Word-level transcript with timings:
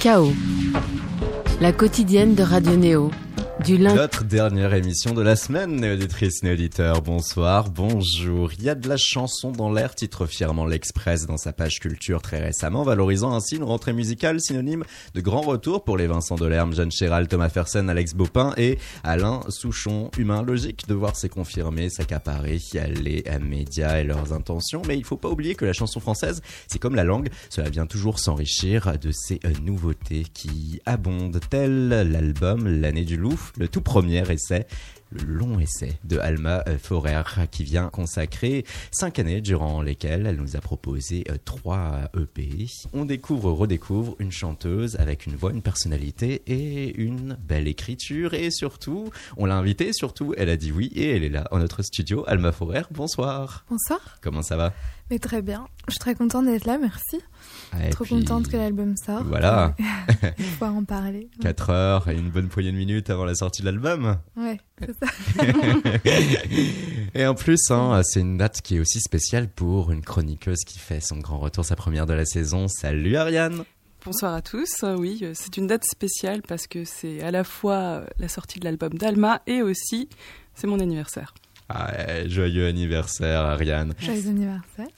Chaos, 0.00 0.32
la 1.60 1.72
quotidienne 1.72 2.34
de 2.34 2.42
Radio 2.42 2.74
Néo. 2.74 3.10
Notre 3.68 4.24
dernière 4.24 4.72
émission 4.72 5.12
de 5.12 5.20
la 5.20 5.36
semaine, 5.36 5.76
néauditrice, 5.76 6.42
néauditeur. 6.42 7.02
Bonsoir, 7.02 7.68
bonjour. 7.68 8.50
Il 8.58 8.64
y 8.64 8.70
a 8.70 8.74
de 8.74 8.88
la 8.88 8.96
chanson 8.96 9.50
dans 9.50 9.70
l'air, 9.70 9.94
titre 9.94 10.24
fièrement 10.24 10.64
l'Express 10.64 11.26
dans 11.26 11.36
sa 11.36 11.52
page 11.52 11.78
culture 11.78 12.22
très 12.22 12.40
récemment, 12.40 12.84
valorisant 12.84 13.34
ainsi 13.34 13.56
une 13.56 13.64
rentrée 13.64 13.92
musicale 13.92 14.40
synonyme 14.40 14.84
de 15.14 15.20
grand 15.20 15.42
retour 15.42 15.84
pour 15.84 15.98
les 15.98 16.06
Vincent 16.06 16.36
Delerme, 16.36 16.72
Jeanne 16.72 16.90
Chéral, 16.90 17.28
Thomas 17.28 17.50
Fersen, 17.50 17.90
Alex 17.90 18.14
Baupin 18.14 18.54
et 18.56 18.78
Alain 19.04 19.40
Souchon. 19.48 20.10
Humain 20.16 20.42
logique 20.42 20.88
de 20.88 20.94
voir 20.94 21.14
s'est 21.14 21.28
confirmé, 21.28 21.90
s'accaparer 21.90 22.58
les 22.72 23.24
médias 23.42 23.98
et 23.98 24.04
leurs 24.04 24.32
intentions. 24.32 24.80
Mais 24.88 24.96
il 24.96 25.04
faut 25.04 25.18
pas 25.18 25.28
oublier 25.28 25.54
que 25.54 25.66
la 25.66 25.74
chanson 25.74 26.00
française, 26.00 26.40
c'est 26.66 26.78
comme 26.78 26.94
la 26.94 27.04
langue, 27.04 27.28
cela 27.50 27.68
vient 27.68 27.86
toujours 27.86 28.20
s'enrichir 28.20 28.98
de 28.98 29.10
ces 29.10 29.38
nouveautés 29.62 30.24
qui 30.32 30.80
abondent, 30.86 31.40
tel 31.50 31.88
l'album 31.88 32.66
L'année 32.66 33.04
du 33.04 33.18
loup 33.18 33.49
le 33.56 33.68
tout 33.68 33.82
premier 33.82 34.30
essai 34.30 34.66
le 35.10 35.22
long 35.24 35.58
essai 35.58 35.98
de 36.04 36.18
Alma 36.18 36.64
Forer 36.78 37.22
qui 37.50 37.64
vient 37.64 37.88
consacrer 37.88 38.64
cinq 38.90 39.18
années 39.18 39.40
durant 39.40 39.82
lesquelles 39.82 40.26
elle 40.26 40.36
nous 40.36 40.56
a 40.56 40.60
proposé 40.60 41.24
euh, 41.30 41.36
trois 41.44 42.10
EP. 42.16 42.66
On 42.92 43.04
découvre, 43.04 43.50
redécouvre 43.50 44.14
une 44.18 44.30
chanteuse 44.30 44.96
avec 44.96 45.26
une 45.26 45.34
voix, 45.34 45.50
une 45.50 45.62
personnalité 45.62 46.42
et 46.46 46.96
une 46.96 47.36
belle 47.42 47.68
écriture 47.68 48.34
et 48.34 48.50
surtout, 48.50 49.10
on 49.36 49.46
l'a 49.46 49.56
invitée, 49.56 49.92
surtout 49.92 50.34
elle 50.36 50.48
a 50.48 50.56
dit 50.56 50.72
oui 50.72 50.92
et 50.94 51.16
elle 51.16 51.24
est 51.24 51.28
là 51.28 51.48
en 51.50 51.58
notre 51.58 51.82
studio. 51.82 52.24
Alma 52.26 52.52
Forer, 52.52 52.82
bonsoir. 52.90 53.64
Bonsoir. 53.68 54.18
Comment 54.20 54.42
ça 54.42 54.56
va? 54.56 54.72
Mais 55.10 55.18
très 55.18 55.42
bien. 55.42 55.66
Je 55.88 55.92
suis 55.92 55.98
très 55.98 56.14
contente 56.14 56.46
d'être 56.46 56.66
là, 56.66 56.78
merci. 56.78 57.18
Et 57.78 57.90
Trop 57.90 58.04
puis, 58.04 58.14
contente 58.16 58.48
que 58.48 58.56
l'album 58.56 58.96
sorte. 58.96 59.26
Voilà. 59.26 59.74
Pouvoir 60.36 60.74
en 60.76 60.84
parler. 60.84 61.28
4 61.40 61.70
heures 61.70 62.08
et 62.08 62.16
une 62.16 62.30
bonne 62.30 62.48
poignée 62.48 62.72
de 62.72 62.76
minutes 62.76 63.10
avant 63.10 63.24
la 63.24 63.34
sortie 63.34 63.62
de 63.62 63.66
l'album. 63.66 64.16
Ouais, 64.36 64.58
c'est 64.80 64.94
ça. 64.98 65.06
et 67.14 67.26
en 67.26 67.34
plus, 67.34 67.70
hein, 67.70 68.00
c'est 68.04 68.20
une 68.20 68.38
date 68.38 68.60
qui 68.62 68.76
est 68.76 68.80
aussi 68.80 69.00
spéciale 69.00 69.48
pour 69.48 69.92
une 69.92 70.02
chroniqueuse 70.02 70.64
qui 70.66 70.78
fait 70.78 71.00
son 71.00 71.18
grand 71.18 71.38
retour, 71.38 71.64
sa 71.64 71.76
première 71.76 72.06
de 72.06 72.14
la 72.14 72.24
saison. 72.24 72.66
Salut 72.68 73.16
Ariane 73.16 73.64
Bonsoir 74.04 74.34
à 74.34 74.42
tous. 74.42 74.82
Euh, 74.82 74.96
Oui, 74.96 75.20
euh, 75.22 75.32
c'est 75.34 75.56
une 75.56 75.66
date 75.66 75.84
spéciale 75.84 76.42
parce 76.42 76.66
que 76.66 76.84
c'est 76.84 77.22
à 77.22 77.30
la 77.30 77.44
fois 77.44 78.02
la 78.18 78.28
sortie 78.28 78.58
de 78.58 78.64
l'album 78.64 78.94
d'Alma 78.94 79.42
et 79.46 79.62
aussi 79.62 80.08
c'est 80.54 80.66
mon 80.66 80.80
anniversaire. 80.80 81.34
Ah, 81.72 81.92
ouais, 81.92 82.28
Joyeux 82.28 82.66
anniversaire 82.66 83.40
Ariane. 83.42 83.94
Joyeux 84.00 84.28
anniversaire. 84.28 84.88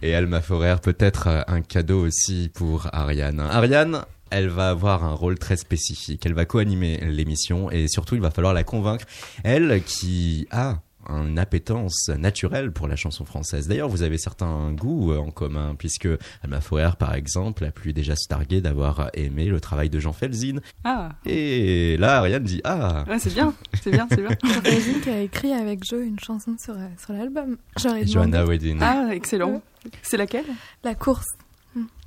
Et 0.00 0.14
Alma 0.14 0.40
Forer, 0.40 0.76
peut-être 0.82 1.26
euh, 1.26 1.42
un 1.46 1.60
cadeau 1.60 2.06
aussi 2.06 2.50
pour 2.52 2.88
Ariane. 2.92 3.40
Ariane, 3.40 4.04
elle 4.30 4.48
va 4.48 4.70
avoir 4.70 5.04
un 5.04 5.12
rôle 5.12 5.38
très 5.38 5.56
spécifique. 5.56 6.24
Elle 6.24 6.32
va 6.32 6.46
co-animer 6.46 6.98
l'émission 7.02 7.70
et 7.70 7.88
surtout, 7.88 8.14
il 8.14 8.22
va 8.22 8.30
falloir 8.30 8.54
la 8.54 8.64
convaincre. 8.64 9.04
Elle 9.44 9.82
qui 9.84 10.48
a 10.50 10.80
une 11.08 11.38
appétence 11.38 12.08
naturelle 12.08 12.72
pour 12.72 12.88
la 12.88 12.96
chanson 12.96 13.24
française. 13.24 13.68
D'ailleurs, 13.68 13.88
vous 13.88 14.02
avez 14.02 14.18
certains 14.18 14.72
goûts 14.72 15.12
euh, 15.12 15.18
en 15.18 15.30
commun, 15.30 15.74
puisque 15.76 16.08
Alma 16.42 16.60
Forer, 16.60 16.96
par 16.98 17.14
exemple, 17.14 17.64
a 17.64 17.70
pu 17.70 17.92
déjà 17.92 18.16
se 18.16 18.28
targuer 18.28 18.60
d'avoir 18.60 19.10
aimé 19.14 19.46
le 19.46 19.60
travail 19.60 19.90
de 19.90 19.98
Jean 19.98 20.12
Felzin. 20.12 20.60
Ah, 20.84 21.10
Et 21.26 21.96
là, 21.98 22.18
Ariane 22.18 22.44
dit 22.44 22.60
Ah 22.64 23.04
ouais, 23.08 23.18
c'est 23.18 23.32
bien, 23.32 23.54
c'est 23.82 23.90
bien, 23.90 24.06
c'est 24.10 24.20
bien. 24.20 24.30
J'imagine 24.64 25.00
qu'elle 25.00 25.14
a 25.14 25.20
écrit 25.20 25.52
avec 25.52 25.84
Joe 25.84 26.02
une 26.02 26.18
chanson 26.20 26.56
sur, 26.58 26.74
euh, 26.74 26.88
sur 27.02 27.12
l'album. 27.12 27.56
Johanna 27.76 28.44
Wedin. 28.44 28.78
Ah, 28.80 29.08
excellent. 29.12 29.62
C'est 30.02 30.16
laquelle? 30.16 30.46
La 30.84 30.94
course. 30.94 31.26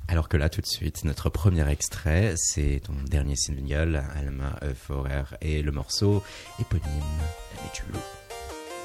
Alors 0.08 0.28
que 0.28 0.36
là, 0.36 0.48
tout 0.48 0.60
de 0.60 0.66
suite, 0.66 1.04
notre 1.04 1.30
premier 1.30 1.68
extrait, 1.68 2.34
c'est 2.36 2.80
ton 2.84 2.94
dernier 3.10 3.34
single, 3.34 4.00
Alma 4.14 4.56
Forer, 4.74 5.24
et 5.40 5.62
le 5.62 5.72
morceau 5.72 6.22
éponyme, 6.60 6.84
L'année 7.56 7.70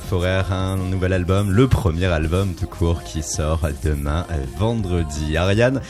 Forer, 0.00 0.50
un 0.50 0.76
nouvel 0.76 1.12
album, 1.12 1.50
le 1.50 1.68
premier 1.68 2.06
album 2.06 2.54
tout 2.54 2.66
court 2.66 3.02
qui 3.04 3.22
sort 3.22 3.60
demain 3.84 4.26
euh, 4.30 4.36
vendredi. 4.56 5.36
Ariane, 5.36 5.82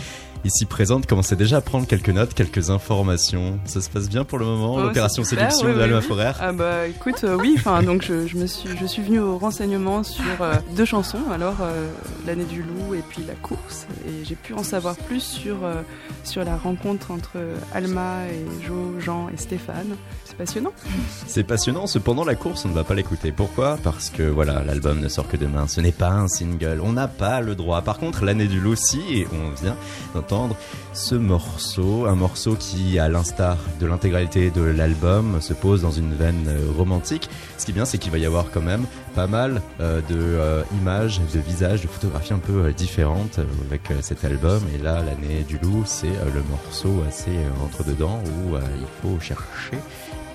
ici 0.45 0.67
présente, 0.67 1.07
commençait 1.07 1.37
déjà 1.37 1.59
à 1.59 1.61
prendre 1.61 1.87
quelques 1.87 2.11
notes, 2.11 2.35
quelques 2.35 2.71
informations. 2.71 3.59
Ça 3.65 3.81
se 3.81 3.89
passe 3.89 4.09
bien 4.09 4.25
pour 4.25 4.39
le 4.39 4.45
moment, 4.45 4.75
Oh, 4.77 4.83
l'opération 4.83 5.25
sélection 5.25 5.69
oui, 5.69 5.75
de 5.75 5.81
Alma 5.81 5.99
oui. 5.99 6.05
Forer 6.05 6.33
Ah 6.41 6.53
bah 6.53 6.87
écoute, 6.87 7.25
euh, 7.25 7.37
oui, 7.39 7.55
enfin 7.57 7.83
donc 7.83 8.03
je, 8.03 8.27
je 8.27 8.37
me 8.37 8.47
suis, 8.47 8.69
je 8.79 8.87
suis 8.87 9.03
venue 9.03 9.21
au 9.21 9.39
renseignement 9.39 10.03
sur 10.03 10.25
euh, 10.41 10.55
deux 10.77 10.85
chansons, 10.85 11.19
alors 11.33 11.57
euh, 11.63 11.89
l'année 12.27 12.45
du 12.45 12.63
loup 12.63 12.95
et 12.95 13.03
puis 13.09 13.23
la 13.27 13.35
course, 13.35 13.87
et 14.07 14.25
j'ai 14.25 14.35
pu 14.35 14.53
en 14.55 14.63
savoir 14.63 14.97
plus 14.97 15.23
sur 15.23 15.57
sur 16.25 16.45
la 16.45 16.57
rencontre 16.57 17.11
entre 17.11 17.39
Alma 17.73 18.27
et 18.27 18.67
Jo, 18.67 18.95
Jean 19.01 19.29
et 19.33 19.37
Stéphane. 19.37 19.97
C'est 20.25 20.37
passionnant. 20.37 20.73
C'est 21.27 21.45
passionnant, 21.45 21.87
cependant 21.87 22.25
la 22.25 22.35
course 22.35 22.65
on 22.65 22.69
ne 22.69 22.75
va 22.75 22.85
pas 22.85 22.95
l'écouter. 22.95 23.33
Pourquoi? 23.33 23.79
Parce 23.83 24.11
que 24.11 24.23
voilà, 24.23 24.63
l'album 24.65 25.01
ne 25.01 25.09
sort 25.09 25.29
que 25.29 25.37
demain, 25.37 25.69
ce 25.69 25.81
n'est 25.81 25.93
pas 25.93 26.11
un 26.11 26.29
single, 26.29 26.81
on 26.83 26.93
n'a 26.93 27.09
pas 27.09 27.41
le 27.41 27.55
droit. 27.55 27.83
Par 27.83 27.99
contre, 27.99 28.25
l'année 28.25 28.47
du 28.47 28.61
loup 28.61 28.77
si, 28.77 29.01
et 29.13 29.27
on 29.33 29.51
vient 29.63 29.77
d'entendre 30.15 30.34
ce 30.93 31.15
morceau, 31.15 32.07
un 32.07 32.15
morceau 32.15 32.55
qui, 32.55 32.99
à 32.99 33.09
l'instar 33.09 33.57
de 33.81 33.87
l'intégralité 33.87 34.51
de 34.51 34.63
l'album, 34.63 35.41
se 35.41 35.53
pose 35.53 35.83
dans 35.83 35.91
une 35.91 36.15
veine 36.15 36.47
euh, 36.49 36.71
romantique. 36.77 37.29
Ce 37.59 37.65
qui 37.65 37.73
est 37.73 37.75
bien, 37.75 37.85
c'est 37.85 37.99
qu'il 37.99 38.13
va 38.13 38.19
y 38.19 38.27
avoir 38.27 38.51
quand 38.51 38.63
même 38.63 38.87
pas 39.15 39.27
mal 39.27 39.63
euh, 39.81 40.01
de 40.03 40.17
euh, 40.17 40.63
images, 40.81 41.21
de 41.33 41.41
visages, 41.41 41.83
de 41.83 41.87
photographies 41.87 42.35
un 42.35 42.39
peu 42.39 42.67
euh, 42.67 42.73
différentes 42.73 43.41
avec 43.69 43.83
cet 44.03 44.25
album. 44.25 44.61
Et 44.75 44.83
là, 44.83 45.03
l'année 45.03 45.45
du 45.47 45.59
loup, 45.59 45.85
c'est 45.87 46.07
le 46.07 46.43
morceau 46.51 47.03
assez 47.09 47.37
entre 47.63 47.85
dedans 47.85 48.21
où 48.25 48.57
il 48.57 48.87
faut 49.03 49.19
chercher 49.21 49.79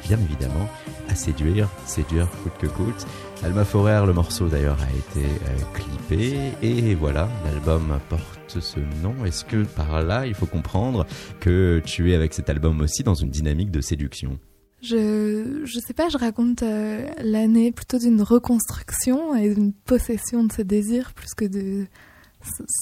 bien 0.09 0.19
évidemment 0.25 0.67
à 1.07 1.13
séduire, 1.13 1.69
séduire 1.85 2.27
coûte 2.41 2.53
que 2.59 2.65
coûte. 2.65 3.05
Alma 3.43 3.63
Forer, 3.63 4.03
le 4.07 4.13
morceau 4.13 4.47
d'ailleurs 4.47 4.79
a 4.81 4.89
été 4.89 5.23
euh, 5.23 5.57
clippé 5.75 6.51
et 6.63 6.95
voilà, 6.95 7.29
l'album 7.45 7.99
porte 8.09 8.59
ce 8.59 8.79
nom. 9.03 9.13
Est-ce 9.23 9.45
que 9.45 9.63
par 9.63 10.01
là, 10.01 10.25
il 10.25 10.33
faut 10.33 10.47
comprendre 10.47 11.05
que 11.39 11.79
tu 11.85 12.11
es 12.11 12.15
avec 12.15 12.33
cet 12.33 12.49
album 12.49 12.81
aussi 12.81 13.03
dans 13.03 13.13
une 13.13 13.29
dynamique 13.29 13.69
de 13.69 13.81
séduction? 13.81 14.39
Je, 14.81 15.61
je 15.63 15.79
sais 15.79 15.93
pas, 15.93 16.09
je 16.09 16.17
raconte 16.17 16.63
euh, 16.63 17.07
l'année 17.21 17.71
plutôt 17.71 17.99
d'une 17.99 18.23
reconstruction 18.23 19.35
et 19.35 19.53
d'une 19.53 19.73
possession 19.73 20.43
de 20.43 20.51
ses 20.51 20.63
désirs 20.63 21.13
plus 21.13 21.35
que 21.35 21.45
de 21.45 21.85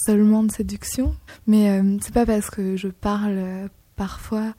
seulement 0.05 0.43
de 0.43 0.51
séduction. 0.51 1.13
Mais 1.45 1.71
euh, 1.71 1.97
c'est 2.01 2.13
pas 2.13 2.25
parce 2.25 2.49
que 2.49 2.77
je 2.77 2.87
parle 2.87 3.35
euh, 3.37 3.67
parfois 3.97 4.53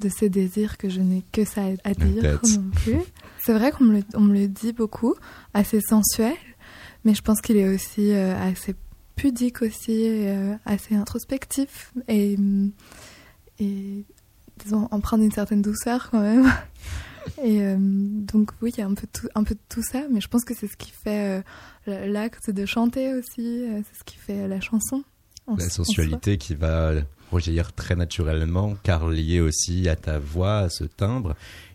de 0.00 0.08
ces 0.08 0.28
désirs 0.28 0.76
que 0.76 0.88
je 0.88 1.00
n'ai 1.00 1.22
que 1.32 1.44
ça 1.44 1.62
à- 1.84 1.94
dire 1.94 2.40
non 2.56 2.70
plus. 2.74 2.98
C'est 3.44 3.52
vrai 3.52 3.70
qu'on 3.70 3.84
me, 3.84 4.00
me 4.18 4.32
le 4.32 4.48
dit 4.48 4.72
beaucoup, 4.72 5.14
assez 5.52 5.80
sensuel, 5.80 6.34
mais 7.04 7.14
je 7.14 7.22
pense 7.22 7.40
qu'il 7.40 7.56
est 7.56 7.68
aussi 7.68 8.12
euh, 8.12 8.36
assez 8.38 8.74
pudique 9.16 9.62
aussi, 9.62 10.08
euh, 10.08 10.54
assez 10.64 10.94
introspectif 10.96 11.92
et, 12.08 12.36
et 13.60 14.04
disons 14.62 14.88
empreint 14.90 15.18
d'une 15.18 15.30
certaine 15.30 15.62
douceur 15.62 16.10
quand 16.10 16.20
même. 16.20 16.50
Et 17.42 17.62
euh, 17.62 17.76
donc 17.78 18.50
oui, 18.60 18.70
il 18.76 18.80
y 18.80 18.82
a 18.82 18.86
un 18.86 18.92
peu, 18.92 19.06
tout, 19.10 19.28
un 19.34 19.44
peu 19.44 19.54
de 19.54 19.60
tout 19.70 19.82
ça, 19.82 20.02
mais 20.10 20.20
je 20.20 20.28
pense 20.28 20.44
que 20.44 20.52
c'est 20.54 20.66
ce 20.66 20.76
qui 20.76 20.90
fait 20.90 21.42
euh, 21.88 22.06
l'acte 22.06 22.50
de 22.50 22.66
chanter 22.66 23.14
aussi, 23.14 23.64
euh, 23.64 23.80
c'est 23.90 23.98
ce 23.98 24.04
qui 24.04 24.16
fait 24.18 24.46
la 24.46 24.60
chanson. 24.60 25.02
en 25.46 25.56
La 25.56 25.70
sensualité 25.70 26.36
qui 26.36 26.54
va 26.54 26.92
rejaillir 27.34 27.72
très 27.72 27.96
naturellement, 27.96 28.76
car 28.82 29.08
liée 29.08 29.40
aussi 29.40 29.88
à 29.88 29.96
ta 29.96 30.18
voix, 30.18 30.58
à 30.58 30.68
ce 30.68 30.84
timbre 30.84 31.34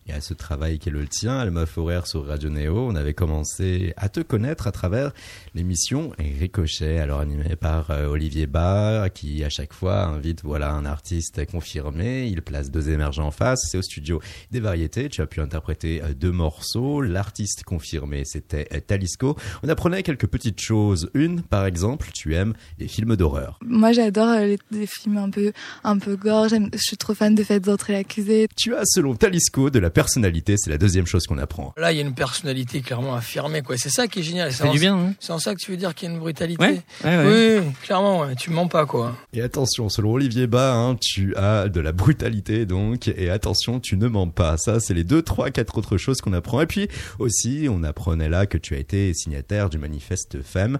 et 0.10 0.14
à 0.14 0.22
ce 0.22 0.34
travail 0.34 0.80
qui 0.80 0.90
est 0.90 0.92
le 0.92 1.08
tien. 1.08 1.38
Alma 1.38 1.66
Forer 1.66 2.02
sur 2.06 2.26
Radio 2.26 2.50
Néo, 2.50 2.88
on 2.88 2.96
avait 2.96 3.14
commencé 3.14 3.94
à 3.98 4.10
te 4.10 4.20
connaître 4.20 4.68
à 4.68 4.72
travers 4.72 5.12
l'émission 5.56 6.12
Ricochet, 6.18 7.00
alors 7.00 7.20
animée 7.20 7.56
par 7.56 7.92
euh, 7.92 8.08
Olivier 8.08 8.48
Barr, 8.48 9.12
qui 9.14 9.44
à 9.44 9.50
chaque 9.50 9.74
fois 9.74 10.06
invite 10.06 10.44
voilà 10.44 10.72
un 10.72 10.86
artiste 10.86 11.46
confirmé, 11.46 12.28
il 12.28 12.42
place 12.42 12.72
deux 12.72 12.90
émergents 12.90 13.28
en 13.28 13.32
face, 13.32 13.60
c'est 13.70 13.78
au 13.78 13.82
studio 13.82 14.22
des 14.52 14.60
variétés, 14.60 15.10
tu 15.10 15.22
as 15.22 15.28
pu 15.28 15.42
interpréter 15.42 16.02
euh, 16.02 16.14
deux 16.14 16.32
morceaux, 16.32 17.02
l'artiste 17.02 17.64
confirmé 17.64 18.24
c'était 18.26 18.68
euh, 18.74 18.80
Talisco. 18.80 19.36
On 19.64 19.70
apprenait 19.70 20.04
quelques 20.04 20.28
petites 20.28 20.62
choses, 20.62 21.10
une 21.14 21.42
par 21.42 21.66
exemple, 21.66 22.10
tu 22.14 22.36
aimes 22.36 22.54
les 22.80 22.88
films 22.88 23.16
d'horreur. 23.16 23.60
Moi 23.66 23.92
j'adore 23.92 24.40
les, 24.40 24.58
les 24.72 24.88
films 24.88 25.18
un 25.18 25.30
peu, 25.30 25.52
un 25.84 25.98
peu 25.98 26.16
gore, 26.16 26.50
je 26.50 26.58
suis 26.78 26.98
trop 26.98 27.14
fan 27.14 27.36
de 27.36 27.44
Faites 27.44 27.68
entrer 27.68 27.94
l'accusé. 27.94 28.48
Tu 28.56 28.76
as, 28.76 28.86
selon 28.86 29.16
Talisco, 29.16 29.70
de 29.70 29.80
la 29.80 29.90
personnalité, 30.00 30.56
c'est 30.58 30.70
la 30.70 30.78
deuxième 30.78 31.06
chose 31.06 31.28
qu'on 31.28 31.38
apprend. 31.38 31.74
Là, 31.76 31.92
il 31.92 31.98
y 31.98 32.00
a 32.00 32.04
une 32.04 32.14
personnalité 32.14 32.80
clairement 32.80 33.16
affirmée, 33.16 33.62
quoi. 33.62 33.76
C'est 33.78 33.90
ça 33.90 34.08
qui 34.08 34.20
est 34.20 34.24
génial. 34.24 34.50
Du 34.72 34.80
bien, 34.80 34.96
hein 34.96 35.14
C'est 35.20 35.34
en 35.34 35.40
ça 35.40 35.54
que 35.54 35.60
tu 35.60 35.72
veux 35.72 35.78
dire 35.78 35.94
qu'il 35.94 36.08
y 36.08 36.12
a 36.12 36.16
une 36.16 36.22
brutalité. 36.22 36.64
Ouais, 36.64 36.82
ouais, 37.04 37.18
ouais. 37.18 37.60
Oui, 37.60 37.72
clairement, 37.84 38.22
ouais. 38.22 38.36
tu 38.36 38.50
mens 38.50 38.68
pas, 38.68 38.86
quoi. 38.86 39.18
Et 39.34 39.42
attention, 39.42 39.90
selon 39.90 40.14
Olivier 40.14 40.48
Bas, 40.48 40.74
hein, 40.74 40.96
tu 40.96 41.36
as 41.36 41.68
de 41.68 41.82
la 41.82 41.92
brutalité, 41.92 42.66
donc, 42.66 43.10
et 43.10 43.30
attention, 43.30 43.82
tu 43.82 43.98
ne 43.98 44.08
mens 44.08 44.30
pas. 44.30 44.56
Ça, 44.56 44.80
c'est 44.80 44.94
les 44.94 45.04
deux, 45.04 45.22
trois, 45.22 45.52
quatre 45.52 45.78
autres 45.78 45.98
choses 45.98 46.22
qu'on 46.22 46.34
apprend. 46.34 46.62
Et 46.62 46.68
puis, 46.68 46.88
aussi, 47.20 47.68
on 47.70 47.84
apprenait 47.84 48.30
là 48.30 48.46
que 48.46 48.58
tu 48.58 48.76
as 48.76 48.78
été 48.78 49.14
signataire 49.14 49.70
du 49.70 49.80
manifeste 49.80 50.42
FEM. 50.42 50.80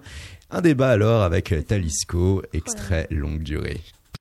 Un 0.50 0.62
débat 0.62 0.88
alors 0.88 1.22
avec 1.22 1.54
Talisco, 1.66 2.42
extrait 2.54 3.06
longue 3.10 3.42
durée. 3.42 3.80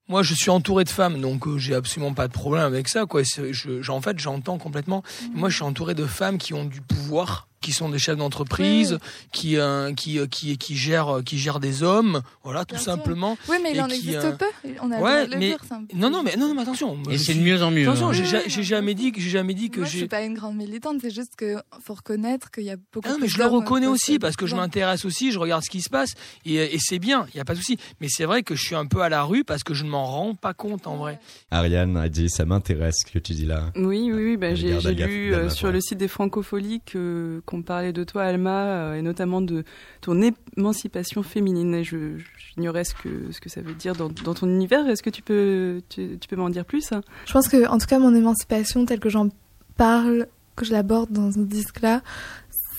Moi, 0.09 0.23
je 0.23 0.33
suis 0.33 0.49
entouré 0.49 0.85
de 0.85 0.89
femmes, 0.89 1.21
donc 1.21 1.45
euh, 1.45 1.59
j'ai 1.59 1.75
absolument 1.75 2.15
pas 2.15 2.27
de 2.27 2.33
problème 2.33 2.63
avec 2.63 2.89
ça, 2.89 3.05
quoi. 3.05 3.21
Je, 3.21 3.91
en 3.91 4.01
fait, 4.01 4.17
j'entends 4.17 4.57
complètement. 4.57 5.03
Moi, 5.35 5.49
je 5.49 5.57
suis 5.57 5.63
entouré 5.63 5.93
de 5.93 6.07
femmes 6.07 6.39
qui 6.39 6.55
ont 6.55 6.65
du 6.65 6.81
pouvoir, 6.81 7.47
qui 7.61 7.71
sont 7.71 7.89
des 7.89 7.99
chefs 7.99 8.17
d'entreprise, 8.17 8.97
qui, 9.31 9.57
euh, 9.57 9.93
qui, 9.93 10.19
euh, 10.19 10.27
qui, 10.27 10.57
qui 10.57 10.75
gèrent, 10.75 11.17
euh, 11.17 11.21
qui 11.21 11.37
gèrent 11.37 11.59
des 11.59 11.83
hommes, 11.83 12.21
voilà, 12.43 12.65
tout 12.65 12.75
Bien 12.75 12.83
sûr. 12.83 12.93
simplement. 12.93 13.37
Oui, 13.49 13.57
mais 13.61 13.71
il 13.73 13.81
en 13.81 13.87
qui, 13.87 13.95
existe 13.95 14.17
euh, 14.17 14.31
peu, 14.35 14.45
on 14.81 14.91
a 14.91 14.97
le 14.97 15.03
ouais, 15.03 15.27
le 15.27 15.37
mais- 15.37 15.47
dire, 15.49 15.57
c'est 15.67 15.73
un 15.73 15.83
peu- 15.83 15.97
Non, 15.97 16.09
non, 16.09 16.23
mais 16.23 16.35
non, 16.37 16.47
non, 16.47 16.55
mais 16.55 16.61
attention. 16.61 16.97
Et 17.09 17.17
c'est 17.17 17.33
de 17.33 17.41
mieux 17.41 17.61
en 17.61 17.71
mieux. 17.71 17.83
Attention, 17.87 18.09
hein. 18.09 18.41
j'ai 18.47 18.63
jamais 18.63 18.85
mais- 18.87 18.93
dit 18.93 19.11
que 19.11 19.21
j'ai 19.21 19.29
jamais 19.29 19.53
dit 19.53 19.69
que 19.69 19.79
Moi, 19.81 19.89
je 19.89 19.97
suis 19.97 20.07
pas 20.07 20.23
une 20.23 20.33
grande 20.35 20.55
militante, 20.55 20.97
c'est 21.01 21.11
juste 21.13 21.35
que 21.35 21.57
faut 21.81 21.93
reconnaître 21.95 22.51
qu'il 22.51 22.63
y 22.63 22.69
a 22.71 22.75
beaucoup 22.93 23.07
Ah 23.07 23.11
non, 23.11 23.15
plus 23.15 23.23
mais 23.23 23.27
je 23.27 23.37
le 23.37 23.45
reconnais 23.45 23.87
aussi 23.87 24.19
parce 24.19 24.35
que 24.35 24.45
je 24.47 24.55
m'intéresse 24.55 25.05
aussi, 25.05 25.31
je 25.31 25.39
regarde 25.39 25.63
ce 25.63 25.69
qui 25.69 25.81
se 25.81 25.89
passe 25.89 26.13
et, 26.45 26.55
et 26.55 26.77
c'est 26.79 26.99
bien, 26.99 27.25
il 27.33 27.37
y 27.37 27.39
a 27.39 27.45
pas 27.45 27.53
de 27.53 27.59
souci. 27.59 27.77
Mais 28.01 28.07
c'est 28.09 28.25
vrai 28.25 28.43
que 28.43 28.55
je 28.55 28.63
suis 28.63 28.75
un 28.75 28.85
peu 28.85 29.01
à 29.01 29.09
la 29.09 29.23
rue 29.23 29.43
parce 29.43 29.63
que 29.63 29.73
je 29.73 29.83
ne 29.83 29.89
m'en 29.89 30.05
rends 30.05 30.35
pas 30.35 30.53
compte 30.53 30.87
en 30.87 30.97
vrai. 30.97 31.19
Ariane 31.51 31.97
a 31.97 32.09
dit, 32.09 32.29
ça 32.29 32.45
m'intéresse 32.45 32.95
ce 33.05 33.11
que 33.11 33.19
tu 33.19 33.33
dis 33.33 33.45
là. 33.45 33.71
Oui, 33.75 34.11
oui, 34.13 34.23
oui. 34.23 34.37
Bah, 34.37 34.55
j'ai 34.55 34.73
lu 34.93 35.33
euh, 35.33 35.49
sur 35.49 35.71
le 35.71 35.81
site 35.81 35.97
des 35.97 36.07
Francopholies 36.07 36.81
que 36.85 37.41
qu'on 37.49 37.63
parlait 37.63 37.93
de 37.93 38.03
toi, 38.03 38.23
Alma, 38.23 38.65
euh, 38.65 38.93
et 38.93 39.01
notamment 39.01 39.41
de 39.41 39.63
ton 40.01 40.21
émancipation 40.55 41.23
féminine. 41.23 41.73
Et 41.73 41.83
je 41.83 42.17
j'ignorais 42.37 42.83
ce 42.83 42.93
que 42.93 43.31
ce 43.31 43.41
que 43.41 43.49
ça 43.49 43.61
veut 43.61 43.73
dire 43.73 43.95
dans, 43.95 44.09
ton 44.09 44.47
univers. 44.47 44.87
Est-ce 44.87 45.01
que 45.01 45.09
tu 45.09 45.23
peux 45.23 45.81
tu 45.89 46.17
peux 46.29 46.35
m'en 46.35 46.51
dire 46.51 46.63
plus 46.63 46.91
hein? 46.91 47.01
Je 47.25 47.33
pense 47.33 47.47
que, 47.47 47.67
en 47.67 47.79
tout 47.79 47.87
cas, 47.87 47.97
mon 47.97 48.13
émancipation, 48.13 48.85
telle 48.85 48.99
que 48.99 49.09
j'en 49.09 49.29
parle, 49.77 50.27
que 50.55 50.63
je 50.63 50.71
l'aborde 50.71 51.11
dans 51.11 51.31
ce 51.31 51.39
disque-là, 51.39 52.03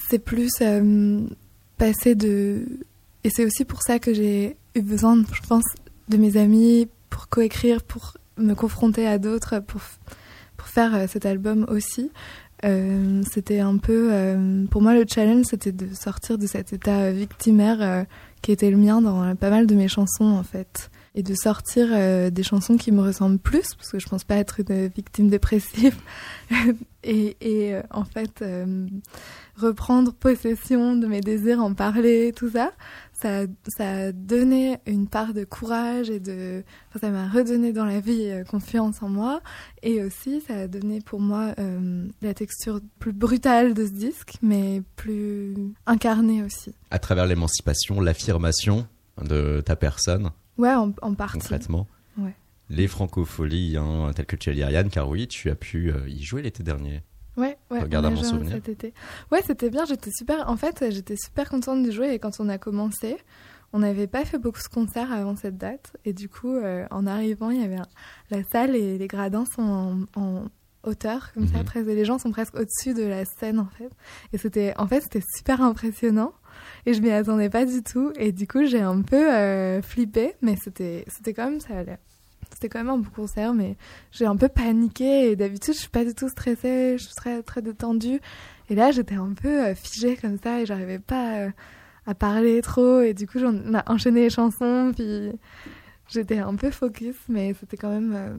c'est 0.08 0.20
plus 0.20 0.52
euh, 0.60 1.20
passer 1.76 2.14
de. 2.14 2.64
Et 3.24 3.30
c'est 3.30 3.44
aussi 3.44 3.64
pour 3.64 3.82
ça 3.82 3.98
que 3.98 4.14
j'ai 4.14 4.56
eu 4.76 4.82
besoin, 4.82 5.20
je 5.32 5.40
pense, 5.48 5.64
de 6.08 6.16
mes 6.16 6.36
amis 6.36 6.88
pour 7.10 7.28
coécrire, 7.28 7.82
pour 7.82 8.16
me 8.36 8.54
confronter 8.54 9.06
à 9.06 9.18
d'autres, 9.18 9.58
pour, 9.58 9.80
pour 10.56 10.68
faire 10.68 10.94
euh, 10.94 11.06
cet 11.08 11.26
album 11.26 11.66
aussi. 11.68 12.12
Euh, 12.64 13.22
c'était 13.30 13.60
un 13.60 13.78
peu. 13.78 14.10
euh, 14.12 14.66
pour 14.66 14.82
moi, 14.82 14.94
le 14.94 15.04
challenge, 15.08 15.46
c'était 15.46 15.72
de 15.72 15.94
sortir 15.94 16.38
de 16.38 16.46
cet 16.46 16.72
état 16.72 17.00
euh, 17.00 17.10
victimaire 17.12 17.78
euh, 17.80 18.04
qui 18.42 18.52
était 18.52 18.70
le 18.70 18.76
mien 18.76 19.00
dans 19.00 19.22
euh, 19.22 19.34
pas 19.34 19.50
mal 19.50 19.66
de 19.66 19.74
mes 19.74 19.88
chansons, 19.88 20.24
en 20.24 20.42
fait 20.42 20.90
et 21.16 21.24
de 21.24 21.34
sortir 21.34 21.88
des 22.30 22.42
chansons 22.44 22.76
qui 22.76 22.92
me 22.92 23.02
ressemblent 23.02 23.40
plus, 23.40 23.74
parce 23.74 23.90
que 23.90 23.98
je 23.98 24.08
pense 24.08 24.22
pas 24.22 24.36
être 24.36 24.60
une 24.60 24.86
victime 24.86 25.28
dépressive, 25.28 25.96
et, 27.02 27.36
et 27.40 27.74
en 27.90 28.04
fait 28.04 28.44
reprendre 29.56 30.12
possession 30.12 30.94
de 30.94 31.08
mes 31.08 31.20
désirs, 31.20 31.58
en 31.64 31.74
parler, 31.74 32.32
tout 32.36 32.50
ça, 32.50 32.70
ça, 33.20 33.42
ça 33.68 33.90
a 33.90 34.12
donné 34.12 34.78
une 34.86 35.06
part 35.08 35.34
de 35.34 35.44
courage 35.44 36.10
et 36.10 36.20
de, 36.20 36.62
enfin, 36.88 36.98
ça 37.00 37.10
m'a 37.10 37.28
redonné 37.28 37.72
dans 37.72 37.84
la 37.84 38.00
vie 38.00 38.26
euh, 38.30 38.44
confiance 38.44 39.02
en 39.02 39.08
moi, 39.08 39.40
et 39.82 40.02
aussi 40.02 40.40
ça 40.40 40.54
a 40.56 40.66
donné 40.68 41.00
pour 41.00 41.20
moi 41.20 41.54
euh, 41.58 42.06
la 42.22 42.34
texture 42.34 42.80
plus 42.98 43.12
brutale 43.12 43.74
de 43.74 43.84
ce 43.86 43.90
disque, 43.92 44.34
mais 44.42 44.82
plus 44.96 45.54
incarnée 45.86 46.42
aussi. 46.42 46.74
À 46.90 46.98
travers 46.98 47.26
l'émancipation, 47.26 48.00
l'affirmation 48.00 48.86
de 49.22 49.60
ta 49.64 49.76
personne, 49.76 50.30
Ouais, 50.58 50.74
en, 50.74 50.92
en 51.02 51.14
partie. 51.14 51.38
concrètement. 51.38 51.86
Ouais. 52.18 52.34
Les 52.68 52.86
francopholies, 52.86 53.76
hein, 53.76 54.10
telles 54.14 54.26
que 54.26 54.36
dit, 54.50 54.62
Ariane, 54.62 54.90
car 54.90 55.08
oui, 55.08 55.26
tu 55.26 55.50
as 55.50 55.54
pu 55.54 55.90
euh, 55.92 56.08
y 56.08 56.22
jouer 56.22 56.42
l'été 56.42 56.62
dernier. 56.62 57.02
Ouais, 57.40 57.56
ouais. 57.70 57.80
Regarde 57.80 58.06
à 58.06 58.10
mon 58.10 58.22
souvenir. 58.22 58.52
Cet 58.52 58.68
été. 58.68 58.94
Ouais, 59.32 59.40
c'était 59.46 59.70
bien. 59.70 59.84
J'étais 59.86 60.10
super. 60.10 60.48
En 60.48 60.56
fait, 60.56 60.84
j'étais 60.90 61.16
super 61.16 61.48
contente 61.48 61.82
de 61.82 61.90
jouer. 61.90 62.12
Et 62.12 62.18
quand 62.18 62.38
on 62.40 62.48
a 62.48 62.58
commencé, 62.58 63.16
on 63.72 63.78
n'avait 63.80 64.06
pas 64.06 64.24
fait 64.24 64.38
beaucoup 64.38 64.60
de 64.62 64.68
concerts 64.74 65.12
avant 65.12 65.36
cette 65.36 65.56
date. 65.56 65.96
Et 66.04 66.12
du 66.12 66.28
coup, 66.28 66.54
euh, 66.54 66.86
en 66.90 67.06
arrivant, 67.06 67.50
il 67.50 67.60
y 67.60 67.64
avait 67.64 67.76
un- 67.76 67.88
la 68.30 68.42
salle 68.52 68.76
et 68.76 68.98
les 68.98 69.06
gradins 69.08 69.44
sont 69.54 70.06
en, 70.16 70.20
en 70.20 70.44
hauteur, 70.82 71.32
comme 71.34 71.46
ça, 71.46 71.58
Mhm. 71.58 71.64
presque. 71.64 71.86
Les 71.86 72.04
gens 72.04 72.18
sont 72.18 72.30
presque 72.30 72.54
au-dessus 72.56 72.94
de 72.94 73.02
la 73.04 73.24
scène, 73.24 73.58
en 73.58 73.68
fait. 73.68 73.90
Et 74.32 74.38
c'était, 74.38 74.74
en 74.78 74.86
fait, 74.86 75.02
c'était 75.02 75.22
super 75.36 75.60
impressionnant. 75.62 76.32
Et 76.86 76.94
je 76.94 77.00
m'y 77.00 77.10
attendais 77.10 77.48
pas 77.50 77.64
du 77.64 77.82
tout. 77.82 78.12
Et 78.16 78.32
du 78.32 78.46
coup, 78.46 78.64
j'ai 78.64 78.80
un 78.80 79.02
peu 79.02 79.32
euh, 79.32 79.82
flippé. 79.82 80.34
Mais 80.42 80.56
c'était, 80.62 81.04
c'était 81.08 81.32
quand 81.34 81.44
même, 81.50 81.60
ça 81.60 81.78
allait. 81.78 81.98
C'était 82.60 82.78
quand 82.78 82.84
même 82.84 82.94
un 82.94 82.98
beau 82.98 83.08
concert, 83.10 83.54
mais 83.54 83.78
j'ai 84.12 84.26
un 84.26 84.36
peu 84.36 84.50
paniqué. 84.50 85.30
Et 85.30 85.36
d'habitude, 85.36 85.72
je 85.72 85.78
suis 85.80 85.88
pas 85.88 86.04
du 86.04 86.14
tout 86.14 86.28
stressée, 86.28 86.98
je 86.98 87.04
suis 87.04 87.14
très, 87.14 87.42
très 87.42 87.62
détendue. 87.62 88.20
Et 88.68 88.74
là, 88.74 88.90
j'étais 88.90 89.14
un 89.14 89.32
peu 89.32 89.64
euh, 89.64 89.74
figée 89.74 90.14
comme 90.16 90.36
ça 90.36 90.60
et 90.60 90.66
j'arrivais 90.66 90.98
pas 90.98 91.38
euh, 91.38 91.50
à 92.06 92.14
parler 92.14 92.60
trop. 92.60 93.00
Et 93.00 93.14
du 93.14 93.26
coup, 93.26 93.38
on 93.42 93.72
a 93.72 93.90
enchaîné 93.90 94.20
les 94.24 94.30
chansons, 94.30 94.92
puis 94.94 95.32
j'étais 96.06 96.40
un 96.40 96.54
peu 96.54 96.70
focus, 96.70 97.16
mais 97.30 97.54
c'était 97.58 97.78
quand 97.78 97.90
même. 97.90 98.12
euh, 98.14 98.36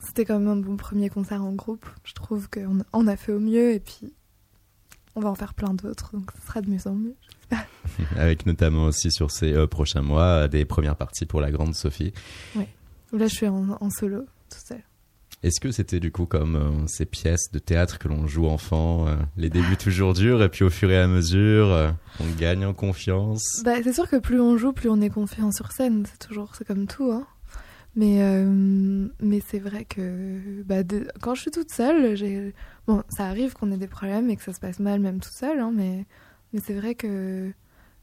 c'était 0.00 0.26
quand 0.26 0.38
même 0.38 0.48
un 0.48 0.56
bon 0.56 0.76
premier 0.76 1.08
concert 1.08 1.42
en 1.42 1.52
groupe. 1.52 1.86
Je 2.04 2.12
trouve 2.12 2.50
qu'on 2.50 2.80
on 2.92 3.06
a 3.06 3.16
fait 3.16 3.32
au 3.32 3.40
mieux 3.40 3.72
et 3.72 3.80
puis 3.80 4.12
on 5.16 5.20
va 5.20 5.30
en 5.30 5.34
faire 5.34 5.54
plein 5.54 5.72
d'autres, 5.72 6.10
donc 6.12 6.30
ce 6.38 6.46
sera 6.46 6.60
de 6.60 6.68
mieux 6.70 6.86
en 6.86 6.94
mieux. 6.94 7.16
Avec 8.16 8.46
notamment 8.46 8.84
aussi 8.84 9.10
sur 9.10 9.30
ces 9.30 9.52
euh, 9.52 9.66
prochains 9.66 10.02
mois 10.02 10.46
des 10.46 10.64
premières 10.64 10.96
parties 10.96 11.24
pour 11.24 11.40
la 11.40 11.50
grande 11.50 11.74
Sophie. 11.74 12.12
Là, 13.12 13.26
je 13.26 13.34
suis 13.34 13.46
en, 13.48 13.76
en 13.80 13.90
solo, 13.90 14.22
tout 14.50 14.58
seul. 14.66 14.82
Est-ce 15.42 15.60
que 15.60 15.70
c'était 15.70 16.00
du 16.00 16.10
coup 16.10 16.26
comme 16.26 16.56
euh, 16.56 16.86
ces 16.88 17.06
pièces 17.06 17.52
de 17.52 17.60
théâtre 17.60 17.98
que 18.00 18.08
l'on 18.08 18.26
joue 18.26 18.46
enfant, 18.46 19.06
euh, 19.06 19.14
les 19.36 19.50
débuts 19.50 19.76
toujours 19.76 20.12
durs 20.12 20.42
et 20.42 20.48
puis 20.48 20.64
au 20.64 20.70
fur 20.70 20.90
et 20.90 20.98
à 20.98 21.06
mesure 21.06 21.70
euh, 21.72 21.90
on 22.18 22.26
gagne 22.40 22.64
en 22.66 22.74
confiance? 22.74 23.62
Bah, 23.64 23.76
c'est 23.84 23.92
sûr 23.92 24.08
que 24.10 24.16
plus 24.16 24.40
on 24.40 24.56
joue, 24.56 24.72
plus 24.72 24.88
on 24.88 25.00
est 25.00 25.10
confiant 25.10 25.52
sur 25.52 25.70
scène. 25.70 26.04
C'est 26.10 26.26
toujours, 26.26 26.54
c'est 26.56 26.66
comme 26.66 26.86
tout. 26.88 27.12
Hein. 27.12 27.24
Mais, 27.94 28.20
mais 29.20 29.40
c'est 29.44 29.58
vrai 29.58 29.84
que 29.84 30.62
bah, 30.64 30.82
de- 30.82 31.08
quand 31.20 31.34
je 31.34 31.42
suis 31.42 31.50
toute 31.50 31.70
seule, 31.72 32.16
j'ai... 32.16 32.52
Bon, 32.86 33.02
ça 33.08 33.26
arrive 33.26 33.54
qu'on 33.54 33.72
ait 33.72 33.76
des 33.78 33.88
problèmes 33.88 34.30
et 34.30 34.36
que 34.36 34.42
ça 34.42 34.52
se 34.52 34.60
passe 34.60 34.78
mal 34.78 35.00
même 35.00 35.18
toute 35.20 35.32
seule, 35.32 35.58
hein, 35.58 35.72
mais, 35.74 36.04
mais 36.52 36.60
c'est 36.64 36.74
vrai 36.74 36.94
que 36.94 37.50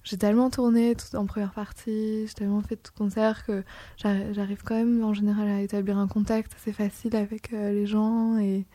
j'ai 0.05 0.17
tellement 0.17 0.49
tourné 0.49 0.95
en 1.15 1.25
première 1.25 1.51
partie, 1.51 2.27
j'ai 2.27 2.33
tellement 2.33 2.61
fait 2.61 2.75
de 2.75 2.89
concerts 2.95 3.43
que 3.45 3.63
j'arri- 3.97 4.33
j'arrive 4.33 4.61
quand 4.63 4.75
même 4.75 5.03
en 5.03 5.13
général 5.13 5.49
à 5.49 5.61
établir 5.61 5.97
un 5.97 6.07
contact 6.07 6.53
assez 6.53 6.71
facile 6.71 7.15
avec 7.15 7.51
euh, 7.51 7.71
les 7.71 7.87
gens 7.87 8.37
et, 8.37 8.65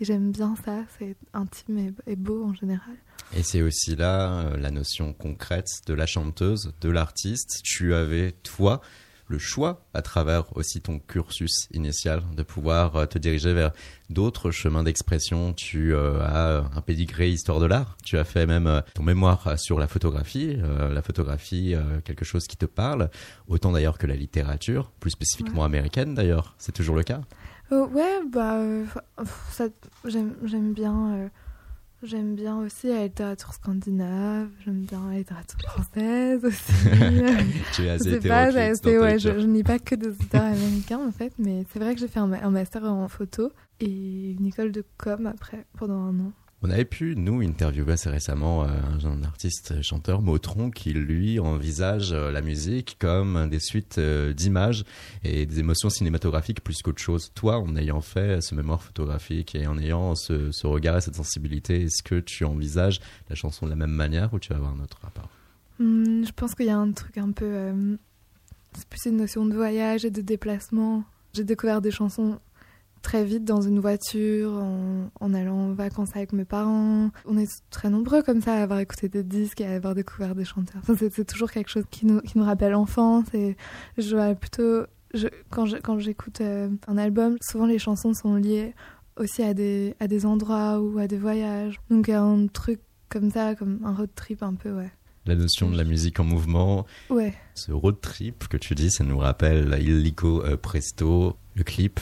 j'aime 0.00 0.30
bien 0.30 0.54
ça, 0.64 0.84
c'est 0.98 1.16
intime 1.32 1.78
et, 1.78 1.92
et 2.06 2.16
beau 2.16 2.44
en 2.44 2.54
général. 2.54 2.94
Et 3.34 3.42
c'est 3.42 3.62
aussi 3.62 3.96
là 3.96 4.40
euh, 4.40 4.56
la 4.56 4.70
notion 4.70 5.12
concrète 5.12 5.68
de 5.86 5.94
la 5.94 6.06
chanteuse, 6.06 6.72
de 6.80 6.90
l'artiste. 6.90 7.62
Tu 7.64 7.94
avais, 7.94 8.32
toi, 8.42 8.80
le 9.28 9.38
choix, 9.38 9.84
à 9.94 10.02
travers 10.02 10.56
aussi 10.56 10.80
ton 10.80 10.98
cursus 10.98 11.68
initial, 11.72 12.22
de 12.36 12.42
pouvoir 12.42 12.96
euh, 12.96 13.06
te 13.06 13.18
diriger 13.18 13.52
vers 13.52 13.72
d'autres 14.10 14.50
chemins 14.50 14.82
d'expression. 14.84 15.52
Tu 15.52 15.94
euh, 15.94 16.20
as 16.22 16.64
un 16.76 16.80
pédigré 16.80 17.30
histoire 17.30 17.58
de 17.58 17.66
l'art. 17.66 17.96
Tu 18.04 18.18
as 18.18 18.24
fait 18.24 18.46
même 18.46 18.66
euh, 18.66 18.80
ton 18.94 19.02
mémoire 19.02 19.58
sur 19.58 19.78
la 19.78 19.88
photographie. 19.88 20.56
Euh, 20.62 20.92
la 20.92 21.02
photographie, 21.02 21.74
quelque 22.04 22.24
chose 22.24 22.46
qui 22.46 22.56
te 22.56 22.66
parle, 22.66 23.10
autant 23.48 23.72
d'ailleurs 23.72 23.98
que 23.98 24.06
la 24.06 24.14
littérature, 24.16 24.92
plus 25.00 25.10
spécifiquement 25.10 25.64
américaine 25.64 26.14
d'ailleurs. 26.14 26.54
C'est 26.58 26.72
toujours 26.72 26.96
le 26.96 27.02
cas? 27.02 27.20
Ouais, 27.70 28.20
bah, 28.30 28.60
ça- 29.50 29.68
j'aime 30.04 30.34
j'aime 30.44 30.72
bien, 30.72 31.28
j'aime 32.02 32.34
bien 32.34 32.58
aussi 32.58 32.88
la 32.88 33.04
littérature 33.04 33.52
scandinave, 33.54 34.48
j'aime 34.64 34.82
bien 34.82 35.00
la 35.10 35.18
littérature 35.18 35.58
française 35.60 36.44
aussi. 36.44 36.72
Tu 37.74 37.82
es 37.82 37.84
je 37.84 37.88
assez 37.88 38.14
hétéroclite 38.14 38.86
ouais, 38.86 39.18
je, 39.18 39.40
je 39.40 39.46
lis 39.46 39.62
pas 39.64 39.78
que 39.78 39.94
des 39.94 40.08
auteurs 40.08 40.42
américains 40.42 41.00
en 41.06 41.12
fait, 41.12 41.32
mais 41.38 41.64
c'est 41.72 41.78
vrai 41.78 41.94
que 41.94 42.00
j'ai 42.00 42.08
fait 42.08 42.20
un 42.20 42.50
master 42.50 42.84
en 42.84 43.08
photo 43.08 43.50
et 43.80 44.32
une 44.32 44.46
école 44.46 44.72
de 44.72 44.84
com 44.98 45.26
après 45.26 45.66
pendant 45.78 45.98
un 45.98 46.20
an. 46.20 46.32
On 46.66 46.70
avait 46.70 46.84
pu, 46.84 47.14
nous, 47.14 47.42
interviewer 47.42 47.92
assez 47.92 48.10
récemment 48.10 48.64
euh, 48.64 48.66
un 49.04 49.22
artiste 49.22 49.80
chanteur, 49.82 50.20
Motron, 50.20 50.70
qui 50.72 50.92
lui 50.92 51.38
envisage 51.38 52.10
euh, 52.10 52.32
la 52.32 52.40
musique 52.40 52.96
comme 52.98 53.48
des 53.48 53.60
suites 53.60 53.98
euh, 53.98 54.32
d'images 54.32 54.84
et 55.22 55.46
des 55.46 55.60
émotions 55.60 55.90
cinématographiques 55.90 56.64
plus 56.64 56.82
qu'autre 56.82 57.00
chose. 57.00 57.30
Toi, 57.36 57.58
en 57.58 57.76
ayant 57.76 58.00
fait 58.00 58.40
ce 58.40 58.56
mémoire 58.56 58.82
photographique 58.82 59.54
et 59.54 59.68
en 59.68 59.78
ayant 59.78 60.16
ce, 60.16 60.66
regard 60.66 60.96
et 60.96 61.00
cette 61.00 61.14
sensibilité, 61.14 61.84
est-ce 61.84 62.02
que 62.02 62.18
tu 62.18 62.44
envisages 62.44 62.98
la 63.30 63.36
chanson 63.36 63.66
de 63.66 63.70
la 63.70 63.76
même 63.76 63.92
manière 63.92 64.34
ou 64.34 64.40
tu 64.40 64.48
vas 64.48 64.56
avoir 64.56 64.72
un 64.72 64.82
autre 64.82 64.98
rapport? 65.02 65.28
Hmm, 65.78 66.24
je 66.24 66.32
pense 66.32 66.56
qu'il 66.56 66.66
y 66.66 66.70
a 66.70 66.78
un 66.78 66.90
truc 66.90 67.16
un 67.18 67.30
peu, 67.30 67.96
c'est 68.72 68.88
plus 68.88 69.06
une 69.06 69.18
notion 69.18 69.46
de 69.46 69.54
voyage 69.54 70.04
et 70.04 70.10
de 70.10 70.20
déplacement. 70.20 71.04
J'ai 71.32 71.44
découvert 71.44 71.80
des 71.80 71.92
chansons 71.92 72.40
très 73.06 73.24
vite 73.24 73.44
dans 73.44 73.60
une 73.60 73.78
voiture, 73.78 74.50
en, 74.50 75.10
en 75.20 75.34
allant 75.34 75.56
en 75.68 75.72
vacances 75.74 76.10
avec 76.16 76.32
mes 76.32 76.44
parents. 76.44 77.10
On 77.24 77.38
est 77.38 77.48
très 77.70 77.88
nombreux 77.88 78.22
comme 78.22 78.40
ça 78.40 78.54
à 78.54 78.62
avoir 78.62 78.80
écouté 78.80 79.08
des 79.08 79.22
disques 79.22 79.60
et 79.60 79.66
à 79.66 79.74
avoir 79.74 79.94
découvert 79.94 80.34
des 80.34 80.44
chanteurs. 80.44 80.82
Enfin, 80.82 80.94
c'est, 80.98 81.24
toujours 81.24 81.50
quelque 81.52 81.70
chose 81.70 81.84
qui 81.90 82.04
nous, 82.04 82.20
qui 82.20 82.36
nous 82.36 82.44
rappelle 82.44 82.72
l'enfance. 82.72 83.26
Et 83.32 83.56
je 83.96 84.16
vois 84.16 84.34
plutôt, 84.34 84.82
je, 85.14 85.28
quand, 85.50 85.66
je- 85.66 85.76
quand 85.76 85.98
j'écoute 86.00 86.40
euh, 86.40 86.68
un 86.88 86.98
album, 86.98 87.36
souvent 87.40 87.66
les 87.66 87.78
chansons 87.78 88.12
sont 88.12 88.34
liées 88.34 88.74
aussi 89.16 89.42
à 89.42 89.54
des, 89.54 89.94
à 90.00 90.08
des 90.08 90.26
endroits 90.26 90.80
ou 90.80 90.98
à 90.98 91.06
des 91.06 91.16
voyages. 91.18 91.80
Donc 91.90 92.08
a 92.08 92.20
un 92.20 92.48
truc 92.48 92.80
comme 93.08 93.30
ça, 93.30 93.54
comme 93.54 93.78
un 93.84 93.94
road 93.94 94.10
trip 94.16 94.42
un 94.42 94.54
peu, 94.54 94.72
ouais. 94.72 94.90
La 95.26 95.36
notion 95.36 95.70
de 95.70 95.76
la 95.76 95.84
musique 95.84 96.18
en 96.20 96.24
mouvement, 96.24 96.86
Ouais. 97.08 97.34
ce 97.54 97.70
road 97.72 98.00
trip 98.00 98.48
que 98.48 98.56
tu 98.56 98.74
dis, 98.74 98.90
ça 98.90 99.04
nous 99.04 99.18
rappelle 99.18 99.76
Illico 99.80 100.42
euh, 100.44 100.56
Presto, 100.56 101.36
le 101.54 101.62
clip 101.64 101.98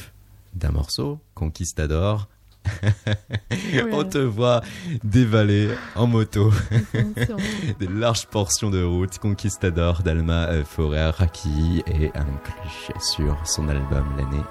d'un 0.54 0.70
morceau, 0.70 1.20
Conquistador. 1.34 2.28
On 3.92 4.04
te 4.04 4.18
voit 4.18 4.62
dévaler 5.02 5.68
en 5.96 6.06
moto 6.06 6.50
des 7.78 7.88
larges 7.88 8.26
portions 8.26 8.70
de 8.70 8.82
route. 8.82 9.18
Conquistador 9.18 10.02
d'Alma 10.02 10.46
euh, 10.46 10.64
Forer 10.64 11.12
qui 11.32 11.82
est 11.86 12.16
inclus 12.16 12.90
sur 13.00 13.36
son 13.46 13.68
album 13.68 14.04
L'année 14.16 14.42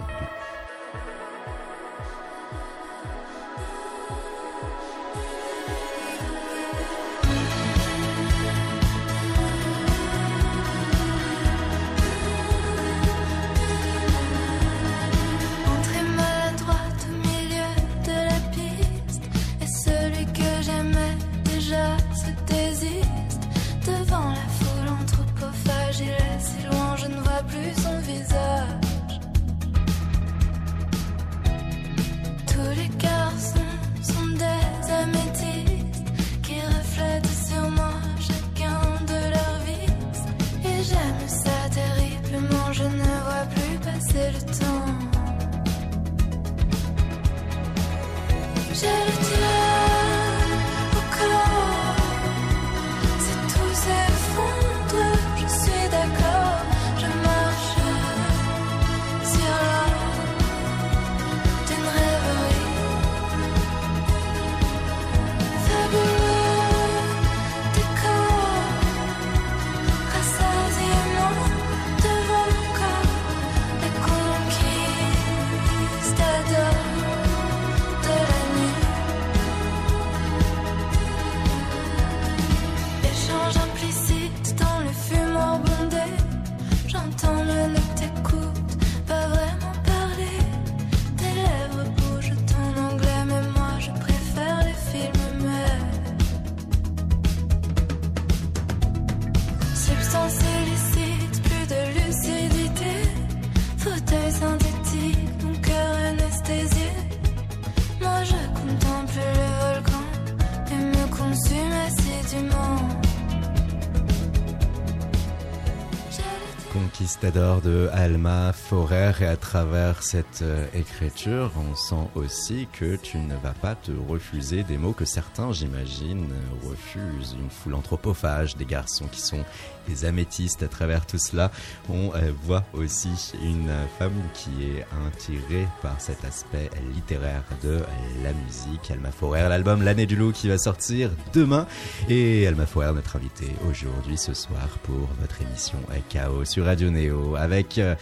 Conquistador 117.33 117.61
de 117.61 117.89
Alma 117.91 118.52
Et 118.73 119.25
à 119.25 119.37
travers 119.37 120.01
cette 120.01 120.41
euh, 120.41 120.65
écriture, 120.73 121.51
on 121.57 121.75
sent 121.75 122.09
aussi 122.15 122.67
que 122.73 122.95
tu 122.95 123.17
ne 123.17 123.35
vas 123.35 123.53
pas 123.53 123.75
te 123.75 123.91
refuser 123.91 124.63
des 124.63 124.77
mots 124.77 124.93
que 124.93 125.05
certains, 125.05 125.51
j'imagine, 125.51 126.25
euh, 126.31 126.69
refusent. 126.69 127.35
Une 127.39 127.51
foule 127.51 127.75
anthropophage, 127.75 128.55
des 128.55 128.65
garçons 128.65 129.05
qui 129.11 129.21
sont 129.21 129.45
des 129.87 130.05
améthystes 130.05 130.63
à 130.63 130.67
travers 130.67 131.05
tout 131.05 131.17
cela. 131.17 131.51
On 131.89 132.11
euh, 132.15 132.31
voit 132.43 132.63
aussi 132.73 133.33
une 133.43 133.69
euh, 133.69 133.85
femme 133.99 134.21
qui 134.33 134.49
est 134.63 134.85
attirée 135.07 135.67
par 135.81 135.99
cet 135.99 136.23
aspect 136.25 136.69
littéraire 136.93 137.43
de 137.63 137.79
la 138.23 138.33
musique. 138.33 138.91
Alma 138.91 139.11
Forer, 139.11 139.49
l'album 139.49 139.83
L'année 139.83 140.05
du 140.05 140.15
loup 140.15 140.31
qui 140.31 140.47
va 140.47 140.57
sortir 140.57 141.09
demain. 141.33 141.67
Et 142.09 142.47
Alma 142.47 142.65
Forer, 142.65 142.93
notre 142.93 143.15
invitée 143.15 143.51
aujourd'hui 143.69 144.17
ce 144.17 144.33
soir 144.33 144.67
pour 144.83 145.09
votre 145.19 145.41
émission 145.41 145.77
euh, 145.91 145.97
Chaos 146.09 146.45
sur 146.45 146.65
Radio 146.65 146.89
Néo 146.89 147.35
avec 147.35 147.77
euh, 147.77 147.95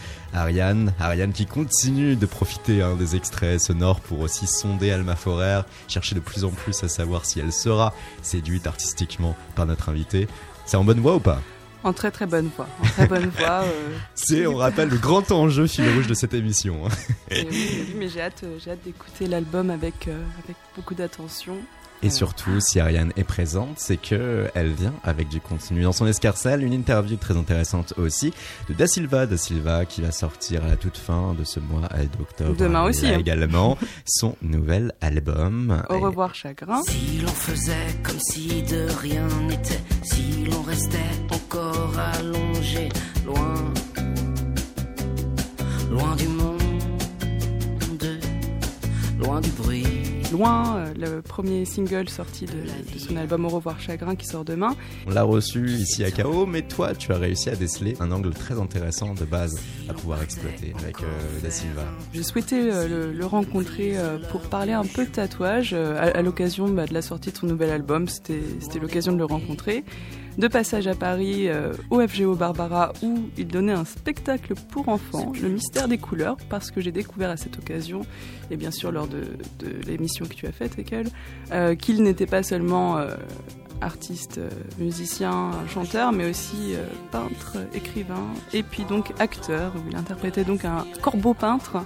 Ariane. 0.62 0.94
Ariane 1.00 1.32
qui 1.32 1.46
continue 1.46 2.14
de 2.14 2.26
profiter 2.26 2.82
hein, 2.82 2.94
des 2.94 3.16
extraits 3.16 3.60
sonores 3.60 4.00
pour 4.00 4.20
aussi 4.20 4.46
sonder 4.46 4.92
Alma 4.92 5.16
Forer, 5.16 5.62
chercher 5.88 6.14
de 6.14 6.20
plus 6.20 6.44
en 6.44 6.50
plus 6.50 6.82
à 6.84 6.88
savoir 6.88 7.24
si 7.24 7.40
elle 7.40 7.52
sera 7.52 7.92
séduite 8.22 8.66
artistiquement 8.66 9.36
par 9.56 9.66
notre 9.66 9.88
invité. 9.88 10.28
C'est 10.64 10.76
en 10.76 10.84
bonne 10.84 11.00
voie 11.00 11.16
ou 11.16 11.20
pas? 11.20 11.40
En 11.82 11.92
très 11.92 12.12
très 12.12 12.26
bonne 12.26 12.48
voix. 12.56 12.68
En 12.80 12.86
très 12.86 13.06
bonne 13.08 13.28
voix. 13.36 13.62
euh, 13.64 13.96
C'est, 14.14 14.46
on 14.46 14.56
rappelle, 14.56 14.88
le 14.88 14.98
grand 14.98 15.32
enjeu 15.32 15.66
fil 15.66 15.88
rouge 15.90 16.06
de 16.06 16.14
cette 16.14 16.32
émission. 16.32 16.86
hein. 16.86 16.90
et 17.30 17.40
oui, 17.40 17.48
mais 17.50 17.80
oui, 17.80 17.94
mais 17.98 18.08
j'ai 18.08 18.20
hâte, 18.20 18.42
euh, 18.44 18.56
j'ai 18.64 18.70
hâte 18.70 18.84
d'écouter 18.84 19.26
l'album 19.26 19.68
avec, 19.68 20.06
euh, 20.06 20.22
avec 20.44 20.56
beaucoup 20.76 20.94
d'attention. 20.94 21.56
Et 22.04 22.10
surtout, 22.10 22.58
si 22.58 22.80
Ariane 22.80 23.12
est 23.16 23.22
présente, 23.24 23.74
c'est 23.78 23.96
que 23.96 24.48
elle 24.54 24.72
vient 24.72 24.92
avec 25.04 25.28
du 25.28 25.40
contenu 25.40 25.82
dans 25.82 25.92
son 25.92 26.06
escarcelle. 26.06 26.64
Une 26.64 26.72
interview 26.72 27.16
très 27.16 27.36
intéressante 27.36 27.94
aussi 27.96 28.32
de 28.68 28.74
Da 28.74 28.88
Silva, 28.88 29.26
Da 29.26 29.36
Silva 29.36 29.84
qui 29.84 30.02
va 30.02 30.10
sortir 30.10 30.64
à 30.64 30.68
la 30.68 30.76
toute 30.76 30.96
fin 30.96 31.34
de 31.34 31.44
ce 31.44 31.60
mois 31.60 31.88
d'octobre. 32.18 32.56
Demain 32.56 32.82
aussi, 32.82 33.06
hein. 33.06 33.18
également 33.20 33.78
son 34.04 34.34
nouvel 34.42 34.92
album. 35.00 35.84
Au 35.90 35.94
Et- 35.94 35.98
revoir 36.00 36.34
chagrin. 36.34 36.82
Si 36.88 37.20
l'on 37.20 37.28
faisait 37.28 37.72
comme 38.02 38.18
si 38.18 38.62
de 38.64 38.86
rien 39.00 39.26
n'était, 39.48 39.80
si 40.02 40.44
l'on 40.50 40.62
restait 40.62 40.98
encore 41.30 41.92
allongé, 42.14 42.88
loin, 43.24 43.54
loin 45.88 46.16
du 46.16 46.26
monde, 46.26 48.18
loin 49.20 49.40
du 49.40 49.50
bruit. 49.50 50.01
Loin, 50.32 50.76
euh, 50.76 50.94
le 50.98 51.20
premier 51.20 51.66
single 51.66 52.08
sorti 52.08 52.46
de, 52.46 52.52
de 52.52 52.98
son 52.98 53.16
album 53.16 53.44
Au 53.44 53.48
revoir 53.50 53.78
chagrin 53.80 54.16
qui 54.16 54.26
sort 54.26 54.46
demain. 54.46 54.74
On 55.06 55.10
l'a 55.10 55.24
reçu 55.24 55.68
ici 55.68 56.04
à 56.04 56.10
KO, 56.10 56.46
mais 56.46 56.62
toi, 56.62 56.94
tu 56.94 57.12
as 57.12 57.18
réussi 57.18 57.50
à 57.50 57.54
déceler 57.54 57.96
un 58.00 58.10
angle 58.10 58.30
très 58.30 58.58
intéressant 58.58 59.12
de 59.12 59.24
base 59.26 59.60
à 59.90 59.92
pouvoir 59.92 60.22
exploiter 60.22 60.72
avec 60.78 61.02
euh, 61.02 61.40
Da 61.42 61.50
Silva. 61.50 61.84
J'ai 62.14 62.22
souhaité 62.22 62.56
euh, 62.72 62.88
le, 62.88 63.12
le 63.12 63.26
rencontrer 63.26 63.98
euh, 63.98 64.18
pour 64.30 64.40
parler 64.42 64.72
un 64.72 64.86
peu 64.86 65.04
de 65.04 65.10
tatouage 65.10 65.74
à, 65.74 66.04
à 66.04 66.22
l'occasion 66.22 66.66
bah, 66.68 66.86
de 66.86 66.94
la 66.94 67.02
sortie 67.02 67.30
de 67.30 67.36
son 67.36 67.46
nouvel 67.46 67.68
album. 67.70 68.08
C'était 68.08 68.40
l'occasion 68.80 69.12
de 69.12 69.18
le 69.18 69.26
rencontrer. 69.26 69.84
De 70.38 70.48
passage 70.48 70.86
à 70.86 70.94
Paris 70.94 71.48
euh, 71.48 71.74
au 71.90 72.00
FGO 72.00 72.34
Barbara 72.34 72.94
où 73.02 73.28
il 73.36 73.46
donnait 73.46 73.72
un 73.72 73.84
spectacle 73.84 74.54
pour 74.70 74.88
enfants, 74.88 75.30
Le 75.40 75.50
mystère 75.50 75.88
des 75.88 75.98
couleurs, 75.98 76.38
parce 76.48 76.70
que 76.70 76.80
j'ai 76.80 76.90
découvert 76.90 77.28
à 77.28 77.36
cette 77.36 77.58
occasion, 77.58 78.00
et 78.50 78.56
bien 78.56 78.70
sûr 78.70 78.92
lors 78.92 79.06
de, 79.06 79.24
de 79.58 79.68
l'émission 79.86 80.24
que 80.24 80.34
tu 80.34 80.46
as 80.46 80.52
faite 80.52 80.78
elle, 80.90 81.08
euh, 81.52 81.74
qu'il 81.74 82.02
n'était 82.02 82.26
pas 82.26 82.42
seulement 82.42 82.96
euh, 82.96 83.14
artiste, 83.82 84.40
musicien, 84.78 85.50
chanteur, 85.68 86.12
mais 86.12 86.30
aussi 86.30 86.76
peintre, 87.10 87.58
écrivain, 87.74 88.26
et 88.54 88.62
puis 88.62 88.84
donc 88.84 89.12
acteur, 89.18 89.74
où 89.76 89.90
il 89.90 89.96
interprétait 89.96 90.44
donc 90.44 90.64
un 90.64 90.86
corbeau 91.02 91.34
peintre 91.34 91.84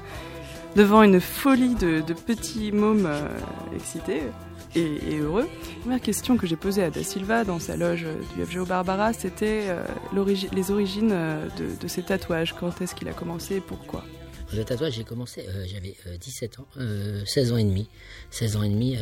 devant 0.76 1.02
une 1.02 1.20
folie 1.20 1.74
de, 1.74 2.00
de 2.00 2.12
petits 2.14 2.70
mômes 2.70 3.08
excités 3.74 4.22
et, 4.76 5.18
heureux. 5.18 5.49
La 5.75 5.80
première 5.80 6.00
question 6.00 6.37
que 6.37 6.47
j'ai 6.47 6.56
posée 6.56 6.83
à 6.83 6.90
Da 6.90 7.02
Silva 7.02 7.45
dans 7.45 7.59
sa 7.59 7.76
loge 7.76 8.04
euh, 8.04 8.21
du 8.35 8.45
FGO 8.45 8.66
Barbara, 8.66 9.12
c'était 9.12 9.66
euh, 9.68 9.83
les 10.52 10.71
origines 10.71 11.12
euh, 11.12 11.49
de, 11.80 11.88
ses 11.88 12.02
tatouages. 12.02 12.54
Quand 12.54 12.80
est-ce 12.80 12.95
qu'il 12.95 13.09
a 13.09 13.12
commencé 13.12 13.56
et 13.56 13.61
pourquoi? 13.61 14.04
Le 14.54 14.64
tatouage, 14.64 14.95
j'ai 14.95 15.04
commencé, 15.04 15.45
j'avais 15.66 15.97
euh, 16.06 16.16
17 16.16 16.61
ans, 16.61 16.66
euh, 16.76 17.25
16 17.25 17.52
ans 17.52 17.56
et 17.56 17.64
demi. 17.64 17.88
16 18.30 18.56
ans 18.56 18.62
et 18.62 18.68
demi, 18.68 18.97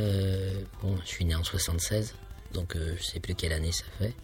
bon, 0.82 0.96
je 1.02 1.08
suis 1.08 1.24
né 1.24 1.34
en 1.34 1.44
76, 1.44 2.14
donc 2.52 2.76
je 2.76 3.02
sais 3.02 3.20
plus 3.20 3.34
quelle 3.34 3.52
année 3.52 3.72
ça 3.72 3.84
fait. 3.98 4.14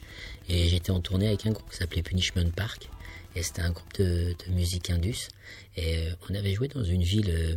Et 0.49 0.69
j'étais 0.69 0.91
en 0.91 1.01
tournée 1.01 1.29
avec 1.29 1.47
un 1.47 1.51
groupe 1.51 1.69
qui 1.71 1.77
s'appelait 1.77 2.03
Punishment 2.03 2.51
Park. 2.57 2.89
Et 3.37 3.43
c'était 3.43 3.63
un 3.63 3.71
groupe 3.71 3.93
de, 3.99 4.35
musique 4.49 4.91
indus. 4.91 5.29
Et 5.77 6.09
on 6.29 6.35
avait 6.35 6.55
joué 6.55 6.69
dans 6.69 6.83
une 6.83 7.03
ville, 7.03 7.57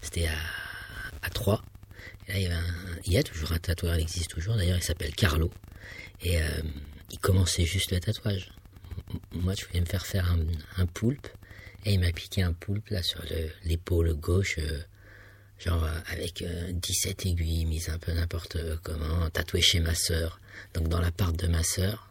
c'était 0.00 0.28
à 1.22 1.30
Troyes. 1.30 1.62
Il 2.28 3.12
y, 3.12 3.18
a 3.18 3.22
toujours 3.22 3.52
un 3.52 3.58
tatoueur, 3.58 3.96
il 3.96 4.02
existe 4.02 4.30
toujours 4.30 4.56
d'ailleurs, 4.56 4.78
il 4.78 4.82
s'appelle 4.82 5.14
Carlo. 5.14 5.50
Et 6.22 6.40
euh, 6.40 6.48
il 7.10 7.18
commençait 7.18 7.64
juste 7.64 7.90
le 7.90 8.00
tatouage. 8.00 8.50
Moi, 9.32 9.54
je 9.58 9.66
voulais 9.66 9.80
me 9.80 9.86
faire 9.86 10.06
faire 10.06 10.34
un, 10.78 10.86
poulpe. 10.86 11.26
Et 11.84 11.94
il 11.94 12.00
m'a 12.00 12.12
piqué 12.12 12.42
un 12.42 12.52
poulpe 12.52 12.88
là 12.90 13.02
sur 13.02 13.20
le- 13.24 13.50
l'épaule 13.64 14.14
gauche, 14.14 14.56
euh, 14.58 14.80
genre 15.58 15.82
euh, 15.84 15.98
avec 16.06 16.42
euh, 16.42 16.70
17 16.72 17.26
aiguilles 17.26 17.64
mises 17.66 17.88
un 17.88 17.98
peu 17.98 18.12
n'importe 18.12 18.56
comment, 18.82 19.28
tatoué 19.30 19.60
chez 19.60 19.80
ma 19.80 19.94
sœur. 19.94 20.40
Donc 20.74 20.88
dans 20.88 21.00
l'appart 21.00 21.34
de 21.36 21.48
ma 21.48 21.64
sœur, 21.64 22.08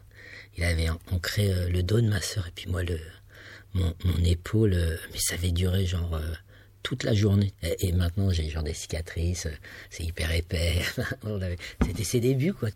il 0.58 0.64
avait 0.64 0.90
ancré 1.10 1.70
le 1.70 1.82
dos 1.82 2.02
de 2.02 2.08
ma 2.08 2.20
sœur 2.20 2.46
et 2.46 2.50
puis 2.50 2.68
moi 2.68 2.82
le 2.82 3.00
mon, 3.72 3.94
mon 4.04 4.22
épaule, 4.24 4.76
mais 5.12 5.18
ça 5.18 5.34
avait 5.34 5.50
duré 5.52 5.86
genre 5.86 6.20
toute 6.82 7.04
la 7.04 7.14
journée. 7.14 7.52
Et, 7.62 7.88
et 7.88 7.92
maintenant 7.92 8.30
j'ai 8.30 8.48
genre 8.48 8.62
des 8.62 8.74
cicatrices, 8.74 9.46
euh, 9.46 9.54
c'est 9.90 10.04
hyper 10.04 10.32
épais. 10.32 10.82
C'était 11.84 12.04
ses 12.04 12.20
débuts 12.20 12.52
quoi. 12.52 12.70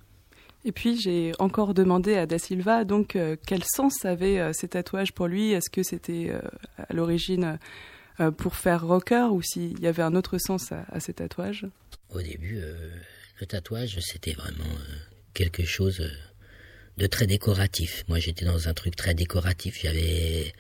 Et 0.67 0.73
puis 0.73 1.01
j'ai 1.01 1.33
encore 1.39 1.75
demandé 1.75 2.17
à 2.17 2.27
Da 2.27 2.41
Silva 2.41 2.85
donc 2.85 3.15
euh, 3.15 3.37
quel 3.47 3.63
sens 3.63 4.05
avaient 4.05 4.41
euh, 4.41 4.53
ces 4.53 4.67
tatouages 4.67 5.13
pour 5.13 5.29
lui? 5.29 5.53
Est-ce 5.53 5.71
que 5.71 5.85
c'était 5.85 6.27
euh, 6.31 6.41
à 6.77 6.93
l'origine 6.93 7.59
pour 8.39 8.57
faire 8.57 8.85
rocker 8.85 9.29
ou 9.31 9.43
s'il 9.43 9.79
y 9.79 9.87
avait 9.87 10.03
un 10.03 10.15
autre 10.17 10.39
sens 10.39 10.73
à, 10.73 10.87
à 10.91 11.01
ces 11.01 11.13
tatouages? 11.13 11.67
Au 12.09 12.23
début, 12.23 12.63
le 13.41 13.47
tatouage, 13.47 13.99
c'était 14.01 14.33
vraiment 14.33 14.65
quelque 15.35 15.67
chose 15.67 16.03
de 16.97 17.07
très 17.07 17.27
décoratif. 17.27 18.05
Moi, 18.09 18.19
j'étais 18.19 18.47
dans 18.47 18.69
un 18.69 18.73
truc 18.73 18.97
très 18.97 19.13
décoratif. 19.13 19.81
J'avais 19.83 20.55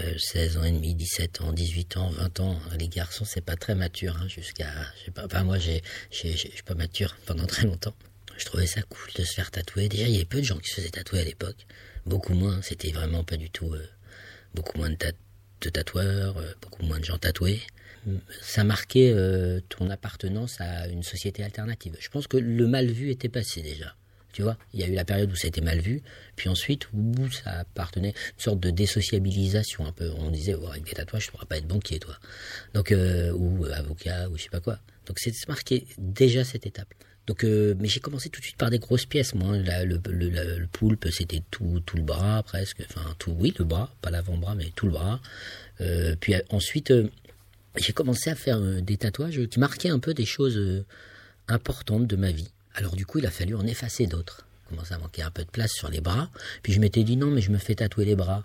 euh, 0.00 0.18
16 0.18 0.58
ans 0.58 0.64
et 0.64 0.72
demi, 0.72 0.94
17 0.94 1.40
ans, 1.42 1.52
18 1.52 1.96
ans, 1.96 2.10
20 2.10 2.40
ans. 2.40 2.58
Les 2.78 2.88
garçons, 2.88 3.24
c'est 3.24 3.40
pas 3.40 3.56
très 3.56 3.74
mature 3.74 4.16
hein, 4.16 4.28
jusqu'à... 4.28 4.70
pas, 5.14 5.24
Enfin, 5.26 5.44
moi, 5.44 5.58
j'ai, 5.58 5.82
je 6.10 6.36
suis 6.36 6.62
pas 6.64 6.74
mature 6.74 7.16
pendant 7.26 7.46
très 7.46 7.64
longtemps. 7.66 7.94
Je 8.36 8.44
trouvais 8.44 8.66
ça 8.66 8.82
cool 8.82 9.12
de 9.16 9.24
se 9.24 9.34
faire 9.34 9.50
tatouer. 9.50 9.88
Déjà, 9.88 10.04
il 10.04 10.12
y 10.12 10.16
avait 10.16 10.24
peu 10.24 10.38
de 10.38 10.44
gens 10.44 10.58
qui 10.58 10.70
se 10.70 10.76
faisaient 10.76 10.90
tatouer 10.90 11.20
à 11.20 11.24
l'époque. 11.24 11.66
Beaucoup 12.06 12.34
moins. 12.34 12.60
C'était 12.62 12.90
vraiment 12.90 13.24
pas 13.24 13.36
du 13.36 13.50
tout... 13.50 13.72
euh, 13.72 13.86
beaucoup 14.54 14.78
moins 14.78 14.90
de 14.90 15.70
tatoueurs, 15.70 16.38
euh, 16.38 16.52
beaucoup 16.60 16.84
moins 16.84 16.98
de 16.98 17.04
gens 17.04 17.18
tatoués 17.18 17.60
ça 18.42 18.64
marquait 18.64 19.12
euh, 19.14 19.60
ton 19.68 19.90
appartenance 19.90 20.60
à 20.60 20.88
une 20.88 21.02
société 21.02 21.42
alternative. 21.42 21.96
Je 22.00 22.08
pense 22.08 22.26
que 22.26 22.36
le 22.36 22.66
mal 22.66 22.90
vu 22.90 23.10
était 23.10 23.28
passé 23.28 23.62
déjà. 23.62 23.96
Tu 24.34 24.42
vois, 24.42 24.58
il 24.72 24.80
y 24.80 24.82
a 24.82 24.88
eu 24.88 24.94
la 24.94 25.04
période 25.04 25.30
où 25.30 25.36
ça 25.36 25.48
mal 25.62 25.78
vu, 25.78 26.02
puis 26.34 26.48
ensuite 26.48 26.88
où 26.92 27.30
ça 27.30 27.60
appartenait 27.60 28.08
une 28.08 28.40
sorte 28.42 28.58
de 28.58 28.70
désociabilisation 28.70 29.86
un 29.86 29.92
peu. 29.92 30.10
On 30.18 30.28
disait, 30.30 30.54
oh, 30.60 30.66
avec 30.66 30.84
des 30.84 30.92
tatouages, 30.92 31.26
tu 31.26 31.30
pourras 31.30 31.46
pas 31.46 31.56
être 31.58 31.68
banquier, 31.68 32.00
toi. 32.00 32.18
Donc, 32.74 32.90
euh, 32.90 33.30
ou 33.32 33.64
avocat, 33.66 34.28
ou 34.28 34.36
je 34.36 34.42
sais 34.42 34.48
pas 34.48 34.58
quoi. 34.58 34.80
Donc, 35.06 35.20
c'est 35.20 35.32
marqué 35.46 35.86
déjà 35.98 36.42
cette 36.42 36.66
étape. 36.66 36.92
Donc, 37.28 37.44
euh, 37.44 37.76
mais 37.78 37.86
j'ai 37.86 38.00
commencé 38.00 38.28
tout 38.28 38.40
de 38.40 38.44
suite 38.44 38.56
par 38.58 38.70
des 38.70 38.80
grosses 38.80 39.06
pièces. 39.06 39.34
Moi, 39.36 39.56
La- 39.58 39.84
le, 39.84 40.00
le, 40.04 40.66
poulpe, 40.66 41.06
c'était 41.12 41.42
tout, 41.52 41.80
tout 41.86 41.96
le 41.96 42.02
bras 42.02 42.42
presque. 42.42 42.82
Enfin, 42.90 43.14
tout, 43.20 43.36
oui, 43.38 43.54
le 43.56 43.64
bras, 43.64 43.94
pas 44.02 44.10
l'avant-bras, 44.10 44.56
mais 44.56 44.72
tout 44.74 44.86
le 44.86 44.92
bras. 44.92 45.20
Euh, 45.80 46.16
puis 46.18 46.34
euh, 46.34 46.40
ensuite, 46.50 46.90
euh, 46.90 47.08
j'ai 47.76 47.92
commencé 47.92 48.30
à 48.30 48.34
faire 48.34 48.58
euh, 48.58 48.80
des 48.80 48.96
tatouages 48.96 49.46
qui 49.46 49.60
marquaient 49.60 49.90
un 49.90 50.00
peu 50.00 50.12
des 50.12 50.26
choses 50.26 50.56
euh, 50.56 50.84
importantes 51.48 52.06
de 52.08 52.16
ma 52.16 52.32
vie. 52.32 52.50
Alors 52.74 52.96
du 52.96 53.06
coup, 53.06 53.18
il 53.18 53.26
a 53.26 53.30
fallu 53.30 53.54
en 53.54 53.66
effacer 53.66 54.06
d'autres. 54.06 54.46
Commençait 54.68 54.94
à 54.94 54.98
manquer 54.98 55.22
un 55.22 55.30
peu 55.30 55.44
de 55.44 55.50
place 55.50 55.72
sur 55.72 55.88
les 55.88 56.00
bras. 56.00 56.30
Puis 56.62 56.72
je 56.72 56.80
m'étais 56.80 57.04
dit 57.04 57.16
non, 57.16 57.30
mais 57.30 57.40
je 57.40 57.50
me 57.50 57.58
fais 57.58 57.74
tatouer 57.74 58.04
les 58.04 58.16
bras. 58.16 58.44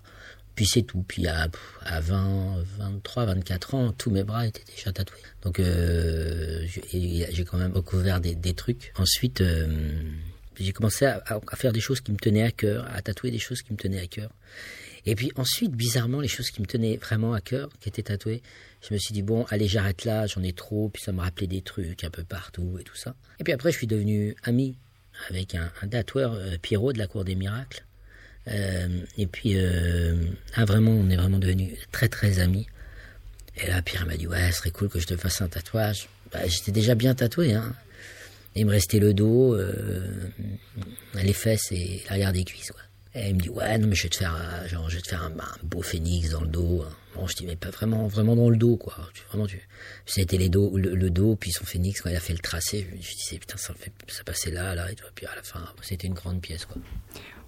Puis 0.54 0.66
c'est 0.66 0.82
tout. 0.82 1.02
Puis 1.08 1.26
à, 1.26 1.48
pff, 1.48 1.78
à 1.82 2.00
20, 2.00 2.62
23, 2.78 3.24
24 3.26 3.74
ans, 3.74 3.92
tous 3.92 4.10
mes 4.10 4.24
bras 4.24 4.46
étaient 4.46 4.64
déjà 4.76 4.92
tatoués. 4.92 5.20
Donc 5.42 5.58
euh, 5.58 6.66
j'ai 6.66 7.44
quand 7.44 7.56
même 7.58 7.72
recouvert 7.72 8.20
des, 8.20 8.54
trucs. 8.54 8.92
Ensuite, 8.96 9.40
euh, 9.40 9.66
j'ai 10.58 10.72
commencé 10.72 11.06
à- 11.06 11.22
à 11.26 11.56
faire 11.56 11.72
des 11.72 11.80
choses 11.80 12.00
qui 12.00 12.12
me 12.12 12.18
tenaient 12.18 12.42
à 12.42 12.50
cœur, 12.50 12.86
à 12.94 13.00
tatouer 13.00 13.30
des 13.30 13.38
choses 13.38 13.62
qui 13.62 13.72
me 13.72 13.78
tenaient 13.78 14.00
à 14.00 14.06
cœur. 14.06 14.30
Et 15.06 15.14
puis 15.14 15.32
ensuite, 15.36 15.72
bizarrement, 15.72 16.20
les 16.20 16.28
choses 16.28 16.50
qui 16.50 16.60
me 16.60 16.66
tenaient 16.66 16.96
vraiment 16.96 17.32
à 17.32 17.40
cœur, 17.40 17.70
qui 17.80 17.88
étaient 17.88 18.02
tatouées, 18.02 18.42
je 18.86 18.94
me 18.94 18.98
suis 18.98 19.12
dit, 19.12 19.22
bon, 19.22 19.44
allez, 19.50 19.66
j'arrête 19.66 20.04
là, 20.04 20.26
j'en 20.26 20.42
ai 20.42 20.52
trop, 20.52 20.88
puis 20.88 21.02
ça 21.02 21.12
me 21.12 21.20
rappelait 21.20 21.46
des 21.46 21.62
trucs 21.62 22.04
un 22.04 22.10
peu 22.10 22.24
partout 22.24 22.78
et 22.78 22.84
tout 22.84 22.96
ça. 22.96 23.14
Et 23.38 23.44
puis 23.44 23.52
après, 23.52 23.72
je 23.72 23.78
suis 23.78 23.86
devenu 23.86 24.36
ami 24.42 24.76
avec 25.28 25.54
un, 25.54 25.70
tatoueur, 25.88 26.34
euh, 26.34 26.56
Pierrot 26.60 26.92
de 26.92 26.98
la 26.98 27.06
Cour 27.06 27.24
des 27.24 27.34
Miracles. 27.34 27.84
Euh, 28.48 28.88
et 29.18 29.26
puis, 29.26 29.52
euh, 29.56 30.16
ah, 30.54 30.64
vraiment, 30.64 30.92
on 30.92 31.10
est 31.10 31.16
vraiment 31.16 31.38
devenus 31.38 31.76
très 31.92 32.08
très 32.08 32.38
amis. 32.38 32.66
Et 33.56 33.66
là, 33.66 33.82
Pierre 33.82 34.06
m'a 34.06 34.16
dit, 34.16 34.26
ouais, 34.26 34.50
ce 34.50 34.58
serait 34.58 34.70
cool 34.70 34.88
que 34.88 34.98
je 34.98 35.06
te 35.06 35.16
fasse 35.16 35.42
un 35.42 35.48
tatouage. 35.48 36.08
Bah, 36.32 36.46
J'étais 36.46 36.72
déjà 36.72 36.94
bien 36.94 37.14
tatoué, 37.14 37.52
hein. 37.52 37.74
Il 38.56 38.66
me 38.66 38.72
restait 38.72 38.98
le 38.98 39.14
dos, 39.14 39.56
les 41.14 41.32
fesses 41.32 41.70
et 41.70 42.02
l'arrière 42.08 42.32
des 42.32 42.42
cuisses, 42.42 42.72
quoi. 42.72 42.80
Et 43.14 43.30
il 43.30 43.34
me 43.34 43.40
dit, 43.40 43.48
ouais, 43.48 43.76
non, 43.76 43.88
mais 43.88 43.96
je 43.96 44.04
vais 44.04 44.08
te 44.08 44.16
faire, 44.16 44.36
euh, 44.36 44.68
genre, 44.68 44.88
je 44.88 44.96
vais 44.96 45.02
te 45.02 45.08
faire 45.08 45.22
un, 45.22 45.32
beau 45.64 45.82
phénix 45.82 46.30
dans 46.30 46.42
le 46.42 46.46
dos. 46.46 46.84
Bon, 47.16 47.26
je 47.26 47.34
dis, 47.34 47.44
mais 47.44 47.56
pas 47.56 47.70
vraiment, 47.70 48.06
vraiment 48.06 48.36
dans 48.36 48.48
le 48.48 48.56
dos, 48.56 48.76
quoi. 48.76 48.94
Tu, 49.14 49.24
vraiment, 49.28 49.46
tu, 49.46 49.60
c'était 50.06 50.36
les 50.36 50.48
dos, 50.48 50.76
le, 50.76 51.10
dos, 51.10 51.34
puis 51.34 51.50
son 51.50 51.64
phénix, 51.64 52.00
quand 52.00 52.10
il 52.10 52.14
a 52.14 52.20
fait 52.20 52.32
le 52.32 52.38
tracé, 52.38 52.86
je 52.88 52.94
me 52.94 53.00
dit, 53.00 53.38
putain, 53.40 53.56
ça, 53.56 53.74
passait 54.24 54.52
là, 54.52 54.76
là, 54.76 54.92
et. 54.92 54.94
Puis 55.16 55.26
à 55.26 55.34
la 55.34 55.42
fin, 55.42 55.60
c'était 55.82 56.06
une 56.06 56.14
grande 56.14 56.40
pièce, 56.40 56.66
quoi. 56.66 56.80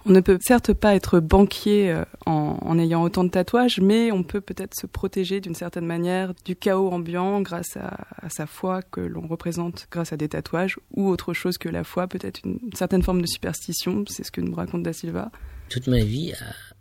On 0.04 0.10
ne 0.10 0.18
peut 0.18 0.36
certes 0.40 0.72
pas 0.72 0.96
être 0.96 1.20
banquier 1.20 1.92
euh, 1.92 2.04
en, 2.26 2.76
ayant 2.76 3.04
autant 3.04 3.22
de 3.22 3.28
tatouages, 3.28 3.78
mais 3.80 4.10
on 4.10 4.24
peut 4.24 4.40
peut-être 4.40 4.74
se 4.74 4.88
protéger 4.88 5.40
d'une 5.40 5.54
certaine 5.54 5.86
manière 5.86 6.34
du 6.44 6.56
chaos 6.56 6.90
ambiant 6.90 7.40
grâce 7.40 7.76
à, 7.76 7.98
à 8.20 8.28
sa 8.28 8.46
foi 8.46 8.82
que 8.82 9.00
l'on 9.00 9.28
représente 9.28 9.86
grâce 9.92 10.12
à 10.12 10.16
des 10.16 10.28
tatouages 10.28 10.76
ou 10.96 11.08
autre 11.08 11.34
chose 11.34 11.56
que 11.56 11.68
la 11.68 11.84
foi, 11.84 12.08
peut-être 12.08 12.40
une 12.44 12.58
certaine 12.74 13.04
forme 13.04 13.22
de 13.22 13.28
superstition, 13.28 14.04
c'est 14.08 14.24
ce 14.24 14.32
que 14.32 14.40
nous 14.40 14.56
raconte 14.56 14.82
Da 14.82 14.92
Silva. 14.92 15.30
Toute 15.72 15.86
ma 15.86 16.04
vie 16.04 16.34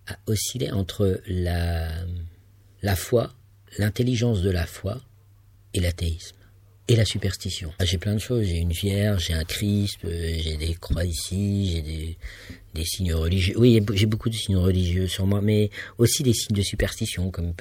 a, 0.08 0.18
oscillé 0.28 0.70
entre 0.72 1.22
la, 1.26 1.96
foi, 2.98 3.34
l'intelligence 3.78 4.42
de 4.42 4.50
la 4.50 4.66
foi 4.66 5.02
et 5.74 5.80
l'athéisme. 5.80 6.36
Et 6.90 6.98
la 6.98 7.06
superstition. 7.06 7.72
J'ai 7.82 7.98
plein 7.98 8.16
de 8.16 8.20
choses. 8.20 8.44
J'ai 8.44 8.58
une 8.58 8.74
vierge, 8.74 9.28
j'ai 9.28 9.34
un 9.34 9.46
Christ, 9.46 10.00
euh, 10.04 10.38
j'ai 10.42 10.58
des 10.58 10.74
croix 10.74 11.06
ici, 11.06 11.72
j'ai 11.72 11.82
des, 12.74 12.84
signes 12.84 13.14
religieux. 13.14 13.54
Oui, 13.58 13.82
j'ai 13.94 14.06
beaucoup 14.08 14.30
de 14.30 14.36
signes 14.36 14.58
religieux 14.58 15.08
sur 15.08 15.26
moi, 15.26 15.40
mais 15.42 15.70
aussi 15.98 16.22
des 16.24 16.34
signes 16.34 16.58
de 16.58 16.62
superstition, 16.62 17.32
comme 17.32 17.54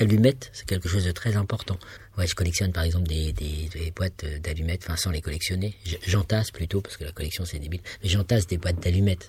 l'allumette, 0.00 0.48
c'est 0.54 0.66
quelque 0.66 0.88
chose 0.88 1.04
de 1.04 1.12
très 1.12 1.36
important. 1.36 1.78
Je 2.16 2.34
collectionne 2.34 2.72
par 2.72 2.84
exemple 2.84 3.06
des, 3.08 3.32
des, 3.34 3.90
boîtes 3.94 4.24
d'allumettes, 4.42 4.84
enfin 4.86 4.96
sans 4.96 5.10
les 5.10 5.20
collectionner. 5.20 5.74
Je- 5.84 5.96
J'entasse 6.06 6.50
plutôt, 6.50 6.80
parce 6.80 6.96
que 6.96 7.04
la 7.04 7.12
collection 7.12 7.44
c'est 7.44 7.58
débile, 7.58 7.82
mais 8.02 8.08
j'entasse 8.08 8.46
des 8.46 8.56
boîtes 8.56 8.82
d'allumettes. 8.82 9.28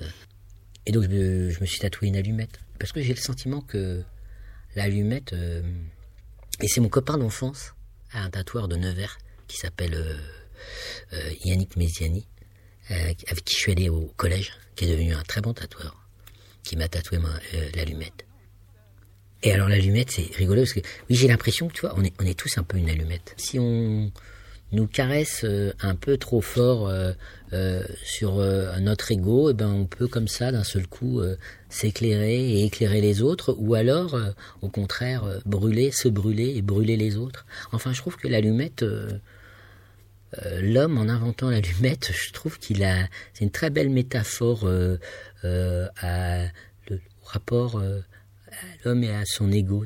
Et 0.87 0.91
donc 0.93 1.03
je 1.03 1.09
me, 1.09 1.49
je 1.49 1.59
me 1.59 1.65
suis 1.65 1.79
tatoué 1.79 2.07
une 2.07 2.15
allumette. 2.15 2.59
Parce 2.79 2.93
que 2.93 3.01
j'ai 3.01 3.13
le 3.13 3.19
sentiment 3.19 3.59
que 3.59 4.01
l'allumette, 4.75 5.33
euh, 5.33 5.61
et 6.61 6.67
c'est 6.67 6.79
mon 6.79 6.87
copain 6.87 7.17
d'enfance, 7.17 7.73
un 8.13 8.29
tatoueur 8.29 8.69
de 8.69 8.77
Nevers, 8.77 9.17
qui 9.47 9.57
s'appelle 9.57 9.95
euh, 9.95 10.17
euh, 11.13 11.31
Yannick 11.43 11.75
Mesiani, 11.75 12.25
euh, 12.91 13.13
avec 13.27 13.43
qui 13.43 13.53
je 13.53 13.59
suis 13.59 13.71
allé 13.73 13.89
au 13.89 14.13
collège, 14.15 14.53
qui 14.75 14.85
est 14.85 14.91
devenu 14.91 15.13
un 15.13 15.23
très 15.23 15.41
bon 15.41 15.53
tatoueur, 15.53 16.07
qui 16.63 16.77
m'a 16.77 16.87
tatoué 16.87 17.17
euh, 17.17 17.69
l'allumette. 17.75 18.25
Et 19.43 19.51
alors 19.51 19.67
l'allumette, 19.67 20.11
c'est 20.11 20.33
rigolo 20.35 20.61
parce 20.61 20.73
que 20.73 20.79
oui, 21.09 21.15
j'ai 21.15 21.27
l'impression 21.27 21.67
que 21.67 21.73
tu 21.73 21.81
vois, 21.81 21.93
on 21.97 22.03
est, 22.03 22.13
on 22.21 22.25
est 22.25 22.37
tous 22.37 22.57
un 22.57 22.63
peu 22.63 22.77
une 22.77 22.89
allumette. 22.89 23.33
Si 23.37 23.59
on 23.59 24.09
nous 24.71 24.87
caresse 24.87 25.41
euh, 25.43 25.71
un 25.81 25.95
peu 25.95 26.17
trop 26.17 26.41
fort 26.41 26.87
euh, 26.87 27.13
euh, 27.53 27.83
sur 28.03 28.35
notre 28.81 29.11
ego, 29.11 29.49
et 29.49 29.53
ben 29.53 29.71
on 29.71 29.85
peut 29.85 30.07
comme 30.07 30.27
ça 30.27 30.51
d'un 30.51 30.63
seul 30.63 30.87
coup 30.87 31.21
s'éclairer 31.69 32.35
et 32.35 32.65
éclairer 32.65 32.99
les 32.99 33.21
autres, 33.21 33.55
ou 33.57 33.73
alors 33.75 34.19
au 34.61 34.69
contraire 34.69 35.23
brûler, 35.45 35.91
se 35.91 36.09
brûler 36.09 36.55
et 36.57 36.61
brûler 36.61 36.97
les 36.97 37.15
autres. 37.15 37.45
Enfin, 37.71 37.93
je 37.93 38.01
trouve 38.01 38.17
que 38.17 38.27
l'allumette, 38.27 38.83
l'homme 40.61 40.97
en 40.97 41.07
inventant 41.07 41.49
l'allumette, 41.49 42.11
je 42.27 42.33
trouve 42.33 42.59
qu'il 42.59 42.83
a, 42.83 43.07
c'est 43.33 43.45
une 43.45 43.51
très 43.51 43.69
belle 43.69 43.89
métaphore 43.89 44.67
euh, 45.45 45.87
à 46.01 46.47
rapport 47.23 47.79
à 47.79 48.65
l'homme 48.83 49.03
et 49.03 49.13
à 49.13 49.23
son 49.25 49.51
ego. 49.51 49.83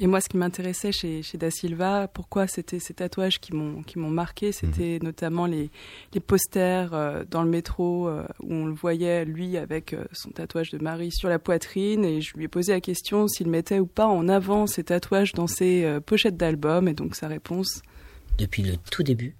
Et 0.00 0.08
moi, 0.08 0.20
ce 0.20 0.28
qui 0.28 0.36
m'intéressait 0.36 0.90
chez, 0.90 1.22
chez 1.22 1.38
Da 1.38 1.50
Silva, 1.50 2.08
pourquoi 2.08 2.48
c'était 2.48 2.80
ces 2.80 2.94
tatouages 2.94 3.38
qui 3.38 3.54
m'ont 3.54 3.82
qui 3.84 4.00
m'ont 4.00 4.10
marqué, 4.10 4.50
c'était 4.50 4.98
notamment 5.00 5.46
les, 5.46 5.70
les 6.12 6.20
posters 6.20 6.94
euh, 6.94 7.24
dans 7.30 7.44
le 7.44 7.48
métro 7.48 8.08
euh, 8.08 8.26
où 8.40 8.52
on 8.52 8.66
le 8.66 8.72
voyait 8.72 9.24
lui 9.24 9.56
avec 9.56 9.92
euh, 9.92 10.04
son 10.10 10.30
tatouage 10.30 10.70
de 10.70 10.78
Marie 10.78 11.12
sur 11.12 11.28
la 11.28 11.38
poitrine 11.38 12.04
et 12.04 12.20
je 12.20 12.36
lui 12.36 12.44
ai 12.44 12.48
posé 12.48 12.72
la 12.72 12.80
question 12.80 13.28
s'il 13.28 13.48
mettait 13.48 13.78
ou 13.78 13.86
pas 13.86 14.08
en 14.08 14.28
avant 14.28 14.66
ces 14.66 14.82
tatouages 14.82 15.32
dans 15.32 15.46
ses 15.46 15.84
euh, 15.84 16.00
pochettes 16.00 16.36
d'albums 16.36 16.88
et 16.88 16.94
donc 16.94 17.14
sa 17.14 17.28
réponse? 17.28 17.80
Depuis 18.36 18.62
le 18.62 18.76
tout 18.90 19.04
début, 19.04 19.36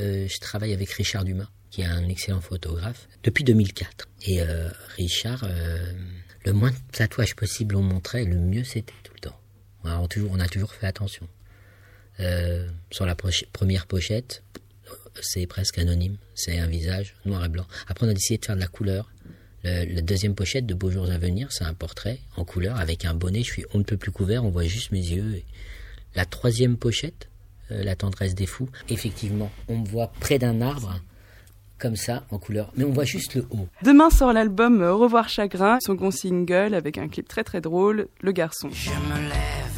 euh, 0.00 0.26
je 0.28 0.40
travaille 0.40 0.72
avec 0.72 0.90
Richard 0.90 1.24
Dumas, 1.24 1.48
qui 1.70 1.82
est 1.82 1.86
un 1.86 2.08
excellent 2.08 2.40
photographe, 2.40 3.08
depuis 3.22 3.44
2004. 3.44 4.08
Et 4.26 4.42
euh, 4.42 4.68
Richard, 4.96 5.44
euh, 5.44 5.92
le 6.44 6.52
moins 6.52 6.70
de 6.70 6.76
tatouages 6.92 7.36
possible 7.36 7.76
on 7.76 7.82
montrait, 7.82 8.24
le 8.24 8.36
mieux 8.36 8.64
c'était. 8.64 8.94
Alors, 9.84 10.02
on, 10.02 10.08
toujours, 10.08 10.30
on 10.32 10.40
a 10.40 10.48
toujours 10.48 10.72
fait 10.72 10.86
attention. 10.86 11.26
Euh, 12.20 12.68
sur 12.90 13.06
la 13.06 13.14
première 13.14 13.86
pochette, 13.86 14.42
c'est 15.20 15.46
presque 15.46 15.78
anonyme, 15.78 16.16
c'est 16.34 16.58
un 16.58 16.66
visage 16.66 17.14
noir 17.24 17.44
et 17.44 17.48
blanc. 17.48 17.66
Après, 17.88 18.06
on 18.06 18.10
a 18.10 18.14
décidé 18.14 18.38
de 18.38 18.44
faire 18.44 18.56
de 18.56 18.60
la 18.60 18.68
couleur. 18.68 19.10
Le, 19.64 19.94
la 19.94 20.00
deuxième 20.02 20.34
pochette 20.34 20.66
de 20.66 20.74
Beaux 20.74 20.90
jours 20.90 21.10
à 21.10 21.18
venir, 21.18 21.52
c'est 21.52 21.64
un 21.64 21.74
portrait 21.74 22.18
en 22.36 22.44
couleur 22.44 22.78
avec 22.78 23.04
un 23.04 23.14
bonnet. 23.14 23.42
Je 23.42 23.52
suis 23.52 23.64
on 23.74 23.78
ne 23.78 23.84
peut 23.84 23.96
plus 23.96 24.10
couvert, 24.10 24.44
on 24.44 24.50
voit 24.50 24.64
juste 24.64 24.92
mes 24.92 24.98
yeux. 24.98 25.34
Et 25.36 25.44
la 26.14 26.24
troisième 26.24 26.76
pochette, 26.76 27.28
euh, 27.70 27.84
La 27.84 27.94
tendresse 27.94 28.34
des 28.34 28.46
fous, 28.46 28.68
effectivement, 28.88 29.50
on 29.68 29.78
me 29.78 29.86
voit 29.86 30.12
près 30.20 30.38
d'un 30.38 30.60
arbre, 30.60 31.00
comme 31.78 31.96
ça, 31.96 32.24
en 32.30 32.38
couleur, 32.38 32.72
mais 32.76 32.84
on 32.84 32.90
voit 32.92 33.04
juste 33.04 33.34
le 33.34 33.46
haut. 33.50 33.68
Demain 33.82 34.10
sort 34.10 34.32
l'album 34.32 34.82
euh, 34.82 34.92
Au 34.92 34.98
revoir 34.98 35.28
chagrin, 35.28 35.78
son 35.80 35.92
second 35.92 36.10
single 36.10 36.74
avec 36.74 36.98
un 36.98 37.08
clip 37.08 37.28
très 37.28 37.44
très 37.44 37.60
drôle, 37.60 38.08
Le 38.20 38.32
garçon. 38.32 38.70
Je 38.72 38.90
me 38.90 39.28
lève 39.28 39.69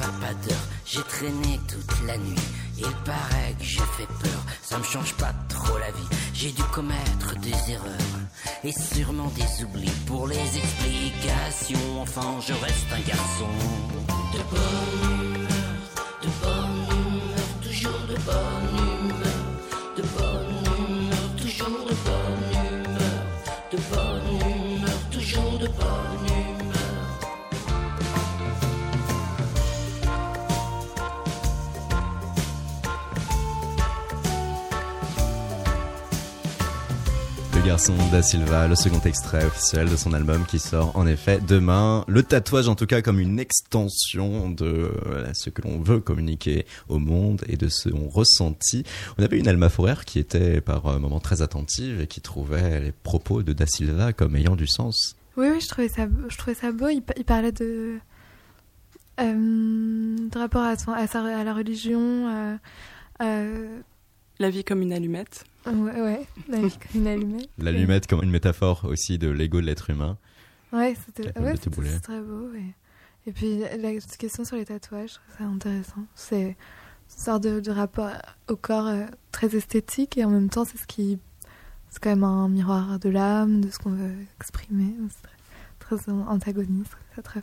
j'ai 0.85 1.03
traîné 1.03 1.61
toute 1.69 2.07
la 2.07 2.17
nuit. 2.19 2.35
Il 2.79 2.91
paraît 3.05 3.55
que 3.59 3.65
j'ai 3.65 3.87
fait 3.97 4.07
peur, 4.07 4.43
ça 4.63 4.79
me 4.79 4.83
change 4.83 5.15
pas 5.15 5.33
trop 5.49 5.79
la 5.79 5.91
vie. 5.91 6.17
J'ai 6.35 6.51
dû 6.51 6.63
commettre 6.65 7.39
des 7.41 7.73
erreurs 7.73 8.21
et 8.65 8.73
sûrement 8.73 9.31
des 9.37 9.65
oublis 9.65 9.93
pour 10.07 10.27
les 10.27 10.37
explications. 10.37 12.01
Enfin, 12.01 12.37
je 12.47 12.53
reste 12.53 12.93
un 12.93 13.09
garçon 13.09 13.49
de 14.33 14.39
bonne 14.51 15.49
de 16.23 16.29
bonne 16.43 16.99
humeur, 16.99 17.47
toujours 17.63 18.01
de 18.09 18.17
bonne 18.23 18.62
garçon 37.65 37.95
da 38.11 38.23
Silva, 38.23 38.67
le 38.67 38.75
second 38.75 39.01
extrait 39.05 39.45
officiel 39.45 39.89
de 39.89 39.97
son 39.97 40.13
album 40.13 40.45
qui 40.47 40.59
sort 40.59 40.97
en 40.97 41.07
effet 41.07 41.39
demain. 41.47 42.05
Le 42.09 42.23
tatouage 42.23 42.69
en 42.69 42.75
tout 42.75 42.87
cas 42.87 43.03
comme 43.03 43.21
une 43.21 43.39
extension 43.39 44.51
de 44.51 44.91
ce 45.33 45.49
que 45.51 45.63
l'on 45.63 45.79
veut 45.81 46.01
communiquer 46.01 46.67
au 46.89 46.99
monde 46.99 47.43
et 47.49 47.57
de 47.57 47.69
son 47.69 48.09
ressenti. 48.09 48.85
On 49.19 49.23
avait 49.23 49.39
une 49.39 49.47
Alma 49.49 49.69
Forer 49.69 50.05
qui 50.05 50.19
était 50.19 50.61
par 50.61 50.99
moments 51.01 51.21
très 51.21 51.41
attentive 51.43 52.01
et 52.01 52.07
qui 52.09 52.21
trouvait 52.21 52.81
les 52.81 52.93
propos 52.93 53.43
de 53.43 53.53
da 53.53 53.67
Silva 53.67 54.13
comme 54.13 54.35
ayant 54.37 54.57
du 54.57 54.67
sens. 54.67 55.15
Oui, 55.37 55.47
oui, 55.51 55.61
je 55.61 55.69
trouvais 55.69 55.89
ça, 55.89 56.07
je 56.29 56.37
trouvais 56.37 56.55
ça 56.57 56.73
beau. 56.73 56.89
Il, 56.89 57.01
pa- 57.03 57.15
il 57.17 57.25
parlait 57.25 57.53
de, 57.53 57.99
euh, 59.21 59.25
de 59.25 60.39
rapport 60.39 60.63
à, 60.63 60.77
son, 60.77 60.93
à, 60.93 61.07
sa, 61.07 61.21
à 61.25 61.45
la 61.45 61.55
religion. 61.55 62.01
euh, 62.29 62.57
euh, 63.23 63.81
La 64.41 64.51
vie 64.51 64.65
comme 64.65 64.83
une 64.83 64.93
allumette. 64.93 65.45
Ouais, 65.67 66.01
ouais, 66.03 66.27
la 66.49 66.61
vie 66.61 66.79
comme 66.79 67.01
une 67.01 67.07
allumette. 67.07 67.51
L'allumette 67.59 68.07
comme 68.07 68.23
une 68.23 68.31
métaphore 68.31 68.85
aussi 68.85 69.19
de 69.19 69.29
l'ego 69.29 69.61
de 69.61 69.67
l'être 69.67 69.91
humain. 69.91 70.19
Ouais, 70.73 70.97
c'était 71.05 71.39
ouais, 71.39 71.55
c'est 71.57 72.01
très 72.01 72.21
beau. 72.21 72.51
Et, 72.55 73.29
et 73.29 73.33
puis 73.33 73.59
la 73.59 73.93
question 74.19 74.45
sur 74.45 74.57
les 74.57 74.65
tatouages, 74.65 75.11
je 75.11 75.15
trouve 75.15 75.37
ça 75.39 75.45
intéressant. 75.45 76.05
C'est 76.15 76.57
une 77.17 77.25
sorte 77.25 77.43
de, 77.43 77.61
de 77.61 77.71
rapport 77.71 78.11
au 78.49 78.57
corps 78.57 78.87
euh, 78.87 79.05
très 79.31 79.55
esthétique 79.55 80.17
et 80.17 80.25
en 80.25 80.31
même 80.31 80.49
temps, 80.49 80.65
c'est 80.65 80.79
ce 80.79 80.87
qui. 80.87 81.19
C'est 81.91 82.03
quand 82.03 82.11
même 82.11 82.25
un 82.25 82.49
miroir 82.49 82.99
de 82.99 83.11
l'âme, 83.11 83.61
de 83.61 83.71
ce 83.71 83.79
qu'on 83.79 83.91
veut 83.91 84.15
exprimer. 84.41 84.95
C'est 85.11 85.23
très, 85.79 85.97
très 85.97 86.13
antagoniste. 86.13 86.97
C'est 87.15 87.23
très. 87.23 87.43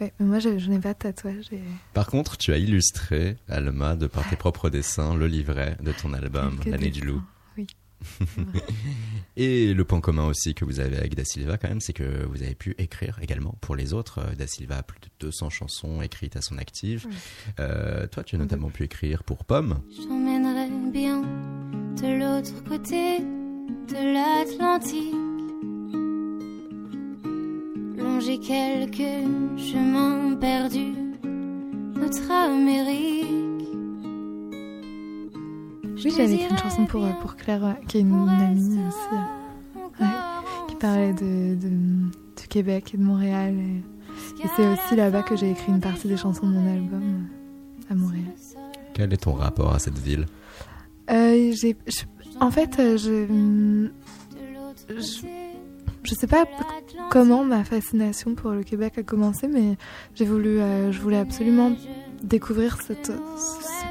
Ouais, 0.00 0.12
mais 0.18 0.26
moi, 0.26 0.38
je, 0.38 0.48
n'ai 0.48 0.78
pas 0.78 0.94
de 0.94 0.98
tatouage. 0.98 1.46
Et... 1.52 1.60
Par 1.92 2.06
contre, 2.06 2.36
tu 2.36 2.52
as 2.52 2.58
illustré, 2.58 3.36
Alma, 3.48 3.96
de 3.96 4.06
par 4.06 4.28
tes 4.28 4.36
propres 4.36 4.70
dessins, 4.70 5.14
le 5.14 5.26
livret 5.26 5.76
de 5.82 5.92
ton 5.92 6.12
album, 6.12 6.60
L'année 6.66 6.90
du 6.90 7.00
loup. 7.00 7.22
Oui. 7.56 7.66
Et 9.36 9.74
le 9.74 9.84
point 9.84 10.00
commun 10.00 10.26
aussi 10.26 10.54
que 10.54 10.64
vous 10.64 10.78
avez 10.78 10.98
avec 10.98 11.16
Da 11.16 11.24
Silva 11.24 11.58
quand 11.58 11.68
même, 11.68 11.80
c'est 11.80 11.92
que 11.92 12.24
vous 12.26 12.42
avez 12.42 12.54
pu 12.54 12.74
écrire 12.78 13.18
également 13.20 13.56
pour 13.60 13.74
les 13.74 13.92
autres. 13.92 14.20
Da 14.36 14.46
Silva 14.46 14.78
a 14.78 14.82
plus 14.82 15.00
de 15.00 15.08
200 15.20 15.50
chansons 15.50 16.00
écrites 16.00 16.36
à 16.36 16.42
son 16.42 16.58
actif. 16.58 17.06
Euh, 17.58 18.06
toi, 18.06 18.22
tu 18.22 18.36
as 18.36 18.38
notamment 18.38 18.70
pu 18.70 18.84
écrire 18.84 19.24
pour 19.24 19.44
Pomme. 19.44 19.80
J'emmènerai 19.96 20.70
bien 20.92 21.22
de 21.22 22.18
l'autre 22.20 22.64
côté 22.64 23.18
de 23.18 24.14
l'Atlantique. 24.14 25.27
Longer 28.18 28.38
quelques 28.40 29.28
chemins 29.56 30.34
perdus, 30.40 30.92
notre 31.22 32.28
Amérique. 32.32 33.68
Oui, 36.04 36.12
j'avais 36.16 36.32
écrit 36.34 36.50
une 36.50 36.58
chanson 36.58 36.84
pour, 36.86 37.04
euh, 37.04 37.12
pour 37.22 37.36
Claire, 37.36 37.64
euh, 37.64 37.72
qui 37.86 37.98
est 37.98 38.00
une, 38.00 38.28
amie 38.28 38.80
aussi, 38.88 40.00
euh, 40.00 40.04
qui 40.66 40.74
parlait 40.74 41.12
de, 41.12 41.54
de- 41.54 42.10
du 42.40 42.48
Québec 42.48 42.90
et 42.94 42.96
de 42.96 43.04
Montréal. 43.04 43.54
Et, 43.54 44.42
et 44.44 44.48
c'est 44.56 44.66
aussi 44.66 44.96
là-bas 44.96 45.22
que 45.22 45.36
j'ai 45.36 45.52
écrit 45.52 45.70
une 45.70 45.78
partie 45.80 46.08
des 46.08 46.16
chansons 46.16 46.48
de 46.48 46.54
mon 46.54 46.74
album 46.74 47.02
euh, 47.04 47.92
à 47.92 47.94
Montréal. 47.94 48.24
Quel 48.94 49.12
est 49.12 49.18
ton 49.18 49.34
rapport 49.34 49.72
à 49.72 49.78
cette 49.78 49.98
ville? 49.98 50.26
Euh, 51.08 51.52
en 52.40 52.50
fait, 52.50 52.80
euh, 52.80 52.96
je, 52.96 53.86
je, 54.88 55.47
je 56.08 56.14
sais 56.14 56.26
pas 56.26 56.44
comment 57.10 57.44
ma 57.44 57.64
fascination 57.64 58.34
pour 58.34 58.52
le 58.52 58.62
Québec 58.62 58.94
a 58.98 59.02
commencé, 59.02 59.46
mais 59.46 59.76
j'ai 60.14 60.24
voulu, 60.24 60.58
euh, 60.60 60.90
je 60.90 61.00
voulais 61.00 61.18
absolument 61.18 61.72
découvrir 62.22 62.78
ce 62.80 62.94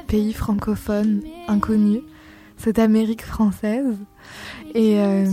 pays 0.08 0.32
francophone 0.32 1.22
inconnu, 1.46 2.00
cette 2.56 2.78
Amérique 2.78 3.24
française. 3.24 3.96
Et, 4.74 4.98
euh, 4.98 5.24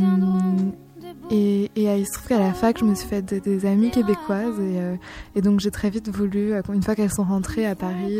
et 1.31 1.71
Et, 1.75 1.89
euh, 1.89 1.97
il 1.97 2.05
se 2.05 2.13
trouve 2.13 2.27
qu'à 2.27 2.39
la 2.39 2.53
fac, 2.53 2.77
je 2.79 2.85
me 2.85 2.93
suis 2.93 3.07
fait 3.07 3.23
des, 3.23 3.39
des 3.39 3.65
amies 3.65 3.89
québécoises. 3.89 4.59
Et, 4.59 4.79
euh, 4.79 5.41
donc 5.41 5.59
j'ai 5.59 5.71
très 5.71 5.89
vite 5.89 6.09
voulu, 6.09 6.53
une 6.71 6.83
fois 6.83 6.95
qu'elles 6.95 7.11
sont 7.11 7.23
rentrées 7.23 7.65
à 7.65 7.75
Paris, 7.75 8.19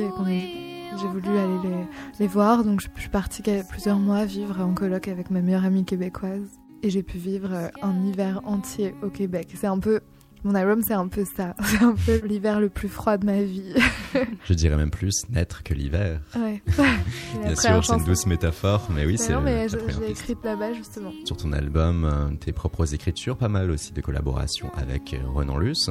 j'ai 0.98 1.08
voulu 1.08 1.38
aller 1.38 1.86
les, 2.20 2.28
voir. 2.28 2.64
Donc 2.64 2.82
je, 2.82 2.88
je 2.96 3.02
suis 3.02 3.10
partie 3.10 3.44
plusieurs 3.70 4.00
mois 4.00 4.26
vivre 4.26 4.60
en 4.62 4.74
coloc 4.74 5.08
avec 5.08 5.30
ma 5.30 5.42
meilleure 5.42 5.66
amie 5.66 5.86
québécoise. 5.86 6.65
Et 6.86 6.92
j'ai 6.92 7.02
pu 7.02 7.18
vivre 7.18 7.50
euh, 7.52 7.70
un 7.82 8.06
hiver 8.06 8.42
entier 8.46 8.94
au 9.02 9.10
Québec. 9.10 9.48
C'est 9.56 9.66
un 9.66 9.80
peu... 9.80 10.02
Mon 10.44 10.54
album, 10.54 10.84
c'est 10.84 10.94
un 10.94 11.08
peu 11.08 11.26
ça. 11.26 11.56
C'est 11.64 11.82
un 11.82 11.96
peu 11.96 12.22
l'hiver 12.24 12.60
le 12.60 12.70
plus 12.70 12.90
froid 12.90 13.18
de 13.18 13.26
ma 13.26 13.42
vie. 13.42 13.74
Je 14.46 14.54
dirais 14.54 14.76
même 14.76 14.92
plus 14.92 15.28
naître 15.32 15.64
que 15.64 15.74
l'hiver. 15.74 16.22
ouais. 16.36 16.62
Bien 17.42 17.56
sûr, 17.56 17.84
c'est 17.84 17.96
une 17.96 18.04
douce 18.04 18.28
métaphore, 18.28 18.88
mais 18.94 19.08
oui, 19.08 19.18
c'est 19.18 19.34
non, 19.34 19.42
mais 19.42 19.68
l'ai 19.68 19.78
piste. 19.80 20.02
écrite 20.08 20.44
là-bas 20.44 20.74
justement. 20.74 21.12
Sur 21.24 21.38
ton 21.38 21.52
album, 21.52 22.06
euh, 22.06 22.36
tes 22.36 22.52
propres 22.52 22.94
écritures, 22.94 23.36
pas 23.36 23.50
mal 23.50 23.72
aussi 23.72 23.92
de 23.92 24.02
collaborations 24.02 24.72
avec 24.76 25.16
euh, 25.16 25.28
Renan 25.34 25.58
Luce. 25.58 25.90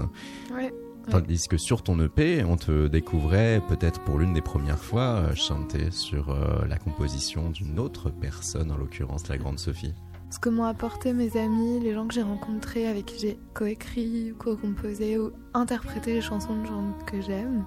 Ouais. 0.54 0.72
Tandis 1.10 1.48
que 1.48 1.58
sur 1.58 1.82
ton 1.82 2.00
EP, 2.00 2.44
on 2.44 2.56
te 2.56 2.86
découvrait 2.86 3.60
peut-être 3.68 4.00
pour 4.00 4.18
l'une 4.18 4.32
des 4.32 4.40
premières 4.40 4.78
fois 4.78 5.02
euh, 5.16 5.34
chanter 5.34 5.90
sur 5.90 6.30
euh, 6.30 6.64
la 6.66 6.78
composition 6.78 7.50
d'une 7.50 7.78
autre 7.78 8.10
personne, 8.10 8.70
en 8.70 8.76
l'occurrence 8.76 9.28
la 9.28 9.36
grande 9.36 9.58
Sophie. 9.58 9.92
Ce 10.34 10.40
que 10.40 10.48
m'ont 10.48 10.64
apporté 10.64 11.12
mes 11.12 11.36
amis, 11.36 11.78
les 11.78 11.94
gens 11.94 12.08
que 12.08 12.12
j'ai 12.12 12.22
rencontrés, 12.22 12.88
avec 12.88 13.06
qui 13.06 13.20
j'ai 13.20 13.38
coécrit 13.54 14.34
co-composé 14.36 15.16
ou 15.16 15.30
interprété 15.54 16.14
les 16.14 16.20
chansons 16.20 16.60
de 16.60 16.66
gens 16.66 16.92
que 17.06 17.20
j'aime, 17.20 17.64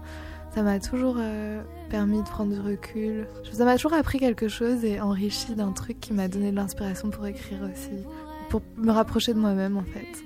ça 0.53 0.63
m'a 0.63 0.77
toujours 0.77 1.15
euh, 1.17 1.63
permis 1.89 2.21
de 2.21 2.27
prendre 2.27 2.53
du 2.53 2.59
recul. 2.59 3.25
Ça 3.53 3.63
m'a 3.63 3.77
toujours 3.77 3.93
appris 3.93 4.19
quelque 4.19 4.49
chose 4.49 4.83
et 4.83 4.99
enrichi 4.99 5.55
d'un 5.55 5.71
truc 5.71 6.01
qui 6.01 6.11
m'a 6.11 6.27
donné 6.27 6.51
de 6.51 6.57
l'inspiration 6.57 7.09
pour 7.09 7.25
écrire 7.25 7.59
aussi, 7.71 8.03
pour 8.49 8.61
me 8.75 8.91
rapprocher 8.91 9.33
de 9.33 9.39
moi-même 9.39 9.77
en 9.77 9.83
fait. 9.83 10.25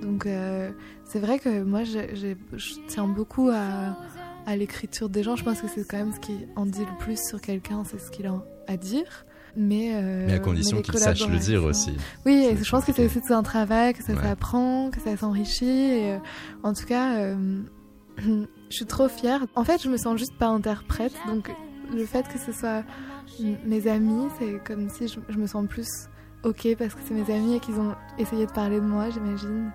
Donc 0.00 0.24
euh, 0.24 0.70
c'est 1.04 1.20
vrai 1.20 1.38
que 1.38 1.62
moi 1.62 1.84
je 1.84 2.34
tiens 2.88 3.06
beaucoup 3.06 3.50
à 3.50 4.56
l'écriture 4.56 5.10
des 5.10 5.22
gens. 5.22 5.36
Je 5.36 5.44
pense 5.44 5.60
que 5.60 5.68
c'est 5.68 5.86
quand 5.86 5.98
même 5.98 6.14
ce 6.14 6.20
qui 6.20 6.46
en 6.56 6.64
dit 6.64 6.86
le 6.86 6.98
plus 7.00 7.22
sur 7.22 7.42
quelqu'un, 7.42 7.84
c'est 7.84 8.00
ce 8.00 8.10
qu'il 8.10 8.26
a 8.26 8.42
à 8.66 8.78
dire. 8.78 9.26
Mais, 9.56 9.92
euh, 9.94 10.24
Mais 10.26 10.32
à 10.34 10.38
condition 10.38 10.78
les 10.78 10.82
qu'il 10.82 10.98
sache 10.98 11.28
le 11.28 11.38
dire 11.38 11.62
aussi. 11.64 11.94
oui, 12.24 12.48
je 12.62 12.70
pense 12.70 12.84
que 12.86 12.92
c'est 12.92 13.04
aussi 13.04 13.20
tout 13.20 13.34
un 13.34 13.42
travail, 13.42 13.92
que 13.92 14.02
ça 14.02 14.14
Ouais. 14.14 14.22
s'apprend, 14.22 14.90
que 14.90 15.00
ça 15.00 15.14
s'enrichit. 15.16 15.66
Et 15.66 16.12
euh, 16.12 16.18
en 16.62 16.72
tout 16.72 16.86
cas, 16.86 17.16
euh, 17.16 17.62
je 18.18 18.46
suis 18.70 18.86
trop 18.86 19.08
fière. 19.08 19.44
En 19.54 19.64
fait, 19.64 19.82
je 19.82 19.88
me 19.90 19.96
sens 19.98 20.18
juste 20.18 20.36
pas 20.38 20.46
interprète. 20.46 21.12
Donc, 21.26 21.50
le 21.94 22.04
fait 22.06 22.26
que 22.28 22.38
ce 22.38 22.52
soit 22.52 22.82
mes 23.66 23.86
amis, 23.88 24.28
c'est 24.38 24.62
comme 24.64 24.88
si 24.88 25.08
je, 25.08 25.18
je 25.28 25.36
me 25.38 25.46
sens 25.46 25.66
plus 25.68 25.88
ok 26.44 26.68
parce 26.78 26.94
que 26.94 27.00
c'est 27.06 27.14
mes 27.14 27.30
amis 27.34 27.56
et 27.56 27.60
qu'ils 27.60 27.78
ont 27.78 27.94
essayé 28.18 28.46
de 28.46 28.52
parler 28.52 28.80
de 28.80 28.86
moi, 28.86 29.10
j'imagine. 29.10 29.70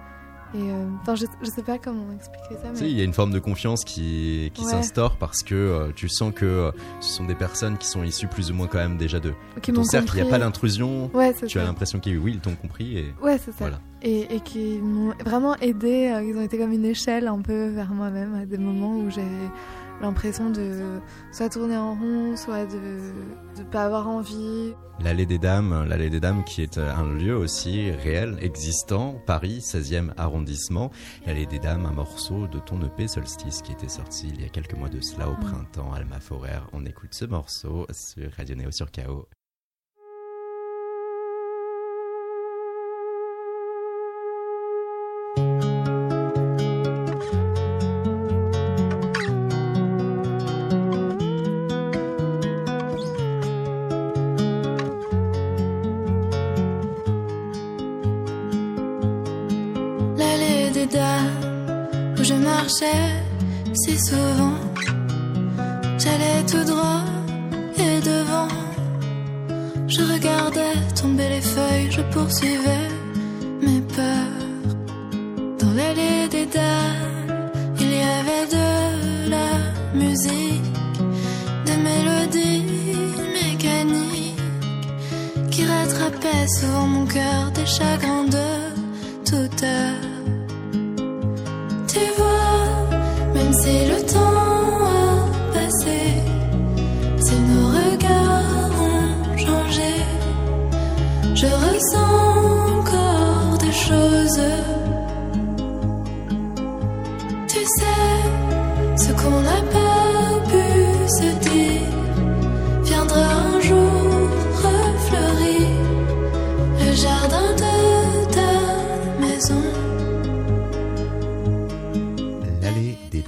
Et 0.55 0.59
euh, 0.71 0.85
je, 1.15 1.25
je 1.41 1.49
sais 1.49 1.61
pas 1.61 1.77
comment 1.77 2.05
expliquer 2.15 2.55
ça, 2.61 2.69
mais 2.73 2.89
il 2.89 2.97
y 2.97 3.01
a 3.01 3.03
une 3.03 3.13
forme 3.13 3.31
de 3.31 3.39
confiance 3.39 3.83
qui, 3.83 4.49
qui 4.53 4.63
Ouais. 4.63 4.71
s'instaure 4.71 5.17
parce 5.17 5.43
que 5.43 5.53
euh, 5.55 5.91
tu 5.95 6.07
sens 6.07 6.31
que 6.33 6.45
euh, 6.45 6.71
ce 7.01 7.09
sont 7.13 7.25
des 7.25 7.35
personnes 7.35 7.77
qui 7.77 7.87
sont 7.87 8.01
issues 8.03 8.27
plus 8.27 8.49
ou 8.49 8.53
moins 8.53 8.67
quand 8.67 8.77
même 8.77 8.97
déjà 8.97 9.19
d'eux. 9.19 9.33
qui 9.61 9.73
Ton 9.73 9.83
cercle, 9.83 10.07
il 10.13 10.15
n'y 10.15 10.21
a 10.21 10.23
pas. 10.25 10.29
Ouais, 11.13 11.33
c'est 11.37 11.47
Tu 11.47 11.59
as 11.59 11.63
l'impression 11.65 11.99
qu'ils 11.99 12.17
oui, 12.17 12.31
ils 12.35 12.39
t'ont 12.39 12.55
compris 12.55 12.97
et 12.97 13.13
Ouais, 13.21 13.37
c'est 13.37 13.51
ça. 13.51 13.57
voilà. 13.59 13.79
Et, 14.01 14.35
et 14.35 14.39
qui 14.39 14.79
m'ont 14.79 15.13
vraiment 15.25 15.55
aidé. 15.57 16.13
Ils 16.25 16.37
ont 16.37 16.41
été 16.41 16.57
comme 16.57 16.71
une 16.71 16.85
échelle 16.85 17.27
un 17.27 17.41
peu 17.41 17.67
vers 17.67 17.91
moi-même 17.91 18.35
à 18.35 18.45
des 18.45 18.57
moments 18.57 18.95
où 18.97 19.09
j'avais 19.09 19.27
l'impression 20.01 20.49
de 20.49 20.99
soit 21.31 21.49
tourner 21.49 21.77
en 21.77 21.95
rond, 21.95 22.35
soit 22.35 22.65
de 22.65 22.79
ne 23.57 23.63
pas 23.63 23.85
avoir 23.85 24.07
envie. 24.07 24.73
L'allée 24.99 25.25
des 25.25 25.37
dames, 25.37 25.85
l'allée 25.87 26.09
des 26.09 26.19
dames 26.19 26.43
qui 26.43 26.61
est 26.63 26.77
un 26.79 27.13
lieu 27.13 27.35
aussi 27.37 27.91
réel, 27.91 28.37
existant, 28.41 29.21
Paris, 29.25 29.59
16e 29.61 30.11
arrondissement. 30.17 30.91
L'allée 31.25 31.45
des 31.45 31.59
dames, 31.59 31.85
un 31.85 31.91
morceau 31.91 32.47
de 32.47 32.59
ton 32.59 32.81
EP 32.81 33.07
Solstice 33.07 33.61
qui 33.61 33.71
était 33.73 33.89
sorti 33.89 34.27
il 34.33 34.41
y 34.41 34.45
a 34.45 34.49
quelques 34.49 34.73
mois 34.73 34.89
de 34.89 34.99
cela 35.01 35.29
au 35.29 35.33
Mm. 35.33 35.39
printemps, 35.39 35.93
Alma 35.93 36.19
Forer. 36.19 36.61
On 36.73 36.85
écoute 36.85 37.13
ce 37.13 37.25
morceau 37.25 37.85
sur 37.91 38.31
Radio 38.37 38.55
Néo 38.55 38.71
sur 38.71 38.91
KO. 38.91 39.27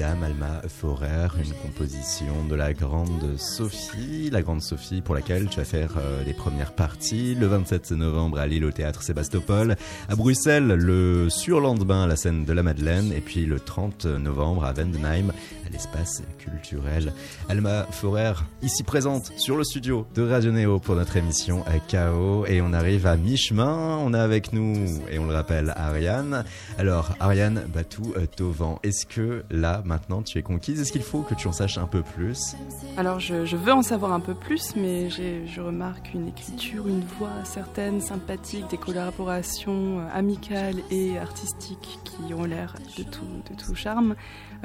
Alma 0.10 0.62
Forer, 0.68 1.28
une 1.38 1.54
composition 1.54 2.44
de 2.50 2.56
la 2.56 2.74
grande 2.74 3.38
Sophie, 3.38 4.30
la 4.32 4.42
grande 4.42 4.62
Sophie 4.62 5.02
pour 5.02 5.14
laquelle 5.14 5.48
tu 5.50 5.58
vas 5.58 5.66
faire 5.66 5.92
euh, 5.98 6.24
les 6.26 6.34
premières 6.34 6.74
parties. 6.74 7.36
Le 7.36 7.46
27 7.46 7.92
novembre 7.92 8.40
à 8.40 8.48
Lille 8.48 8.66
au 8.66 8.72
théâtre 8.72 9.04
Sébastopol, 9.04 9.76
à 10.10 10.16
Bruxelles 10.16 10.68
le 10.68 11.30
surlendemain 11.30 12.04
à 12.04 12.08
la 12.08 12.16
scène 12.16 12.44
de 12.44 12.54
la 12.54 12.64
Madeleine. 12.64 13.14
Et 13.14 13.22
puis 13.22 13.46
le 13.46 13.60
30 13.60 14.06
novembre 14.06 14.66
à 14.66 14.74
Vendenheim 14.74 15.30
à 15.30 15.70
l'espace 15.70 16.24
culturel. 16.40 17.14
Alma 17.48 17.86
Forer, 17.92 18.34
ici 18.64 18.82
présente 18.82 19.32
sur 19.38 19.58
le 19.58 19.64
studio 19.64 20.08
de 20.16 20.24
Radio 20.24 20.52
Néo 20.52 20.80
pour 20.80 20.96
notre 20.96 21.18
émission 21.18 21.64
euh, 21.68 21.78
KO 21.90 22.48
et 22.48 22.62
on 22.62 22.74
arrive 22.74 23.06
à 23.06 23.16
mi-chemin, 23.16 23.98
on 24.02 24.14
a 24.14 24.22
avec 24.22 24.54
nous 24.54 24.88
et 25.12 25.20
on 25.20 25.28
le 25.28 25.34
rappelle 25.36 25.72
Ariane. 25.78 26.46
Alors 26.80 27.16
Ariane 27.20 27.64
Batou 27.72 28.14
Tovan, 28.36 28.80
est-ce 28.82 29.06
que 29.06 29.44
là 29.52 29.84
maintenant 29.86 29.99
tu 30.26 30.38
es 30.38 30.42
conquise 30.42 30.82
Est-ce 30.82 30.92
qu'il 30.92 31.04
faut 31.04 31.22
que 31.22 31.36
tu 31.36 31.48
en 31.48 31.52
saches 31.52 31.78
un 31.78 31.88
peu 31.88 32.02
plus? 32.02 32.56
Alors 32.98 33.20
je, 33.20 33.56
veux 33.56 33.74
en 33.74 33.82
savoir 33.82 34.14
un 34.14 34.20
peu 34.20 34.34
plus, 34.34 34.76
mais 34.76 35.10
je 35.10 35.62
remarque 35.62 36.14
une 36.14 36.28
écriture, 36.28 36.88
une 36.88 37.02
voix 37.02 37.44
certaine, 37.44 38.02
sympathique, 38.02 38.70
des 38.70 38.78
collaborations 38.78 40.00
euh, 40.00 40.08
amicales 40.14 40.78
et 40.92 41.18
artistiques 41.18 42.00
qui 42.04 42.34
ont 42.34 42.46
l'air 42.46 42.76
de 42.98 43.04
tout, 43.04 43.26
de 43.50 43.56
tout 43.56 43.76
charme. 43.76 44.16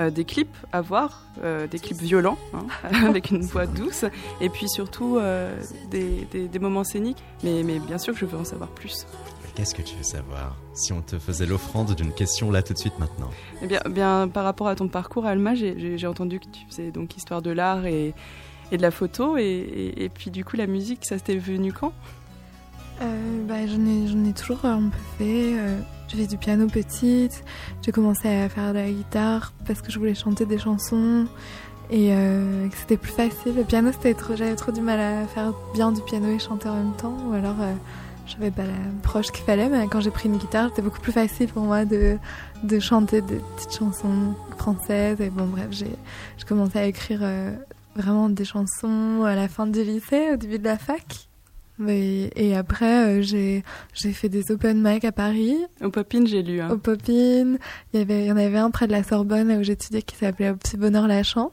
Euh, 0.00 0.10
des 0.10 0.24
clips 0.24 0.56
à 0.72 0.80
voir, 0.80 1.24
euh, 1.44 1.68
des 1.68 1.78
clips 1.78 2.00
violents, 2.00 2.38
hein, 2.52 2.66
avec 3.06 3.30
une 3.30 3.42
voix 3.42 3.66
douce, 3.66 4.04
et 4.40 4.48
puis 4.48 4.68
surtout 4.68 5.18
des 5.90 6.58
moments 6.60 6.84
scéniques. 6.84 7.22
Mais, 7.42 7.62
mais 7.62 7.78
bien 7.78 7.98
sûr 7.98 8.12
que 8.14 8.20
je 8.20 8.26
veux 8.26 8.38
en 8.38 8.44
savoir 8.44 8.70
plus. 8.70 9.06
Qu'est-ce 9.54 9.74
que 9.74 9.82
tu 9.82 9.94
veux 9.96 10.02
savoir 10.02 10.56
Si 10.72 10.92
on 10.92 11.00
te 11.00 11.18
faisait 11.18 11.46
l'offrande 11.46 11.94
d'une 11.94 12.12
question 12.12 12.50
là 12.50 12.62
tout 12.62 12.72
de 12.72 12.78
suite 12.78 12.98
maintenant? 12.98 13.30
Eh 13.62 13.66
bien, 13.66 13.80
bien, 13.88 14.26
par 14.28 14.44
rapport 14.44 14.66
à 14.66 14.74
ton 14.74 14.88
parcours, 14.88 15.26
Alma, 15.26 15.54
j'ai- 15.54 16.06
entendu 16.06 16.40
que 16.40 16.46
tu 16.46 16.66
faisais 16.68 16.90
donc 16.90 17.16
histoire 17.16 17.40
de 17.40 17.50
l'art 17.52 17.86
et, 17.86 18.14
et 18.72 18.76
de 18.76 18.82
la 18.82 18.90
photo, 18.90 19.36
et, 19.36 19.42
et- 19.42 20.04
et 20.04 20.08
puis 20.08 20.30
du 20.30 20.44
coup 20.44 20.56
la 20.56 20.66
musique, 20.66 21.04
ça 21.04 21.18
t'est 21.20 21.36
venu 21.36 21.72
quand? 21.72 21.92
Euh, 23.02 23.44
bah, 23.46 23.66
j'en 23.66 23.84
ai, 23.86 24.28
ai 24.28 24.32
toujours 24.32 24.64
un 24.64 24.88
peu 24.88 24.98
fait. 25.18 25.58
euh, 25.58 25.78
j'ai 26.08 26.16
fait 26.18 26.26
du 26.26 26.36
piano 26.36 26.66
petite. 26.66 27.42
J'ai 27.82 27.92
commencé 27.92 28.28
à 28.28 28.48
faire 28.48 28.72
de 28.72 28.78
la 28.78 28.90
guitare 28.90 29.52
parce 29.66 29.80
que 29.82 29.90
je 29.90 29.98
voulais 29.98 30.14
chanter 30.14 30.46
des 30.46 30.58
chansons 30.58 31.26
et 31.90 32.12
euh, 32.12 32.68
que 32.68 32.76
c'était 32.76 32.96
plus 32.96 33.10
facile. 33.12 33.54
Le 33.56 33.64
piano, 33.64 33.90
c'était 33.92 34.14
trop, 34.14 34.36
j'avais 34.36 34.54
trop 34.56 34.70
du 34.72 34.80
mal 34.80 35.00
à 35.00 35.26
faire 35.26 35.52
bien 35.74 35.90
du 35.92 36.02
piano 36.02 36.28
et 36.28 36.38
chanter 36.38 36.68
en 36.68 36.74
même 36.76 36.92
temps. 36.96 37.16
Ou 37.28 37.32
alors, 37.34 37.56
euh, 37.60 37.72
j'avais 38.26 38.50
pas 38.50 38.64
la 38.64 38.72
proche 39.02 39.30
qu'il 39.30 39.44
fallait, 39.44 39.68
mais 39.68 39.87
quand 39.88 40.00
j'ai 40.00 40.10
pris 40.10 40.28
une 40.28 40.38
guitare, 40.38 40.68
c'était 40.70 40.82
beaucoup 40.82 41.00
plus 41.00 41.12
facile 41.12 41.48
pour 41.48 41.62
moi 41.62 41.84
de, 41.84 42.16
de 42.62 42.78
chanter 42.80 43.20
des 43.20 43.40
petites 43.56 43.76
chansons 43.76 44.34
françaises. 44.58 45.20
Et 45.20 45.30
bon, 45.30 45.46
bref, 45.46 45.68
j'ai 45.70 45.94
commencé 46.46 46.78
à 46.78 46.87
écrire 46.87 47.20
euh, 47.22 47.52
vraiment 47.96 48.28
des 48.28 48.44
chansons 48.44 49.22
à 49.24 49.34
la 49.34 49.48
fin 49.48 49.66
du 49.66 49.82
lycée, 49.82 50.30
au 50.32 50.37
début 50.37 50.58
de 50.58 50.64
la 50.64 50.78
fac. 50.78 51.28
Mais- 51.78 52.30
et 52.37 52.56
après, 52.56 53.18
euh, 53.18 53.22
j'ai 53.22 53.62
fait 54.12 54.28
des 54.28 54.52
open 54.52 54.80
mic 54.80 55.04
à 55.04 55.10
Paris, 55.12 55.56
Au 55.82 55.90
Popin, 55.90 56.24
j'ai 56.24 56.42
lu. 56.42 56.60
hein. 56.60 56.70
au 56.70 56.78
Popin. 56.78 57.56
Il 57.92 57.98
y, 57.98 57.98
avait, 57.98 58.22
il 58.24 58.26
y 58.28 58.32
en 58.32 58.37
avait 58.37 58.58
un 58.58 58.70
près 58.70 58.87
de 58.87 58.92
la 58.92 59.02
Sorbonne 59.02 59.50
où 59.52 59.62
j'étudiais 59.64 60.02
qui 60.02 60.14
s'appelait 60.16 60.50
Au 60.50 60.56
Petit 60.56 60.76
Bonheur 60.76 61.08
la 61.08 61.22
Chance. 61.24 61.50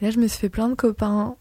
Et 0.00 0.06
là, 0.06 0.10
je 0.10 0.18
me 0.18 0.26
suis 0.28 0.38
fait 0.38 0.48
plein 0.48 0.68
de 0.70 0.74
copains 0.74 1.36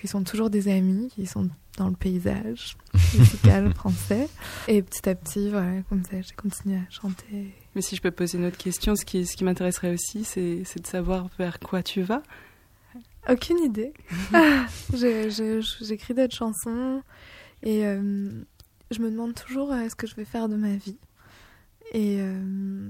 qui 0.00 0.08
sont 0.08 0.22
toujours 0.24 0.48
des 0.50 0.68
amis, 0.68 1.08
qui 1.14 1.26
sont 1.26 1.48
dans 1.76 1.88
le 1.88 1.96
paysage 1.96 2.76
musical 3.18 3.74
français. 3.74 4.28
Et 4.68 4.82
petit 4.82 5.08
à 5.08 5.14
petit, 5.14 5.50
voilà, 5.50 5.82
comme 5.88 6.04
ça, 6.04 6.20
j'ai 6.20 6.34
continué 6.34 6.76
à 6.76 6.90
chanter. 6.90 7.54
Mais 7.74 7.82
si 7.82 7.96
je 7.96 8.02
peux 8.02 8.10
poser 8.10 8.38
une 8.38 8.44
autre 8.46 8.56
question, 8.58 8.94
ce 8.96 9.04
qui, 9.04 9.26
ce 9.26 9.36
qui 9.36 9.44
m'intéresserait 9.44 9.92
aussi, 9.92 10.24
c'est 10.24 10.62
c'est 10.64 10.80
de 10.80 10.86
savoir 10.86 11.28
vers 11.38 11.58
quoi 11.58 11.82
tu 11.82 12.02
vas. 12.02 12.22
Aucune 13.28 13.58
idée. 13.58 13.92
Je- 14.92 15.30
je- 15.30 15.60
je- 15.60 15.84
J'écris 15.84 16.14
d'autres 16.14 16.36
chansons 16.36 17.02
et 17.62 17.84
euh, 17.86 18.30
je 18.90 18.98
me 19.00 19.10
demande 19.10 19.34
toujours 19.34 19.72
euh, 19.72 19.88
ce 19.88 19.94
que 19.96 20.06
je 20.06 20.14
vais 20.14 20.24
faire 20.26 20.48
de 20.48 20.56
ma 20.56 20.76
vie. 20.76 20.98
Et 21.92 22.18
euh, 22.20 22.88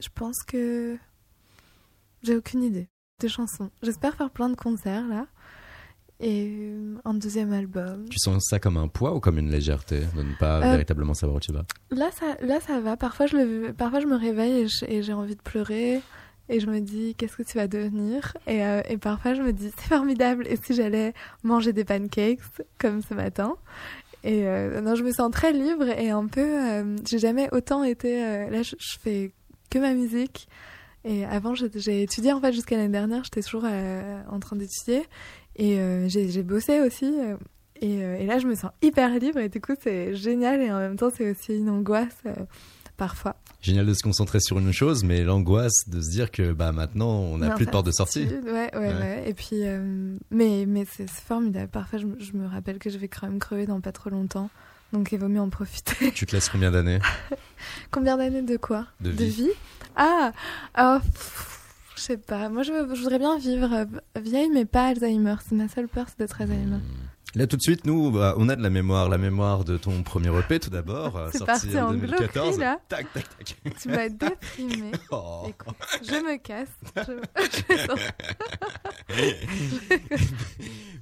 je 0.00 0.08
pense 0.14 0.42
que 0.46 0.96
j'ai 2.22 2.34
aucune 2.36 2.62
idée 2.62 2.88
de 3.20 3.28
chansons. 3.28 3.70
J'espère 3.82 4.14
faire 4.16 4.30
plein 4.30 4.48
de 4.48 4.56
concerts 4.56 5.06
là 5.06 5.26
et 6.20 6.48
euh, 6.48 6.94
un 7.04 7.14
deuxième 7.14 7.52
album. 7.52 8.06
Tu 8.10 8.18
sens 8.18 8.44
ça 8.48 8.58
comme 8.58 8.76
un 8.76 8.88
poids 8.88 9.14
ou 9.14 9.20
comme 9.20 9.38
une 9.38 9.50
légèreté 9.50 10.00
de 10.16 10.22
ne 10.22 10.34
pas 10.38 10.58
Euh, 10.58 10.70
véritablement 10.72 11.14
savoir 11.14 11.36
où 11.36 11.40
tu 11.40 11.52
vas? 11.52 11.64
Là 11.90 12.10
ça, 12.12 12.36
là, 12.40 12.58
ça 12.60 12.80
va. 12.80 12.96
Parfois 12.96 13.26
je, 13.26 13.36
le, 13.36 13.72
parfois, 13.72 14.00
je 14.00 14.06
me 14.06 14.16
réveille 14.16 14.66
et 14.88 15.02
j'ai 15.02 15.12
envie 15.12 15.36
de 15.36 15.42
pleurer. 15.42 16.00
Et 16.48 16.60
je 16.60 16.68
me 16.68 16.78
dis, 16.78 17.16
qu'est-ce 17.16 17.36
que 17.36 17.42
tu 17.42 17.58
vas 17.58 17.66
devenir? 17.66 18.36
Et, 18.46 18.64
euh, 18.64 18.80
et 18.88 18.98
parfois, 18.98 19.34
je 19.34 19.42
me 19.42 19.52
dis, 19.52 19.72
c'est 19.76 19.88
formidable. 19.88 20.46
Et 20.46 20.56
si 20.56 20.74
j'allais 20.74 21.12
manger 21.42 21.72
des 21.72 21.84
pancakes, 21.84 22.38
comme 22.78 23.02
ce 23.02 23.14
matin? 23.14 23.56
Et 24.22 24.46
euh, 24.46 24.80
non, 24.80 24.94
je 24.94 25.02
me 25.02 25.10
sens 25.10 25.28
très 25.32 25.52
libre 25.52 25.88
et 25.88 26.10
un 26.10 26.28
peu... 26.28 26.84
j'ai 27.04 27.18
jamais 27.18 27.48
autant 27.50 27.82
été... 27.82 28.20
là, 28.48 28.62
je, 28.62 28.76
je 28.78 28.96
fais 29.00 29.32
que 29.70 29.80
ma 29.80 29.92
musique. 29.92 30.46
Et 31.04 31.24
avant, 31.24 31.54
j'ai 31.56 32.02
étudié, 32.02 32.32
en 32.32 32.40
fait, 32.40 32.52
jusqu'à 32.52 32.76
l'année 32.76 32.92
dernière. 32.92 33.24
J'étais 33.24 33.42
toujours 33.42 33.64
en 33.64 34.38
train 34.38 34.54
d'étudier. 34.54 35.02
Et 35.56 35.78
euh, 35.80 36.08
j'ai 36.08 36.42
bossé 36.42 36.80
aussi. 36.80 37.06
euh, 37.06 37.36
et, 37.80 38.02
euh, 38.04 38.16
et 38.18 38.26
là, 38.26 38.38
je 38.38 38.46
me 38.46 38.54
sens 38.54 38.70
hyper 38.82 39.10
libre. 39.18 39.38
Et 39.38 39.48
du 39.48 39.60
coup, 39.60 39.72
c'est 39.82 40.14
génial. 40.14 40.60
Et 40.62 40.70
en 40.70 40.78
même 40.78 40.96
temps, 40.96 41.10
c'est 41.14 41.30
aussi 41.30 41.56
une 41.56 41.68
angoisse, 41.70 42.16
parfois. 42.96 43.36
Génial 43.62 43.86
de 43.86 43.94
se 43.94 44.02
concentrer 44.02 44.38
sur 44.40 44.58
une 44.58 44.72
chose, 44.72 45.02
mais 45.02 45.24
l'angoisse 45.24 45.88
de 45.88 46.00
se 46.00 46.10
dire 46.10 46.30
que 46.30 46.52
bah 46.52 46.70
maintenant 46.72 47.08
on 47.08 47.38
n'a 47.38 47.50
plus 47.50 47.66
de 47.66 47.70
porte 47.70 47.86
de 47.86 47.90
sortie. 47.90 48.26
Ouais, 48.26 48.70
ouais, 48.74 48.78
ouais, 48.78 48.94
Ouais. 48.94 49.24
Et 49.26 49.34
puis, 49.34 49.62
euh, 49.66 50.16
mais, 50.30 50.64
mais 50.68 50.84
c'est 50.90 51.08
formidable. 51.10 51.68
Parfois, 51.68 51.98
je, 51.98 52.06
me- 52.06 52.20
je 52.20 52.32
me 52.34 52.46
rappelle 52.46 52.78
que 52.78 52.90
je 52.90 52.98
vais 52.98 53.08
quand 53.08 53.26
même 53.26 53.38
crever 53.38 53.66
dans 53.66 53.80
pas 53.80 53.92
trop 53.92 54.10
longtemps. 54.10 54.50
Donc, 54.92 55.10
il 55.10 55.18
vaut 55.18 55.28
mieux 55.28 55.40
en 55.40 55.48
profiter. 55.48 56.12
Tu 56.12 56.26
te 56.26 56.32
laisses 56.36 56.48
combien 56.48 56.70
d'années 56.70 57.00
Combien 57.90 58.16
d'années 58.16 58.42
de 58.42 58.56
quoi 58.56 58.86
De 59.00 59.10
vie. 59.10 59.50
Ah, 59.96 60.32
ah, 60.74 61.00
pff, 61.02 61.55
je 61.96 62.02
sais 62.02 62.16
pas. 62.16 62.48
Moi, 62.48 62.62
je, 62.62 62.72
voudrais 62.72 63.18
bien 63.18 63.38
vivre 63.38 63.72
euh, 63.72 63.84
vieille, 64.20 64.50
mais 64.50 64.64
pas 64.64 64.88
Alzheimer. 64.88 65.36
C'est 65.46 65.54
ma 65.54 65.68
seule 65.68 65.88
peur, 65.88 66.06
c'est 66.08 66.18
d'être 66.18 66.40
Alzheimer. 66.40 66.80
Là 67.36 67.46
tout 67.46 67.58
de 67.58 67.62
suite, 67.62 67.84
nous, 67.84 68.10
bah, 68.10 68.34
on 68.38 68.48
a 68.48 68.56
de 68.56 68.62
la 68.62 68.70
mémoire, 68.70 69.10
la 69.10 69.18
mémoire 69.18 69.64
de 69.64 69.76
ton 69.76 70.02
premier 70.02 70.30
EP 70.38 70.58
tout 70.58 70.70
d'abord, 70.70 71.18
euh, 71.18 71.28
C'est 71.32 71.38
sorti 71.38 71.66
parti 71.66 71.78
en 71.78 71.88
en 71.88 71.92
2014. 71.92 72.32
globerie, 72.32 72.58
là. 72.58 72.80
Tac, 72.88 73.12
tac, 73.12 73.24
tac. 73.36 73.56
Tu 73.82 73.88
m'as 73.88 74.08
déprimée. 74.08 74.92
Oh. 75.10 75.44
Écoute, 75.46 75.76
je 76.02 76.14
me 76.14 76.38
casse. 76.38 76.70
Je-. 76.96 77.12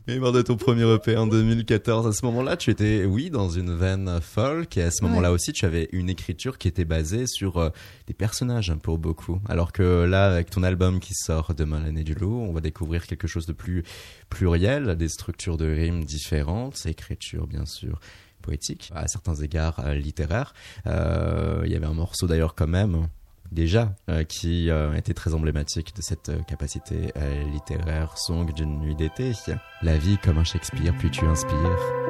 Mémoire 0.06 0.32
de 0.32 0.42
ton 0.42 0.56
premier 0.56 0.84
EP 0.92 1.16
en 1.16 1.26
2014. 1.26 2.06
À 2.06 2.12
ce 2.12 2.26
moment-là, 2.26 2.58
tu 2.58 2.70
étais, 2.70 3.06
oui, 3.06 3.30
dans 3.30 3.48
une 3.48 3.74
veine 3.74 4.20
folk, 4.20 4.76
et 4.76 4.82
à 4.82 4.90
ce 4.90 5.02
moment-là 5.04 5.32
aussi, 5.32 5.52
tu 5.52 5.64
avais 5.64 5.88
une 5.92 6.10
écriture 6.10 6.58
qui 6.58 6.68
était 6.68 6.84
basée 6.84 7.26
sur 7.26 7.56
euh, 7.56 7.70
des 8.06 8.12
personnages 8.12 8.70
pour 8.82 8.98
beaucoup. 8.98 9.40
Alors 9.48 9.72
que 9.72 10.04
là, 10.04 10.26
avec 10.26 10.50
ton 10.50 10.62
album 10.62 11.00
qui 11.00 11.14
sort 11.14 11.54
demain 11.54 11.80
l'année 11.80 12.04
du 12.04 12.14
loup, 12.14 12.42
on 12.42 12.52
va 12.52 12.60
découvrir 12.60 13.06
quelque 13.06 13.26
chose 13.26 13.46
de 13.46 13.54
plus 13.54 13.82
pluriel, 14.28 14.94
des 14.96 15.08
structures 15.08 15.56
de 15.56 15.64
rimes 15.64 16.04
différentes, 16.04 16.23
écriture 16.86 17.46
bien 17.46 17.66
sûr 17.66 18.00
poétique, 18.44 18.90
à 18.94 19.08
certains 19.08 19.34
égards 19.36 19.80
euh, 19.80 19.94
littéraire. 19.94 20.54
Euh, 20.86 21.62
Il 21.64 21.72
y 21.72 21.76
avait 21.76 21.86
un 21.86 21.94
morceau 21.94 22.26
d'ailleurs 22.26 22.54
quand 22.54 22.66
même 22.66 23.08
déjà 23.52 23.94
euh, 24.10 24.24
qui 24.24 24.70
était 24.96 25.14
très 25.14 25.32
emblématique 25.34 25.94
de 25.96 26.02
cette 26.02 26.30
capacité 26.46 27.12
littéraire 27.52 28.18
song 28.18 28.52
d'une 28.52 28.80
nuit 28.80 28.96
d'été. 28.96 29.32
La 29.82 29.96
vie 29.96 30.18
comme 30.18 30.38
un 30.38 30.44
Shakespeare, 30.44 30.94
puis 30.98 31.10
tu 31.10 31.24
inspires. 31.24 32.04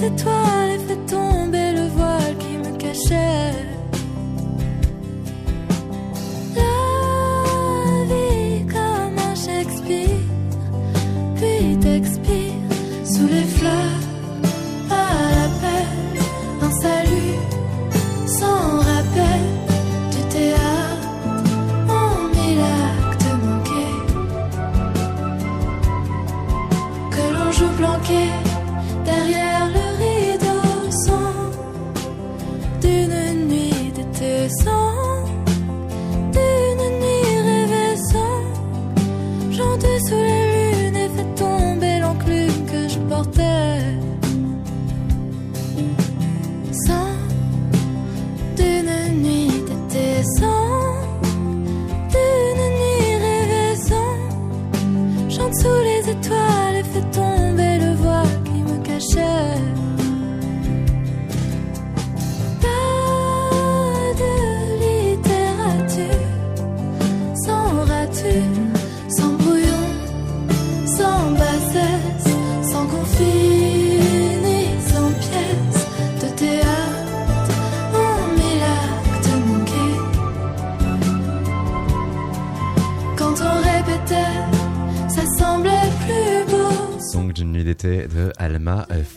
Les 0.00 0.06
étoiles 0.06 0.70
et 0.70 0.78
fait 0.88 1.06
tomber 1.06 1.72
le 1.72 1.88
voile 1.88 2.36
qui 2.38 2.58
me 2.58 2.76
cachait. 2.76 3.52
La 6.56 8.04
vie 8.08 8.66
comme 8.66 9.18
un 9.18 9.34
Shakespeare, 9.34 10.08
puis 11.36 11.78
t'expire 11.78 12.39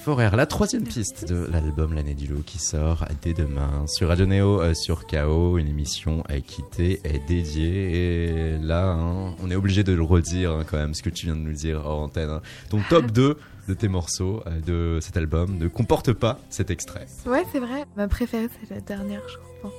Forer. 0.03 0.29
La 0.35 0.45
troisième 0.45 0.83
piste 0.83 1.29
de 1.29 1.47
l'album 1.49 1.93
L'année 1.93 2.13
du 2.13 2.27
loup 2.27 2.41
qui 2.45 2.59
sort 2.59 3.05
dès 3.21 3.33
demain 3.33 3.85
sur 3.87 4.09
Radio 4.09 4.25
Néo, 4.25 4.61
euh, 4.61 4.73
sur 4.73 5.07
KO, 5.07 5.57
une 5.57 5.67
émission 5.69 6.23
euh, 6.29 6.41
qui 6.41 6.61
t'est 6.71 7.01
dédiée. 7.27 7.93
Et 8.53 8.57
là, 8.57 8.91
hein, 8.91 9.33
on 9.41 9.49
est 9.49 9.55
obligé 9.55 9.83
de 9.85 9.93
le 9.93 10.03
redire 10.03 10.51
hein, 10.51 10.65
quand 10.69 10.77
même, 10.77 10.93
ce 10.93 11.01
que 11.03 11.09
tu 11.09 11.27
viens 11.27 11.35
de 11.35 11.41
nous 11.41 11.53
dire 11.53 11.85
hors 11.85 12.01
antenne. 12.01 12.29
hein. 12.29 12.41
Ton 12.69 12.81
top 12.89 13.11
2 13.11 13.37
de 13.69 13.73
tes 13.73 13.87
morceaux 13.87 14.43
euh, 14.47 14.59
de 14.97 14.99
cet 15.01 15.15
album 15.15 15.57
ne 15.57 15.67
comporte 15.69 16.11
pas 16.11 16.39
cet 16.49 16.69
extrait. 16.69 17.05
Ouais, 17.25 17.45
c'est 17.53 17.59
vrai. 17.59 17.85
Ma 17.95 18.07
préférée, 18.09 18.49
c'est 18.67 18.75
la 18.75 18.81
dernière, 18.81 19.21
je 19.29 19.37
pense. 19.61 19.71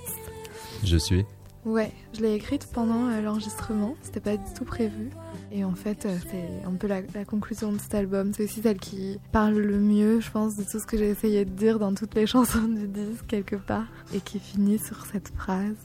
Je 0.85 0.97
suis. 0.97 1.25
Ouais, 1.65 1.93
je 2.13 2.21
l'ai 2.21 2.35
écrite 2.35 2.69
pendant 2.73 3.09
euh, 3.09 3.23
l'enregistrement, 3.23 3.97
c'était 4.03 4.21
pas 4.21 4.37
du 4.37 4.53
tout 4.55 4.67
prévu. 4.67 5.09
Et 5.51 5.65
en 5.65 5.75
fait, 5.75 6.05
euh, 6.05 6.15
c'est 6.31 6.67
un 6.67 6.75
peu 6.75 6.87
la, 6.87 7.25
conclusion 7.25 7.73
de 7.73 7.79
cet 7.79 7.95
album. 7.95 8.33
C'est 8.35 8.45
aussi 8.45 8.61
celle 8.61 8.79
qui 8.79 9.19
parle 9.33 9.55
le 9.55 9.79
mieux, 9.79 10.21
je 10.21 10.31
pense, 10.31 10.57
de 10.57 10.65
tout 10.65 10.79
ce 10.79 10.87
que 10.87 10.99
j'ai 10.99 11.09
essayé 11.09 11.47
de 11.47 11.51
dire 11.51 11.79
dans 11.79 11.95
toutes 11.95 12.15
les 12.15 12.27
chansons 12.29 12.69
du 12.69 12.87
disque, 12.87 13.27
quelque 13.27 13.57
part. 13.57 13.87
Et 14.13 14.21
qui 14.21 14.39
finit 14.39 14.79
sur 14.79 15.07
cette 15.07 15.29
phrase 15.29 15.77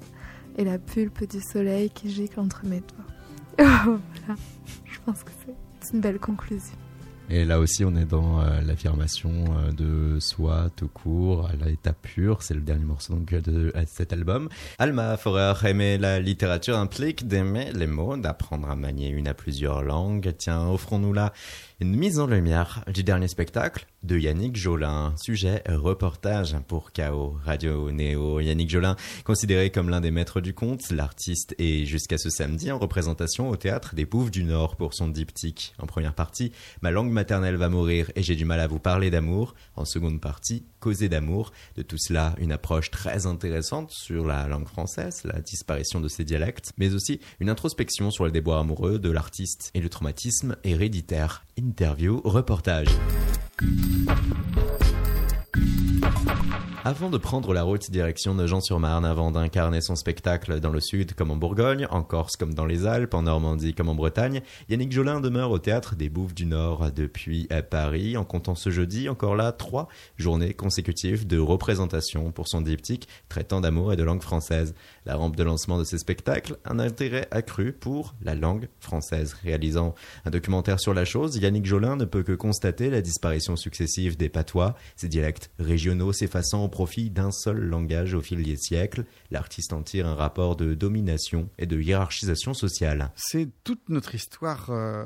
Et 0.58 0.66
la 0.66 0.80
pulpe 0.80 1.26
du 1.30 1.40
soleil 1.40 1.90
qui 1.90 2.10
gicle 2.10 2.42
entre 2.42 2.66
mes 2.66 2.82
doigts. 2.82 3.06
voilà, 3.58 4.40
je 4.86 5.00
pense 5.06 5.24
que 5.24 5.32
c'est 5.80 5.94
une 5.94 6.02
belle 6.02 6.20
conclusion. 6.20 6.76
Et 7.32 7.46
là 7.46 7.60
aussi, 7.60 7.86
on 7.86 7.96
est 7.96 8.06
dans 8.06 8.42
euh, 8.42 8.62
l'affirmation 8.62 9.32
euh, 9.32 9.72
de 9.72 10.20
soi 10.20 10.72
tout 10.76 10.88
court, 10.88 11.48
à 11.48 11.66
l'état 11.66 11.94
pur. 11.94 12.42
C'est 12.42 12.56
le 12.56 12.62
dernier 12.62 12.86
morceau 12.86 13.16
de 13.16 13.72
cet 13.86 14.14
album. 14.14 14.50
Alma 14.80 15.16
Forer, 15.16 15.54
aimer 15.66 16.00
la 16.00 16.20
littérature 16.20 16.76
implique 16.76 17.28
d'aimer 17.28 17.72
les 17.72 17.86
mots, 17.86 18.18
d'apprendre 18.18 18.68
à 18.68 18.76
manier 18.76 19.10
une 19.10 19.28
à 19.28 19.36
plusieurs 19.36 19.84
langues. 19.84 20.34
Tiens, 20.40 20.68
offrons-nous 20.70 21.14
là 21.14 21.32
une 21.82 21.96
mise 21.96 22.20
en 22.20 22.28
lumière 22.28 22.84
du 22.94 23.04
dernier 23.04 23.30
spectacle 23.30 23.88
de 24.04 24.18
Yannick 24.18 24.58
Jolin. 24.58 25.14
Sujet 25.18 25.64
reportage 25.68 26.56
pour 26.68 26.92
KO 26.92 27.38
Radio 27.46 27.92
Néo. 27.92 28.42
Yannick 28.42 28.70
Jolin, 28.70 28.98
considéré 29.24 29.70
comme 29.70 29.90
l'un 29.90 30.02
des 30.02 30.12
maîtres 30.12 30.42
du 30.42 30.54
conte, 30.54 30.92
l'artiste 30.92 31.56
est 31.58 31.86
jusqu'à 31.86 32.18
ce 32.18 32.30
samedi 32.30 32.72
en 32.72 32.80
représentation 32.80 33.50
au 33.50 33.56
théâtre 33.56 33.96
des 33.96 34.06
Bouffes 34.06 34.32
du 34.32 34.44
Nord 34.44 34.76
pour 34.76 34.94
son 34.94 35.08
diptyque. 35.08 35.74
En 35.80 35.86
première 35.86 36.14
partie, 36.14 36.52
ma 36.82 36.92
langue 36.92 37.12
maternelle 37.12 37.56
va 37.56 37.70
mourir 37.70 38.12
et 38.16 38.24
j'ai 38.24 38.36
du 38.36 38.46
mal 38.46 38.60
à 38.60 38.68
vous 38.68 38.80
parler 38.80 39.10
d'amour. 39.10 39.56
En 39.78 39.86
seconde 39.86 40.20
partie, 40.20 40.66
causer 40.82 41.08
d'amour. 41.08 41.54
De 41.78 41.82
tout 41.82 41.98
cela, 41.98 42.36
une 42.40 42.52
approche 42.52 42.92
très 42.92 43.26
intéressante 43.26 43.92
sur 43.92 44.26
la 44.26 44.48
langue 44.48 44.68
française, 44.68 45.22
la 45.24 45.40
disparition 45.40 46.02
de 46.02 46.10
ses 46.10 46.26
dialectes, 46.26 46.74
mais 46.78 46.94
aussi 46.94 47.22
une 47.40 47.50
introspection 47.50 48.12
sur 48.12 48.26
le 48.26 48.32
déboire 48.32 48.60
amoureux 48.60 49.00
de 49.00 49.10
l'artiste 49.10 49.72
et 49.74 49.82
le 49.82 49.90
traumatisme 49.90 50.58
héréditaire. 50.66 51.46
Interview, 51.70 52.20
reportage. 52.24 52.90
Avant 56.86 57.10
de 57.10 57.18
prendre 57.18 57.54
la 57.54 57.64
route 57.64 57.92
direction 57.92 58.34
de 58.36 58.48
Jean-sur-Marne 58.48 59.04
avant 59.06 59.32
d'incarner 59.32 59.82
son 59.82 59.96
spectacle 59.96 60.62
dans 60.62 60.70
le 60.70 60.80
sud 60.80 61.14
comme 61.14 61.30
en 61.30 61.36
Bourgogne, 61.36 61.86
en 61.92 62.04
Corse 62.04 62.38
comme 62.38 62.54
dans 62.54 62.66
les 62.66 62.88
Alpes, 62.88 63.14
en 63.14 63.24
Normandie 63.24 63.74
comme 63.74 63.90
en 63.90 63.96
Bretagne, 63.96 64.42
Yannick 64.70 64.92
Jolin 64.92 65.20
demeure 65.20 65.52
au 65.52 65.60
théâtre 65.60 65.96
des 65.96 66.10
Bouffes 66.10 66.34
du 66.34 66.46
Nord 66.46 66.92
depuis 66.96 67.48
à 67.50 67.62
Paris, 67.62 68.16
en 68.16 68.24
comptant 68.24 68.56
ce 68.56 68.70
jeudi 68.70 69.10
encore 69.10 69.36
là 69.36 69.52
trois 69.52 69.88
journées 70.18 70.54
consécutives 70.54 71.28
de 71.28 71.38
représentation 71.38 72.32
pour 72.32 72.48
son 72.48 72.62
diptyque 72.62 73.08
traitant 73.28 73.62
d'amour 73.62 73.92
et 73.94 73.98
de 73.98 74.04
langue 74.04 74.24
française. 74.24 74.74
La 75.06 75.16
rampe 75.16 75.36
de 75.36 75.44
lancement 75.44 75.78
de 75.78 75.84
ces 75.84 75.98
spectacles, 75.98 76.58
un 76.66 76.80
intérêt 76.80 77.28
accru 77.30 77.74
pour 77.74 78.16
la 78.22 78.36
langue 78.36 78.70
française. 78.80 79.36
Réalisant 79.44 79.96
un 80.26 80.32
documentaire 80.32 80.80
sur 80.80 80.94
la 80.94 81.06
chose, 81.06 81.38
Yannick 81.38 81.66
Jolin 81.66 81.98
ne 81.98 82.06
peut 82.06 82.24
que 82.24 82.32
constater 82.32 82.90
la 82.90 83.02
disparition 83.02 83.56
successive 83.56 84.18
des 84.18 84.30
patois, 84.30 84.76
ces 84.96 85.08
dialectes 85.08 85.39
régionaux 85.60 86.14
s'effaçant 86.14 86.66
au 86.66 86.70
profit 86.70 87.10
d'un 87.10 87.32
seul 87.32 87.58
langage 87.58 88.14
au 88.14 88.22
fil 88.22 88.44
des 88.44 88.58
siècles. 88.58 89.06
L'artiste 89.32 89.74
en 89.74 89.82
tire 89.82 90.08
un 90.08 90.16
rapport 90.16 90.56
de 90.56 90.74
domination 90.74 91.50
et 91.58 91.66
de 91.66 91.80
hiérarchisation 91.80 92.54
sociale. 92.54 93.12
C'est 93.16 93.50
toute 93.64 93.90
notre 93.90 94.16
histoire 94.16 94.68
euh, 94.70 95.04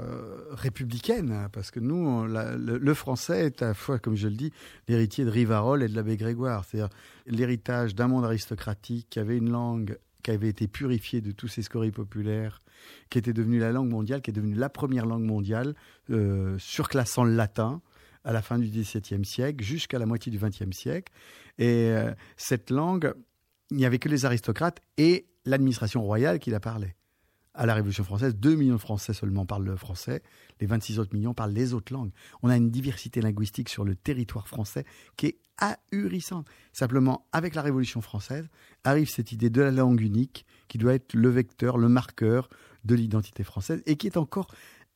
républicaine, 0.51 1.47
parce 1.51 1.71
que 1.71 1.79
nous, 1.79 2.25
le, 2.25 2.93
français 2.93 3.47
est 3.47 3.61
à 3.61 3.67
la 3.67 3.73
fois, 3.73 3.99
comme 3.99 4.15
je 4.15 4.27
le 4.27 4.35
dis, 4.35 4.51
l'héritier 4.87 5.25
de 5.25 5.29
Rivarol 5.29 5.83
et 5.83 5.87
de 5.87 5.95
l'abbé 5.95 6.17
Grégoire. 6.17 6.65
C'est-à-dire 6.65 6.89
l'héritage 7.27 7.95
d'un 7.95 8.07
monde 8.07 8.25
aristocratique 8.25 9.07
qui 9.09 9.19
avait 9.19 9.37
une 9.37 9.51
langue 9.51 9.97
qui 10.23 10.31
avait 10.31 10.47
été 10.47 10.67
purifiée 10.67 11.19
de 11.19 11.31
tous 11.31 11.49
ses 11.49 11.61
scories 11.61 11.91
populaires, 11.91 12.61
qui 13.09 13.17
était 13.17 13.33
devenue 13.33 13.59
la 13.59 13.71
langue 13.71 13.89
mondiale, 13.89 14.21
qui 14.21 14.31
est 14.31 14.33
devenue 14.33 14.55
la 14.55 14.69
première 14.69 15.05
langue 15.05 15.23
mondiale, 15.23 15.75
euh, 16.09 16.55
surclassant 16.59 17.25
le 17.25 17.35
latin 17.35 17.81
à 18.23 18.33
la 18.33 18.41
fin 18.41 18.57
du 18.59 18.67
XVIIe 18.67 19.25
siècle 19.25 19.63
jusqu'à 19.63 19.99
la 19.99 20.05
moitié 20.05 20.31
du 20.31 20.37
XXe 20.37 20.75
siècle. 20.75 21.11
Et 21.57 21.91
euh, 21.91 22.13
cette 22.37 22.69
langue, 22.69 23.13
il 23.71 23.77
n'y 23.77 23.85
avait 23.85 23.99
que 23.99 24.09
les 24.09 24.25
aristocrates 24.25 24.81
et 24.97 25.27
l'administration 25.45 26.03
royale 26.03 26.39
qui 26.39 26.49
la 26.49 26.59
parlaient 26.59 26.95
à 27.53 27.65
la 27.65 27.75
Révolution 27.75 28.03
française, 28.03 28.35
2 28.35 28.55
millions 28.55 28.75
de 28.75 28.79
Français 28.79 29.13
seulement 29.13 29.45
parlent 29.45 29.65
le 29.65 29.75
français, 29.75 30.23
les 30.59 30.65
26 30.65 30.99
autres 30.99 31.13
millions 31.13 31.33
parlent 31.33 31.51
les 31.51 31.73
autres 31.73 31.93
langues. 31.93 32.11
On 32.41 32.49
a 32.49 32.57
une 32.57 32.71
diversité 32.71 33.21
linguistique 33.21 33.69
sur 33.69 33.83
le 33.83 33.95
territoire 33.95 34.47
français 34.47 34.85
qui 35.17 35.27
est 35.27 35.37
ahurissante. 35.57 36.47
Simplement, 36.71 37.27
avec 37.31 37.53
la 37.53 37.61
Révolution 37.61 38.01
française, 38.01 38.47
arrive 38.83 39.09
cette 39.09 39.31
idée 39.31 39.51
de 39.51 39.61
la 39.61 39.71
langue 39.71 40.01
unique 40.01 40.45
qui 40.67 40.79
doit 40.79 40.95
être 40.95 41.13
le 41.13 41.29
vecteur, 41.29 41.77
le 41.77 41.89
marqueur 41.89 42.49
de 42.85 42.95
l'identité 42.95 43.43
française 43.43 43.83
et 43.85 43.97
qui 43.97 44.07
est 44.07 44.17
encore 44.17 44.47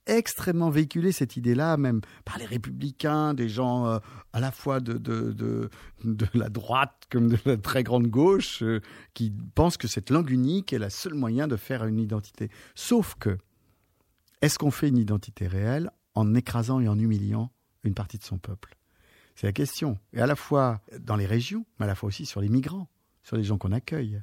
extrêmement 0.08 0.70
véhiculée, 0.70 1.12
cette 1.12 1.38
idée-là, 1.38 1.78
même 1.78 2.01
par 2.26 2.38
les 2.38 2.45
républicains, 2.45 3.34
des 3.34 3.49
gens 3.49 3.88
euh, 3.88 3.99
à 4.34 4.39
la 4.39 4.51
fois 4.51 4.80
de, 4.80 4.93
de, 4.93 5.32
de, 5.34 6.28
la 6.34 6.49
droite 6.49 7.03
comme 7.10 7.30
de 7.30 7.38
la 7.45 7.58
très 7.58 7.84
grande 7.84 8.08
gauche, 8.08 8.64
euh, 8.64 8.82
qui 9.14 9.32
pensent 9.55 9.78
que 9.78 9.88
cette 9.88 10.10
langue 10.10 10.30
unique 10.30 10.74
est 10.74 10.80
le 10.80 10.89
seul 10.89 11.14
moyen 11.14 11.47
de 11.47 11.55
faire 11.55 11.86
une 11.86 11.99
identité. 11.99 12.49
Sauf 12.76 13.16
que, 13.20 13.38
est-ce 14.41 14.58
qu'on 14.60 14.72
fait 14.72 14.89
une 14.89 14.97
identité 14.97 15.47
réelle 15.47 15.91
en 16.16 16.34
écrasant 16.36 16.80
et 16.80 16.88
en 16.88 16.97
humiliant 16.97 17.51
une 17.84 17.93
partie 17.93 18.18
de 18.18 18.24
son 18.24 18.38
peuple? 18.38 18.78
C'est 19.36 19.47
la 19.47 19.53
question. 19.53 19.99
Et 20.14 20.22
à 20.22 20.26
la 20.26 20.36
fois 20.36 20.82
dans 20.99 21.16
les 21.16 21.28
régions, 21.28 21.66
mais 21.80 21.86
à 21.86 21.88
la 21.88 21.95
fois 21.95 22.08
aussi 22.08 22.26
sur 22.26 22.41
les 22.41 22.49
migrants, 22.49 22.89
sur 23.24 23.38
les 23.38 23.43
gens 23.43 23.58
qu'on 23.58 23.72
accueille, 23.72 24.22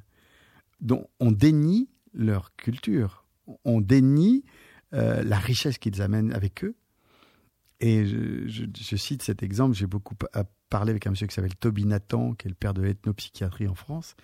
dont 0.81 1.07
on 1.19 1.31
dénie 1.31 1.89
leur 2.13 2.55
culture, 2.55 3.25
on 3.63 3.81
dénie 3.81 4.43
euh, 4.95 5.23
la 5.23 5.37
richesse 5.37 5.77
qu'ils 5.77 6.01
amènent 6.01 6.33
avec 6.33 6.63
eux. 6.63 6.75
Et 7.81 8.05
je, 8.05 8.95
cite 8.95 9.21
cet 9.21 9.43
exemple, 9.43 9.75
j'ai 9.75 9.85
beaucoup 9.87 10.15
pa- 10.15 10.45
parlé 10.69 10.91
avec 10.91 11.05
un 11.07 11.11
monsieur 11.11 11.27
qui 11.27 11.35
s'appelle 11.35 11.55
Toby 11.55 11.85
Nathan, 11.85 12.33
qui 12.33 12.47
est 12.47 12.49
le 12.49 12.55
père 12.55 12.73
de 12.73 12.81
l'ethnopsychiatrie 12.81 13.67
en 13.67 13.75
France, 13.75 14.15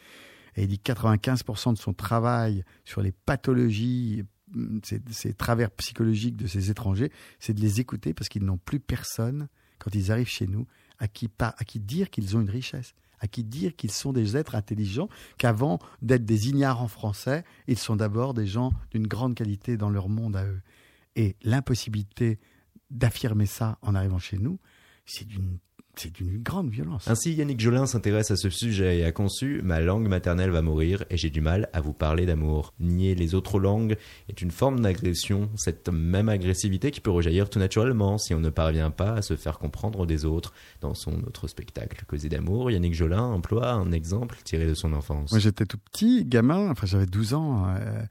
et 0.55 0.63
il 0.63 0.67
dit 0.67 0.79
que 0.79 0.91
95% 0.91 1.73
de 1.73 1.77
son 1.77 1.93
travail 1.93 2.63
sur 2.85 3.01
les 3.01 3.11
pathologies, 3.11 4.23
hum, 4.55 4.79
ces, 4.83 5.33
travers 5.33 5.69
psychologiques 5.71 6.37
de 6.37 6.47
ces 6.47 6.71
étrangers, 6.71 7.11
c'est 7.39 7.53
de 7.53 7.61
les 7.61 7.79
écouter 7.81 8.13
parce 8.13 8.29
qu'ils 8.29 8.45
n'ont 8.45 8.57
plus 8.57 8.79
personne, 8.79 9.47
quand 9.79 9.93
ils 9.93 10.11
arrivent 10.11 10.29
chez 10.29 10.47
nous, 10.47 10.65
à 10.97 11.07
qui, 11.07 11.29
à 11.39 11.63
qui 11.65 11.79
dire 11.79 12.09
qu'ils 12.09 12.37
ont 12.37 12.41
une 12.41 12.49
richesse, 12.49 12.93
à 13.21 13.27
qui 13.27 13.43
dire 13.43 13.75
qu'ils 13.75 13.91
sont 13.91 14.11
des 14.11 14.35
êtres 14.35 14.55
intelligents, 14.55 15.07
qu'avant 15.37 15.79
d'être 16.01 16.25
des 16.25 16.49
ignares 16.49 16.81
en 16.81 16.87
français, 16.87 17.45
ils 17.67 17.77
sont 17.77 17.95
d'abord 17.95 18.33
des 18.33 18.47
gens 18.47 18.73
d'une 18.89 19.07
grande 19.07 19.35
qualité 19.35 19.77
dans 19.77 19.89
leur 19.89 20.09
monde 20.09 20.35
à 20.35 20.45
eux. 20.45 20.61
Et 21.15 21.35
l'impossibilité 21.43 22.39
d'affirmer 22.89 23.45
ça 23.45 23.77
en 23.81 23.95
arrivant 23.95 24.19
chez 24.19 24.37
nous, 24.37 24.59
c'est 25.05 25.27
d'une 25.27 25.59
c'est 25.95 26.13
d'une 26.13 26.41
grande 26.41 26.69
violence. 26.69 27.07
Ainsi, 27.07 27.33
Yannick 27.33 27.59
Jolin 27.59 27.85
s'intéresse 27.85 28.31
à 28.31 28.35
ce 28.37 28.49
sujet 28.49 28.99
et 28.99 29.05
a 29.05 29.11
conçu 29.11 29.61
Ma 29.63 29.79
langue 29.81 30.07
maternelle 30.07 30.49
va 30.49 30.61
mourir 30.61 31.03
et 31.09 31.17
j'ai 31.17 31.29
du 31.29 31.41
mal 31.41 31.69
à 31.73 31.81
vous 31.81 31.93
parler 31.93 32.25
d'amour. 32.25 32.73
Nier 32.79 33.13
les 33.15 33.35
autres 33.35 33.59
langues 33.59 33.97
est 34.29 34.41
une 34.41 34.51
forme 34.51 34.79
d'agression, 34.79 35.49
cette 35.55 35.89
même 35.89 36.29
agressivité 36.29 36.91
qui 36.91 37.01
peut 37.01 37.11
rejaillir 37.11 37.49
tout 37.49 37.59
naturellement 37.59 38.17
si 38.17 38.33
on 38.33 38.39
ne 38.39 38.49
parvient 38.49 38.91
pas 38.91 39.15
à 39.15 39.21
se 39.21 39.35
faire 39.35 39.59
comprendre 39.59 40.05
des 40.05 40.25
autres. 40.25 40.53
Dans 40.79 40.93
son 40.93 41.23
autre 41.23 41.47
spectacle, 41.47 42.03
Causer 42.07 42.29
d'amour, 42.29 42.71
Yannick 42.71 42.93
Jolin 42.93 43.23
emploie 43.23 43.71
un 43.71 43.91
exemple 43.91 44.37
tiré 44.43 44.65
de 44.67 44.73
son 44.73 44.93
enfance. 44.93 45.31
Moi, 45.31 45.39
j'étais 45.39 45.65
tout 45.65 45.77
petit, 45.77 46.25
gamin, 46.25 46.69
enfin, 46.71 46.87
j'avais 46.87 47.05
12 47.05 47.33
ans. 47.33 47.67
euh, 47.67 48.03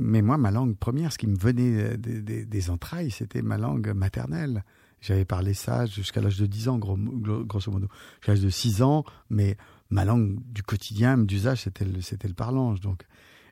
mais 0.00 0.22
moi, 0.22 0.36
ma 0.38 0.50
langue 0.50 0.76
première, 0.76 1.12
ce 1.12 1.18
qui 1.18 1.26
me 1.26 1.36
venait 1.38 1.82
euh, 1.82 1.96
des, 1.96 2.20
des- 2.20 2.44
des 2.44 2.70
entrailles, 2.70 3.10
c'était 3.10 3.42
ma 3.42 3.56
langue 3.58 3.92
maternelle. 3.94 4.64
J'avais 5.00 5.24
parlé 5.24 5.54
ça 5.54 5.86
jusqu'à 5.86 6.20
l'âge 6.20 6.38
de 6.38 6.46
10 6.46 6.68
ans, 6.68 6.78
gros, 6.78 6.96
gros- 6.96 7.44
grosso 7.44 7.70
modo. 7.70 7.88
Jusqu'à 8.16 8.32
l'âge 8.32 8.42
de 8.42 8.50
6 8.50 8.82
ans, 8.82 9.04
mais 9.30 9.56
ma 9.90 10.04
langue 10.04 10.38
du 10.52 10.62
quotidien, 10.62 11.16
d'usage, 11.18 11.62
c'était 11.62 11.84
le, 11.84 12.00
c'était 12.00 12.28
le 12.28 12.34
parlange. 12.34 12.80
Donc. 12.80 13.04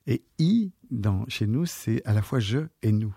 Et 0.08 0.24
I, 0.38 0.72
dans, 0.90 1.24
chez 1.28 1.46
nous, 1.46 1.66
c'est 1.66 2.00
à 2.04 2.12
la 2.12 2.22
fois 2.22 2.38
je 2.38 2.60
et 2.82 2.92
nous. 2.92 3.16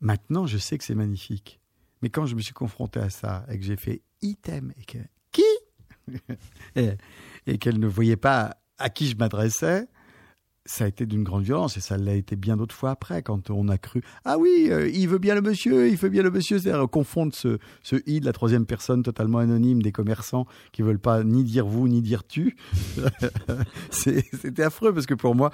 Maintenant, 0.00 0.46
je 0.46 0.58
sais 0.58 0.76
que 0.78 0.84
c'est 0.84 0.94
magnifique. 0.96 1.60
Mais 2.00 2.10
quand 2.10 2.26
je 2.26 2.34
me 2.34 2.40
suis 2.40 2.54
confronté 2.54 2.98
à 2.98 3.08
ça 3.10 3.44
et 3.48 3.56
que 3.58 3.64
j'ai 3.64 3.76
fait 3.76 4.02
item 4.20 4.72
et 4.76 4.84
que 4.84 4.98
qui? 5.30 5.42
Et 7.46 7.58
qu'elle 7.58 7.78
ne 7.78 7.86
voyait 7.86 8.16
pas 8.16 8.56
à 8.78 8.90
qui 8.90 9.06
je 9.08 9.16
m'adressais, 9.16 9.86
ça 10.64 10.84
a 10.84 10.88
été 10.88 11.06
d'une 11.06 11.24
grande 11.24 11.42
violence 11.42 11.76
et 11.76 11.80
ça 11.80 11.96
l'a 11.96 12.14
été 12.14 12.36
bien 12.36 12.56
d'autres 12.56 12.74
fois 12.74 12.90
après 12.90 13.22
quand 13.22 13.50
on 13.50 13.68
a 13.68 13.78
cru 13.78 14.02
ah 14.24 14.38
oui 14.38 14.68
euh, 14.70 14.88
il 14.88 15.08
veut 15.08 15.18
bien 15.18 15.34
le 15.34 15.42
monsieur 15.42 15.88
il 15.88 15.96
veut 15.96 16.08
bien 16.08 16.22
le 16.22 16.30
monsieur! 16.30 16.58
C'est-à-dire 16.58 16.88
confondre 16.88 17.34
ce 17.34 17.58
ce 17.82 17.96
i 18.06 18.20
de 18.20 18.26
la 18.26 18.32
troisième 18.32 18.66
personne 18.66 19.02
totalement 19.02 19.38
anonyme 19.38 19.82
des 19.82 19.92
commerçants 19.92 20.46
qui 20.72 20.82
veulent 20.82 21.00
pas 21.00 21.24
ni 21.24 21.44
dire 21.44 21.66
vous 21.66 21.88
ni 21.88 22.00
dire 22.00 22.26
tu. 22.26 22.56
C'était 23.90 24.62
affreux 24.62 24.92
parce 24.92 25.06
que 25.06 25.14
pour 25.14 25.34
moi 25.34 25.50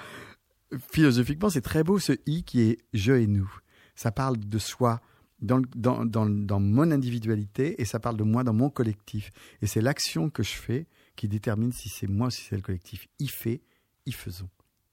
philosophiquement 0.91 1.49
c'est 1.49 1.61
très 1.61 1.83
beau 1.83 1.97
ce 1.99 2.13
i 2.25 2.43
qui 2.43 2.61
est 2.61 2.77
je 2.93 3.13
et 3.13 3.27
nous 3.27 3.51
ça 3.95 4.11
parle 4.11 4.37
de 4.37 4.59
soi 4.59 5.01
dans, 5.41 5.61
dans, 5.75 6.05
dans 6.05 6.59
mon 6.59 6.91
individualité 6.91 7.81
et 7.81 7.85
ça 7.85 7.99
parle 7.99 8.17
de 8.17 8.23
moi 8.23 8.43
dans 8.43 8.53
mon 8.53 8.69
collectif. 8.69 9.31
Et 9.61 9.67
c'est 9.67 9.81
l'action 9.81 10.29
que 10.29 10.43
je 10.43 10.51
fais 10.51 10.87
qui 11.15 11.27
détermine 11.27 11.71
si 11.71 11.89
c'est 11.89 12.07
moi 12.07 12.27
ou 12.27 12.29
si 12.29 12.43
c'est 12.43 12.55
le 12.55 12.61
collectif. 12.61 13.07
Y 13.19 13.27
fait 13.27 13.61
y 14.05 14.11
faisons 14.11 14.49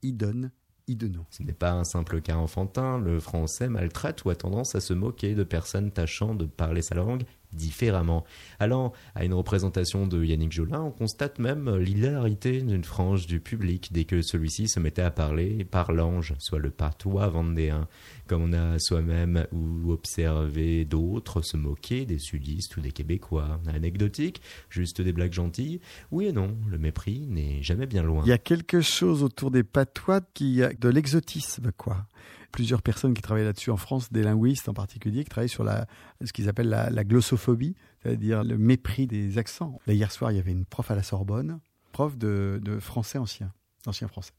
y 0.07 0.13
donne, 0.13 0.51
y 0.87 0.95
donnons. 0.95 1.25
Ce 1.29 1.43
n'est 1.43 1.53
pas 1.53 1.71
un 1.71 1.83
simple 1.83 2.21
cas 2.21 2.37
enfantin, 2.37 2.97
le 2.97 3.19
français 3.19 3.67
maltraite 3.67 4.23
ou 4.23 4.29
a 4.29 4.35
tendance 4.35 4.73
à 4.75 4.79
se 4.79 4.93
moquer 4.93 5.35
de 5.35 5.43
personnes 5.43 5.91
tâchant 5.91 6.33
de 6.33 6.45
parler 6.45 6.81
sa 6.81 6.95
langue 6.95 7.23
différemment. 7.53 8.23
Allant 8.59 8.93
à 9.15 9.25
une 9.25 9.33
représentation 9.33 10.07
de 10.07 10.23
Yannick 10.23 10.51
Jolin, 10.51 10.81
on 10.81 10.91
constate 10.91 11.39
même 11.39 11.75
l'hilarité 11.77 12.61
d'une 12.61 12.83
frange 12.83 13.27
du 13.27 13.39
public 13.39 13.89
dès 13.91 14.05
que 14.05 14.21
celui-ci 14.21 14.67
se 14.67 14.79
mettait 14.79 15.01
à 15.01 15.11
parler 15.11 15.65
par 15.65 15.91
l'ange, 15.91 16.35
soit 16.39 16.59
le 16.59 16.69
patois 16.69 17.27
vendéen, 17.29 17.87
comme 18.27 18.43
on 18.43 18.53
a 18.53 18.79
soi-même 18.79 19.47
ou 19.51 19.91
observé 19.91 20.85
d'autres 20.85 21.41
se 21.41 21.57
moquer 21.57 22.05
des 22.05 22.19
sudistes 22.19 22.77
ou 22.77 22.81
des 22.81 22.91
québécois. 22.91 23.59
Anecdotique, 23.67 24.41
juste 24.69 25.01
des 25.01 25.13
blagues 25.13 25.33
gentilles 25.33 25.79
Oui 26.11 26.25
et 26.25 26.31
non, 26.31 26.57
le 26.69 26.77
mépris 26.77 27.27
n'est 27.27 27.61
jamais 27.63 27.85
bien 27.85 28.03
loin. 28.03 28.23
Il 28.25 28.29
y 28.29 28.33
a 28.33 28.37
quelque 28.37 28.81
chose 28.81 29.23
autour 29.23 29.51
des 29.51 29.63
patois 29.63 30.21
qui 30.33 30.63
a 30.63 30.73
de 30.73 30.89
l'exotisme, 30.89 31.71
quoi. 31.75 32.05
Plusieurs 32.51 32.81
personnes 32.81 33.13
qui 33.13 33.21
travaillent 33.21 33.43
là-dessus 33.43 33.71
en 33.71 33.77
France, 33.77 34.11
des 34.11 34.23
linguistes 34.23 34.69
en 34.69 34.73
particulier, 34.73 35.23
qui 35.23 35.29
travaillent 35.29 35.49
sur 35.49 35.63
la, 35.63 35.85
ce 36.23 36.33
qu'ils 36.33 36.49
appellent 36.49 36.69
la, 36.69 37.03
glossophobie, 37.03 37.75
c'est-à-dire 38.01 38.43
le 38.43 38.57
mépris 38.57 39.07
des 39.07 39.37
accents. 39.37 39.79
Là, 39.85 39.93
hier 39.93 40.11
soir, 40.11 40.31
il 40.31 40.37
y 40.37 40.39
avait 40.39 40.51
une 40.51 40.65
prof 40.65 40.89
à 40.89 40.95
la 40.95 41.03
Sorbonne, 41.03 41.59
prof 41.91 42.17
de, 42.17 42.59
français 42.79 43.17
ancien, 43.17 43.53
ancien 43.85 44.07
français. 44.07 44.33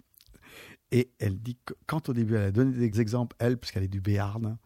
Et 0.91 1.11
elle 1.19 1.39
dit 1.39 1.59
que 1.65 1.75
quand 1.87 2.09
au 2.09 2.15
début 2.15 2.37
elle 2.37 2.45
a 2.45 2.51
donné 2.51 2.73
des 2.73 3.01
exemples, 3.01 3.37
elle, 3.39 3.59
puisqu'elle 3.59 3.83
est 3.83 3.89
du 3.89 4.01
Béarn, 4.01 4.57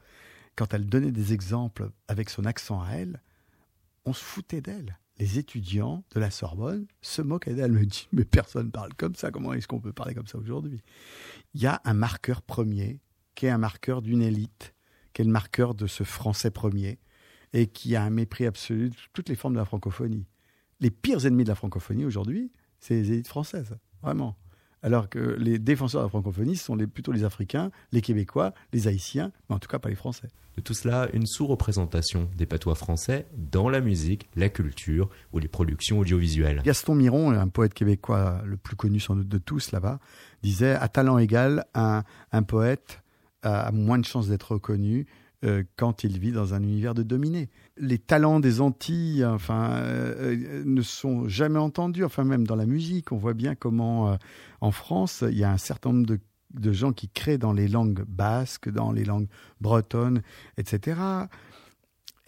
quand 0.56 0.72
elle 0.74 0.86
donnait 0.86 1.10
des 1.10 1.32
exemples 1.32 1.90
avec 2.08 2.30
son 2.30 2.44
accent 2.44 2.80
à 2.80 2.92
elle, 2.92 3.20
on 4.04 4.12
se 4.12 4.22
foutait 4.22 4.60
d'elle. 4.60 4.98
Les 5.18 5.38
étudiants 5.38 6.04
de 6.14 6.20
la 6.20 6.30
Sorbonne 6.30 6.86
se 7.00 7.22
moquaient 7.22 7.54
d'elle. 7.54 7.72
Elle 7.72 7.80
me 7.80 7.86
dit, 7.86 8.08
mais 8.12 8.24
personne 8.24 8.70
parle 8.70 8.94
comme 8.94 9.14
ça, 9.14 9.30
comment 9.30 9.52
est-ce 9.52 9.68
qu'on 9.68 9.80
peut 9.80 9.92
parler 9.92 10.14
comme 10.14 10.26
ça 10.26 10.38
aujourd'hui? 10.38 10.80
Il 11.54 11.60
y 11.60 11.66
a 11.66 11.80
un 11.84 11.94
marqueur 11.94 12.42
premier, 12.42 13.00
qui 13.34 13.46
est 13.46 13.50
un 13.50 13.58
marqueur 13.58 14.02
d'une 14.02 14.22
élite, 14.22 14.74
qui 15.12 15.22
est 15.22 15.24
le 15.24 15.30
marqueur 15.30 15.74
de 15.74 15.86
ce 15.86 16.04
français 16.04 16.50
premier, 16.50 16.98
et 17.52 17.66
qui 17.66 17.96
a 17.96 18.02
un 18.02 18.10
mépris 18.10 18.46
absolu 18.46 18.90
de 18.90 18.96
toutes 19.12 19.28
les 19.28 19.36
formes 19.36 19.54
de 19.54 19.58
la 19.58 19.64
francophonie. 19.64 20.26
Les 20.80 20.90
pires 20.90 21.26
ennemis 21.26 21.44
de 21.44 21.48
la 21.48 21.54
francophonie 21.54 22.04
aujourd'hui, 22.04 22.50
c'est 22.80 22.94
les 22.94 23.12
élites 23.12 23.28
françaises, 23.28 23.76
vraiment. 24.02 24.36
Alors 24.82 25.08
que 25.08 25.36
les 25.38 25.60
défenseurs 25.60 26.00
de 26.00 26.06
la 26.06 26.10
francophonie, 26.10 26.56
ce 26.56 26.64
sont 26.64 26.74
les, 26.74 26.88
plutôt 26.88 27.12
les 27.12 27.22
Africains, 27.22 27.70
les 27.92 28.00
Québécois, 28.00 28.52
les 28.72 28.88
Haïtiens, 28.88 29.30
mais 29.48 29.54
en 29.54 29.58
tout 29.60 29.68
cas 29.68 29.78
pas 29.78 29.88
les 29.88 29.94
Français. 29.94 30.28
De 30.56 30.60
tout 30.60 30.74
cela, 30.74 31.08
une 31.12 31.24
sous-représentation 31.24 32.28
des 32.36 32.46
patois 32.46 32.74
français 32.74 33.26
dans 33.36 33.68
la 33.68 33.80
musique, 33.80 34.28
la 34.34 34.48
culture 34.48 35.08
ou 35.32 35.38
les 35.38 35.48
productions 35.48 36.00
audiovisuelles. 36.00 36.60
Gaston 36.64 36.94
Miron, 36.94 37.30
un 37.30 37.48
poète 37.48 37.74
québécois 37.74 38.42
le 38.44 38.56
plus 38.56 38.76
connu 38.76 39.00
sans 39.00 39.14
doute 39.14 39.28
de 39.28 39.38
tous 39.38 39.70
là-bas, 39.70 39.98
disait 40.42 40.74
à 40.74 40.88
talent 40.88 41.16
égal, 41.16 41.64
un, 41.74 42.02
un 42.32 42.42
poète 42.42 43.01
a 43.42 43.72
moins 43.72 43.98
de 43.98 44.04
chances 44.04 44.28
d'être 44.28 44.52
reconnu 44.52 45.06
euh, 45.44 45.64
quand 45.74 46.04
il 46.04 46.20
vit 46.20 46.30
dans 46.30 46.54
un 46.54 46.62
univers 46.62 46.94
de 46.94 47.02
dominés. 47.02 47.50
Les 47.76 47.98
talents 47.98 48.38
des 48.38 48.60
Antilles, 48.60 49.24
enfin, 49.24 49.72
euh, 49.72 50.14
euh, 50.36 50.62
ne 50.64 50.82
sont 50.82 51.26
jamais 51.26 51.58
entendus. 51.58 52.04
Enfin, 52.04 52.22
même 52.22 52.46
dans 52.46 52.54
la 52.54 52.64
musique, 52.64 53.10
on 53.10 53.16
voit 53.16 53.34
bien 53.34 53.56
comment, 53.56 54.16
en 54.60 54.70
France, 54.70 55.24
il 55.28 55.36
y 55.36 55.42
a 55.42 55.50
un 55.50 55.58
certain 55.58 55.90
nombre 55.92 56.06
de, 56.06 56.20
de 56.54 56.72
gens 56.72 56.92
qui 56.92 57.08
créent 57.08 57.38
dans 57.38 57.52
les 57.52 57.66
langues 57.66 58.04
basques, 58.06 58.68
dans 58.68 58.92
les 58.92 59.04
langues 59.04 59.26
bretonnes, 59.60 60.22
etc. 60.58 61.00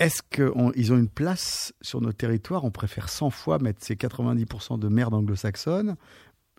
Est-ce 0.00 0.22
qu'ils 0.28 0.92
ont 0.92 0.98
une 0.98 1.08
place 1.08 1.72
sur 1.82 2.00
nos 2.00 2.12
territoires? 2.12 2.64
On 2.64 2.72
préfère 2.72 3.08
100 3.08 3.30
fois 3.30 3.60
mettre 3.60 3.84
ces 3.84 3.94
90% 3.94 4.80
de 4.80 4.88
merde 4.88 5.14
anglo-saxonne. 5.14 5.94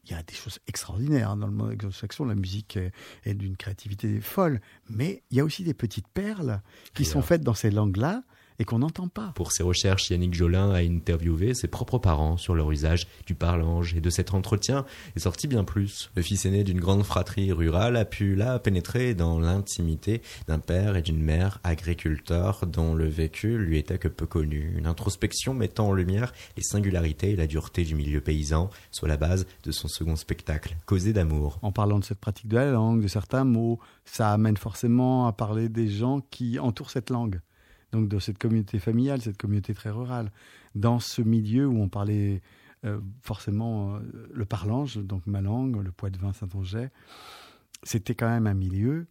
Il 0.06 0.12
y 0.12 0.16
a 0.16 0.24
des 0.24 0.34
choses 0.34 0.60
extraordinaires 0.68 1.32
hein, 1.32 1.38
dans 1.38 1.48
le 1.48 1.54
monde 1.54 1.72
anglo-saxon. 1.72 2.26
La 2.26 2.36
musique 2.36 2.78
est, 2.78 2.92
est 3.24 3.34
d'une 3.34 3.58
créativité 3.58 4.22
folle. 4.22 4.62
Mais 4.90 5.24
il 5.32 5.38
y 5.38 5.40
a 5.40 5.44
aussi 5.44 5.64
des 5.64 5.74
petites 5.74 6.08
perles 6.08 6.62
qui 6.94 7.06
sont 7.06 7.22
faites 7.22 7.42
dans 7.42 7.54
ces 7.54 7.72
langues-là 7.72 8.24
et 8.60 8.66
qu'on 8.66 8.80
n'entend 8.80 9.08
pas. 9.08 9.32
Pour 9.36 9.52
ses 9.52 9.64
recherches, 9.64 10.10
Yannick 10.10 10.34
Jolin 10.34 10.72
a 10.72 10.80
interviewé 10.80 11.54
ses 11.54 11.68
propres 11.68 11.98
parents 11.98 12.38
sur 12.38 12.56
leur 12.56 12.72
usage 12.72 13.08
du 13.26 13.36
parlange 13.36 13.96
et 13.96 14.02
de 14.02 14.10
cet 14.10 14.34
entretien 14.34 14.86
est 15.16 15.20
sorti 15.20 15.48
bien 15.48 15.64
plus. 15.64 16.10
Le 16.16 16.22
fils 16.22 16.46
aîné 16.46 16.64
d'une 16.64 16.80
grande 16.80 17.04
fratrie 17.04 17.52
rurale 17.52 17.98
a 17.98 18.06
pu 18.06 18.36
là 18.36 18.60
pénétrer 18.60 19.14
dans 19.14 19.40
l'intimité 19.40 20.22
d'un 20.48 20.60
père 20.60 20.96
et 20.96 21.02
d'une 21.02 21.22
mère 21.22 21.60
agriculteurs 21.64 22.66
dont 22.66 22.94
le 22.94 23.08
vécu 23.08 23.58
lui 23.58 23.78
était 23.78 23.98
que 23.98 24.08
peu 24.08 24.26
connu. 24.26 24.74
Une 24.78 24.88
introspection 24.88 25.54
mettant 25.54 25.90
en 25.90 25.94
lumière 25.94 26.34
les 26.58 26.64
singularités 26.64 27.32
et 27.32 27.36
la 27.36 27.48
dureté 27.48 27.84
du 27.84 27.96
milieu 27.96 28.22
paysan, 28.22 28.70
soit 28.92 29.08
la 29.08 29.18
base 29.18 29.46
de 29.64 29.72
son 29.72 29.88
second 29.88 30.16
spectacle, 30.16 30.76
Causé 30.86 31.14
d'amour. 31.14 31.60
En 31.62 31.72
parlant 31.72 32.00
de 32.00 32.04
cette 32.04 32.20
pratique 32.20 32.48
de 32.48 32.56
la 32.56 32.72
langue, 32.72 33.02
de 33.02 33.08
certains 33.08 33.44
mots, 33.44 33.80
ça 34.06 34.32
amène 34.32 34.58
forcément 34.58 35.28
à 35.28 35.34
parler 35.34 35.70
des 35.70 35.88
gens 35.88 36.22
qui 36.30 36.60
entourent 36.60 36.92
cette 36.92 37.10
langue. 37.10 37.40
Donc 37.96 38.10
de 38.10 38.20
cette 38.20 38.38
communauté 38.38 38.78
familiale, 38.78 39.22
cette 39.22 39.38
communauté 39.38 39.74
très 39.74 39.90
rurale. 39.90 40.30
Dans 40.76 41.00
ce 41.00 41.22
milieu 41.22 41.66
où 41.66 41.82
on 41.82 41.88
parlait 41.88 42.42
euh, 42.84 43.00
forcément 43.22 43.96
euh, 43.96 44.00
le 44.34 44.44
parlange, 44.44 44.98
donc 44.98 45.26
ma 45.28 45.40
langue, 45.40 45.82
le 45.82 45.94
Poids-de-Vin 45.94 46.34
Saint-Onget, 46.34 46.92
c'était 47.84 48.14
quand 48.14 48.28
même 48.28 48.48
un 48.48 48.54
milieu 48.54 49.08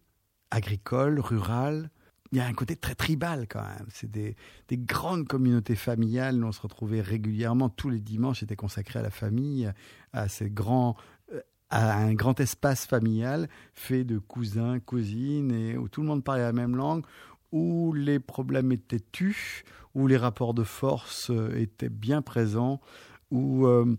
agricole, 0.51 1.19
rural. 1.19 1.89
Il 2.31 2.37
y 2.37 2.41
a 2.41 2.45
un 2.45 2.53
côté 2.53 2.75
très 2.75 2.93
tribal 2.93 3.47
quand 3.49 3.63
même. 3.63 3.87
C'est 3.89 4.11
des, 4.11 4.35
des 4.67 4.77
grandes 4.77 5.27
communautés 5.27 5.75
familiales. 5.75 6.35
Nous, 6.35 6.45
on 6.45 6.51
se 6.51 6.61
retrouvait 6.61 7.01
régulièrement. 7.01 7.69
Tous 7.69 7.89
les 7.89 8.01
dimanches 8.01 8.43
étaient 8.43 8.55
consacrés 8.55 8.99
à 8.99 9.01
la 9.01 9.09
famille, 9.09 9.71
à 10.13 10.29
ces 10.29 10.51
grands, 10.51 10.95
euh, 11.33 11.41
à 11.71 11.97
un 11.97 12.13
grand 12.13 12.39
espace 12.39 12.85
familial 12.85 13.49
fait 13.73 14.03
de 14.03 14.19
cousins, 14.19 14.79
cousines, 14.79 15.51
et 15.51 15.75
où 15.75 15.89
tout 15.89 16.01
le 16.01 16.07
monde 16.07 16.23
parlait 16.23 16.43
la 16.43 16.53
même 16.53 16.75
langue, 16.75 17.03
où 17.55 17.93
les 17.93 18.19
problèmes 18.19 18.73
étaient 18.73 18.99
tus, 18.99 19.63
où 19.93 20.07
les 20.07 20.17
rapports 20.17 20.53
de 20.53 20.65
force 20.65 21.29
euh, 21.29 21.57
étaient 21.57 21.89
bien 21.89 22.21
présents, 22.21 22.81
où 23.31 23.65
euh, 23.65 23.95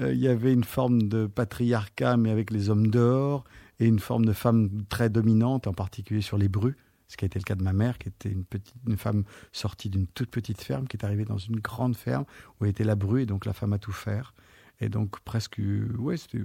euh, 0.00 0.14
il 0.14 0.20
y 0.20 0.28
avait 0.28 0.52
une 0.52 0.62
forme 0.62 1.02
de 1.08 1.26
patriarcat, 1.26 2.16
mais 2.16 2.30
avec 2.30 2.52
les 2.52 2.70
hommes 2.70 2.86
dehors, 2.86 3.42
et 3.80 3.86
une 3.86 3.98
forme 3.98 4.24
de 4.24 4.32
femme 4.32 4.84
très 4.88 5.10
dominante, 5.10 5.66
en 5.66 5.72
particulier 5.72 6.20
sur 6.20 6.38
les 6.38 6.48
brus, 6.48 6.76
ce 7.08 7.16
qui 7.16 7.24
a 7.24 7.26
été 7.26 7.40
le 7.40 7.44
cas 7.44 7.56
de 7.56 7.64
ma 7.64 7.72
mère, 7.72 7.98
qui 7.98 8.06
était 8.06 8.30
une, 8.30 8.44
petite, 8.44 8.76
une 8.86 8.96
femme 8.96 9.24
sortie 9.50 9.90
d'une 9.90 10.06
toute 10.06 10.30
petite 10.30 10.62
ferme, 10.62 10.86
qui 10.86 10.96
est 10.96 11.04
arrivée 11.04 11.24
dans 11.24 11.38
une 11.38 11.58
grande 11.58 11.96
ferme, 11.96 12.26
où 12.60 12.64
elle 12.64 12.70
était 12.70 12.84
la 12.84 12.94
bru, 12.94 13.22
et 13.22 13.26
donc 13.26 13.44
la 13.44 13.52
femme 13.52 13.72
à 13.72 13.78
tout 13.80 13.90
faire. 13.90 14.34
Et 14.78 14.88
donc 14.88 15.18
presque, 15.20 15.60
ouais, 15.98 16.16
c'était 16.16 16.44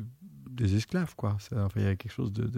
des 0.55 0.75
esclaves, 0.75 1.13
quoi. 1.15 1.37
Ça, 1.39 1.55
enfin, 1.65 1.79
il 1.79 1.83
y 1.83 1.85
avait 1.85 1.95
quelque 1.95 2.11
chose 2.11 2.31
de, 2.31 2.49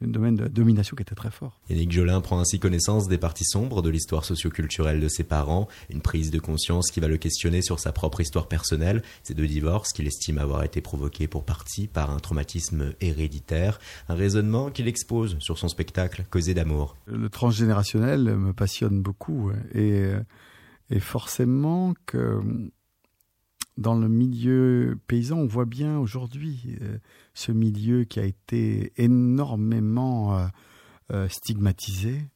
domaine 0.00 0.36
de 0.36 0.48
domination 0.48 0.96
qui 0.96 1.02
était 1.02 1.14
très 1.14 1.30
fort. 1.30 1.60
Yannick 1.70 1.92
Jolin 1.92 2.20
prend 2.20 2.38
ainsi 2.38 2.58
connaissance 2.58 3.08
des 3.08 3.18
parties 3.18 3.44
sombres 3.44 3.82
de 3.82 3.90
l'histoire 3.90 4.24
socioculturelle 4.24 5.00
de 5.00 5.08
ses 5.08 5.24
parents, 5.24 5.68
une 5.90 6.00
prise 6.00 6.30
de 6.30 6.38
conscience 6.38 6.90
qui 6.90 7.00
va 7.00 7.08
le 7.08 7.16
questionner 7.16 7.62
sur 7.62 7.80
sa 7.80 7.92
propre 7.92 8.20
histoire 8.20 8.48
personnelle, 8.48 9.02
ces 9.22 9.34
deux 9.34 9.46
divorces 9.46 9.92
qu'il 9.92 10.06
estime 10.06 10.38
avoir 10.38 10.62
été 10.62 10.80
provoqués 10.80 11.26
pour 11.26 11.44
partie 11.44 11.86
par 11.86 12.10
un 12.10 12.18
traumatisme 12.18 12.92
héréditaire, 13.00 13.78
un 14.08 14.14
raisonnement 14.14 14.70
qu'il 14.70 14.88
expose 14.88 15.36
sur 15.40 15.58
son 15.58 15.68
spectacle 15.68 16.24
Causé 16.30 16.54
d'amour. 16.54 16.96
Le 17.06 17.28
transgénérationnel 17.28 18.36
me 18.36 18.52
passionne 18.52 19.00
beaucoup, 19.02 19.50
et, 19.74 20.12
et 20.90 21.00
forcément 21.00 21.94
que 22.06 22.40
dans 23.78 23.94
le 23.94 24.08
milieu 24.08 24.98
paysan, 25.06 25.38
on 25.38 25.46
voit 25.46 25.64
bien 25.64 25.98
aujourd'hui 25.98 26.76
euh, 26.82 26.98
ce 27.32 27.52
milieu 27.52 28.04
qui 28.04 28.18
a 28.18 28.24
été 28.24 28.92
énormément 28.96 30.36
euh, 30.36 30.46
euh, 31.12 31.28
stigmatisé 31.28 32.28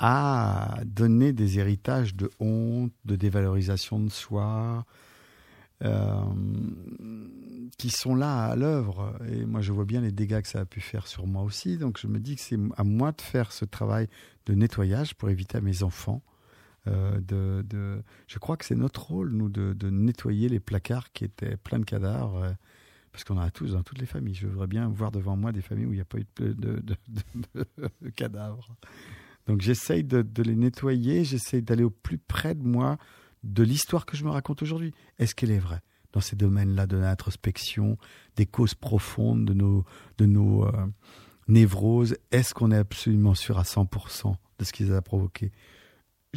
a 0.00 0.80
donné 0.84 1.32
des 1.32 1.58
héritages 1.58 2.14
de 2.14 2.30
honte, 2.40 2.92
de 3.04 3.16
dévalorisation 3.16 3.98
de 3.98 4.10
soi, 4.10 4.84
qui 7.78 7.90
sont 7.90 8.14
là 8.16 8.44
à 8.44 8.56
l'œuvre. 8.56 9.16
Et 9.28 9.44
moi, 9.44 9.60
je 9.60 9.72
vois 9.72 9.84
bien 9.84 10.00
les 10.00 10.12
dégâts 10.12 10.40
que 10.40 10.48
ça 10.48 10.60
a 10.60 10.64
pu 10.64 10.80
faire 10.80 11.08
sur 11.08 11.26
moi 11.26 11.42
aussi. 11.42 11.78
Donc, 11.78 11.98
je 11.98 12.06
me 12.06 12.20
dis 12.20 12.36
que 12.36 12.42
c'est 12.42 12.58
à 12.76 12.84
moi 12.84 13.10
de 13.10 13.20
faire 13.20 13.50
ce 13.50 13.64
travail 13.64 14.08
de 14.46 14.54
nettoyage 14.54 15.16
pour 15.16 15.30
éviter 15.30 15.58
à 15.58 15.60
mes 15.60 15.82
enfants 15.82 16.22
euh, 16.86 18.00
je 18.26 18.38
crois 18.38 18.56
que 18.56 18.64
c'est 18.64 18.76
notre 18.76 19.08
rôle, 19.08 19.32
nous, 19.32 19.48
de, 19.48 19.90
nettoyer 19.90 20.48
les 20.48 20.60
placards 20.60 21.12
qui 21.12 21.24
étaient 21.24 21.56
pleins 21.56 21.78
de 21.78 21.84
cadavres, 21.84 22.42
euh, 22.42 22.52
parce 23.12 23.24
qu'on 23.24 23.36
en 23.36 23.42
a 23.42 23.50
tous 23.50 23.72
dans 23.72 23.82
toutes 23.82 23.98
les 23.98 24.06
familles. 24.06 24.34
Je 24.34 24.46
voudrais 24.46 24.66
bien 24.66 24.88
voir 24.88 25.10
devant 25.10 25.36
moi 25.36 25.52
des 25.52 25.62
familles 25.62 25.86
où 25.86 25.92
il 25.92 25.96
n'y 25.96 26.02
a 26.02 26.04
pas 26.04 26.18
eu 26.18 26.26
de, 26.38 26.80
cadavres. 28.16 28.68
Donc 29.46 29.60
j'essaye 29.60 30.04
de, 30.04 30.24
les 30.42 30.56
nettoyer, 30.56 31.24
j'essaye 31.24 31.62
d'aller 31.62 31.84
au 31.84 31.90
plus 31.90 32.18
près 32.18 32.54
de 32.54 32.62
moi 32.62 32.98
de 33.44 33.62
l'histoire 33.62 34.04
que 34.04 34.16
je 34.16 34.24
me 34.24 34.30
raconte 34.30 34.62
aujourd'hui. 34.62 34.92
Est-ce 35.18 35.34
qu'elle 35.34 35.50
est 35.50 35.58
vraie? 35.58 35.80
Dans 36.12 36.20
ces 36.20 36.36
domaines-là 36.36 36.86
de 36.86 36.96
l'introspection, 36.96 37.98
des 38.36 38.46
causes 38.46 38.74
profondes 38.74 39.44
de 39.44 39.52
nos, 39.54 39.84
de 40.16 40.26
nos 40.26 40.64
euh, 40.64 40.86
névroses 41.48 42.16
Est-ce 42.30 42.54
qu'on 42.54 42.70
est 42.70 42.76
absolument 42.76 43.34
sûr 43.34 43.58
à 43.58 43.62
100% 43.62 44.34
de 44.58 44.64
ce 44.64 44.72
qui 44.72 44.84
les 44.84 44.92
a 44.92 45.02
provoquées? 45.02 45.52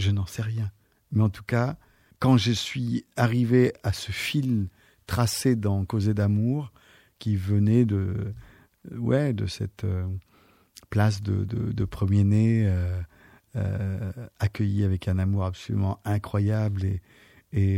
Je 0.02 0.12
n'en 0.12 0.26
sais 0.26 0.42
rien. 0.42 0.72
Mais 1.12 1.22
en 1.22 1.30
tout 1.30 1.44
cas, 1.44 1.78
quand 2.20 2.38
je 2.38 2.52
suis 2.52 3.06
arrivé 3.16 3.74
à 3.84 3.94
ce 3.94 4.12
fil 4.12 4.68
tracé 5.06 5.56
dans 5.56 5.86
Causer 5.86 6.14
d'amour, 6.14 6.72
qui 7.20 7.36
venait 7.36 7.86
de, 7.86 8.34
ouais, 8.92 9.34
de 9.34 9.46
cette 9.46 9.84
euh, 9.84 10.08
place 10.90 11.22
de, 11.22 11.86
premier-né, 11.86 12.68
euh, 12.68 13.02
euh, 13.56 14.12
accueilli 14.40 14.84
avec 14.84 15.08
un 15.08 15.20
amour 15.20 15.46
absolument 15.46 16.00
incroyable, 16.04 16.84
et, 16.84 17.02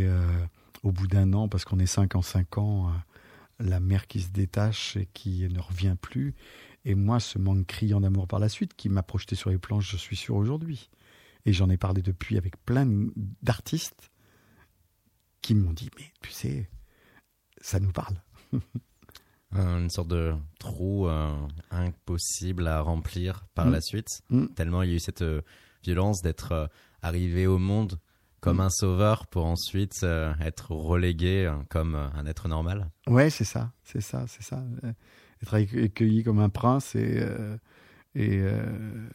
euh, 0.03 0.21
au 0.84 0.91
bout 0.91 1.07
d'un 1.07 1.34
an, 1.34 1.47
parce 1.47 1.65
qu'on 1.65 1.80
est 1.80 1.86
cinq 1.86 2.15
en 2.15 2.21
cinq 2.21 2.57
ans, 2.57 2.91
la 3.59 3.80
mère 3.80 4.07
qui 4.07 4.21
se 4.21 4.32
détache 4.32 4.97
et 4.97 5.07
qui 5.13 5.47
ne 5.49 5.59
revient 5.59 5.95
plus, 6.01 6.34
et 6.86 6.95
moi, 6.95 7.19
ce 7.19 7.38
manque 7.38 7.65
criant 7.67 8.01
d'amour 8.01 8.28
par 8.28 8.39
la 8.39 8.49
suite, 8.49 8.74
qui 8.76 8.89
m'a 8.89 9.03
projeté 9.03 9.36
sur 9.36 9.49
les 9.49 9.57
planches, 9.57 9.91
je 9.91 9.97
suis 9.97 10.17
sûr, 10.17 10.36
aujourd'hui. 10.36 10.89
Et 11.46 11.54
j'en 11.54 11.70
ai 11.70 11.78
parlé 11.78 12.02
depuis 12.02 12.38
avec 12.38 12.58
plein 12.66 12.88
d'artistes 13.41 14.12
qui 15.41 15.56
m'ont 15.56 15.74
dit, 15.74 15.89
mais 15.98 16.06
tu 16.22 16.32
sais, 16.32 16.70
ça 17.62 17.80
nous 17.80 17.91
parle. 17.91 18.16
Une 19.52 19.89
sorte 19.89 20.08
de 20.08 20.34
trou 20.58 21.08
euh, 21.08 21.32
impossible 21.70 22.68
à 22.68 22.82
remplir 22.82 23.46
par 23.54 23.68
Mm. 23.68 23.72
la 23.72 23.82
suite. 23.82 24.22
Mm. 24.30 24.46
Tellement 24.56 24.82
il 24.82 24.89
y 24.89 24.94
a 24.94 24.96
eu 24.96 25.00
cette 25.00 25.22
euh, 25.22 25.41
violence 25.84 26.22
d'être 26.24 26.52
euh, 26.54 26.68
arrivé 27.04 27.46
au 27.46 27.60
monde 27.60 28.00
comme 28.39 28.58
Mm. 28.58 28.62
un 28.62 28.70
sauveur 28.72 29.28
pour 29.28 29.46
ensuite 29.46 30.00
euh, 30.04 30.34
être 30.39 30.72
relégué 30.72 31.46
euh, 31.46 31.56
comme 31.70 31.94
euh, 31.96 32.08
un 32.16 32.26
être 32.26 32.48
normal. 32.48 32.89
Ouais, 33.06 33.30
c'est 33.30 33.44
ça, 33.44 33.72
c'est 33.84 34.02
ça, 34.02 34.26
c'est 34.28 34.44
ça. 34.44 34.64
Euh, 34.86 34.94
Être 35.44 35.54
accueilli 35.56 36.24
comme 36.24 36.39
un 36.39 36.50
prince 36.50 36.96
et, 36.96 37.20
euh, 37.20 37.58
et 38.16 38.39
euh, 38.39 39.08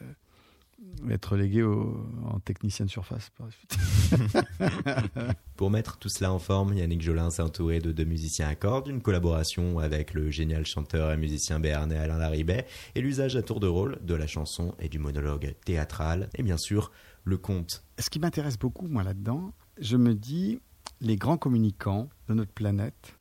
être 1.11 1.33
relégué 1.33 1.62
au- 1.62 2.07
en 2.24 2.39
technicien 2.41 2.85
de 2.87 2.91
surface 2.91 3.31
par 3.37 3.47
la 3.47 3.53
suite. 3.53 3.76
Pour 5.57 5.70
mettre 5.70 5.99
tout 5.99 6.09
cela 6.09 6.33
en 6.33 6.39
forme, 6.39 6.74
Yannick 6.74 7.03
Jolin 7.03 7.31
s'est 7.31 7.43
entouré 7.43 7.81
de 7.81 7.93
deux 7.93 8.05
musiciens 8.05 8.49
à 8.49 8.55
cordes, 8.55 8.89
une 8.89 9.01
collaboration 9.03 9.79
avec 9.79 10.14
le 10.14 10.31
génial 10.31 10.64
chanteur 10.66 11.12
et 11.12 11.16
musicien 11.16 11.61
béarnais 11.61 11.97
Alain 11.97 12.18
Laribet, 12.18 12.66
et 12.95 13.01
l'usage 13.01 13.37
à 13.37 13.43
tour 13.43 13.61
de 13.61 13.66
rôle 13.66 13.99
de 14.03 14.14
la 14.14 14.26
chanson 14.26 14.74
et 14.79 14.89
du 14.89 14.99
monologue 14.99 15.55
théâtral, 15.64 16.29
et 16.35 16.43
bien 16.43 16.57
sûr 16.59 16.93
le 17.24 17.37
conte. 17.39 17.85
Ce 17.99 18.09
qui 18.11 18.18
m'intéresse 18.20 18.59
beaucoup, 18.59 18.87
moi, 18.89 19.03
là-dedans, 19.03 19.53
je 19.81 19.97
me 19.97 20.14
dis, 20.14 20.61
les 21.01 21.16
grands 21.16 21.37
communicants 21.39 22.09
de 22.29 22.35
notre 22.35 22.53
planète 22.53 23.18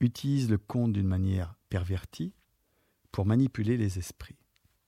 utilisent 0.00 0.50
le 0.50 0.58
conte 0.58 0.92
d'une 0.92 1.06
manière 1.08 1.54
pervertie 1.70 2.32
pour 3.10 3.26
manipuler 3.26 3.76
les 3.76 3.98
esprits. 3.98 4.36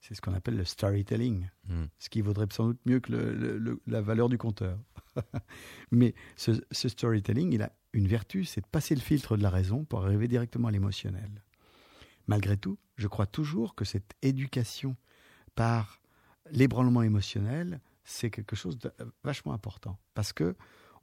C'est 0.07 0.15
ce 0.15 0.21
qu'on 0.21 0.35
appelle 0.35 0.57
le 0.57 0.65
storytelling, 0.65 1.49
Mm. 1.69 1.85
ce 1.99 2.09
qui 2.09 2.21
vaudrait 2.21 2.47
sans 2.53 2.67
doute 2.69 2.81
mieux 2.87 3.01
que 3.01 3.11
le- 3.11 3.35
le- 3.35 3.59
le- 3.59 3.81
la 3.89 4.01
valeur 4.01 4.29
du 4.29 4.39
conteur. 4.39 4.79
Mais 5.91 6.15
ce, 6.37 6.53
ce 6.71 6.89
storytelling, 6.89 7.53
il 7.53 7.63
a 7.63 7.73
une 7.93 8.07
vertu, 8.07 8.45
c'est 8.45 8.61
de 8.61 8.67
passer 8.67 8.95
le 8.95 9.01
filtre 9.01 9.37
de 9.37 9.43
la 9.43 9.51
raison 9.51 9.85
pour 9.85 10.05
arriver 10.05 10.29
directement 10.29 10.69
à 10.69 10.71
l'émotionnel. 10.71 11.43
Malgré 12.29 12.57
tout, 12.57 12.79
je 12.97 13.09
crois 13.09 13.27
toujours 13.27 13.75
que 13.75 13.85
cette 13.85 14.15
éducation 14.23 14.97
par 15.57 16.01
l'ébranlement 16.53 17.03
émotionnel, 17.03 17.81
c'est 18.05 18.31
quelque 18.31 18.55
chose 18.55 18.79
de 18.79 18.93
vachement 19.25 19.53
important. 19.55 19.99
Parce 20.15 20.33
que 20.33 20.55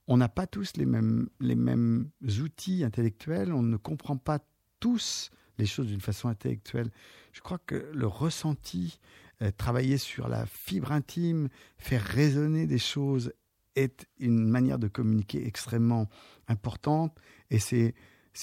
on 0.08 0.16
n'a 0.18 0.30
pas 0.30 0.48
tous 0.48 0.74
les 0.78 0.86
mêmes, 0.86 1.28
les 1.42 1.56
mêmes 1.56 2.10
outils 2.42 2.84
intellectuels, 2.86 3.52
on 3.54 3.64
ne 3.64 3.76
comprend 3.78 4.16
pas 4.18 4.40
tous 4.80 5.30
les 5.58 5.66
choses 5.66 5.88
d'une 5.88 6.02
façon 6.02 6.28
intellectuelle. 6.28 6.92
Je 7.32 7.42
crois 7.42 7.60
que 7.60 7.90
le 7.94 8.08
ressenti, 8.08 9.00
euh, 9.42 9.52
travailler 9.52 9.98
sur 9.98 10.28
la 10.28 10.46
fibre 10.46 10.92
intime, 10.92 11.50
faire 11.78 12.04
résonner 12.04 12.68
des 12.68 12.80
choses 12.80 13.34
est 13.76 14.06
une 14.20 14.48
manière 14.48 14.80
de 14.80 14.88
communiquer 14.88 15.48
extrêmement 15.48 16.08
importante 16.48 17.18
et 17.50 17.60
c'est 17.60 17.96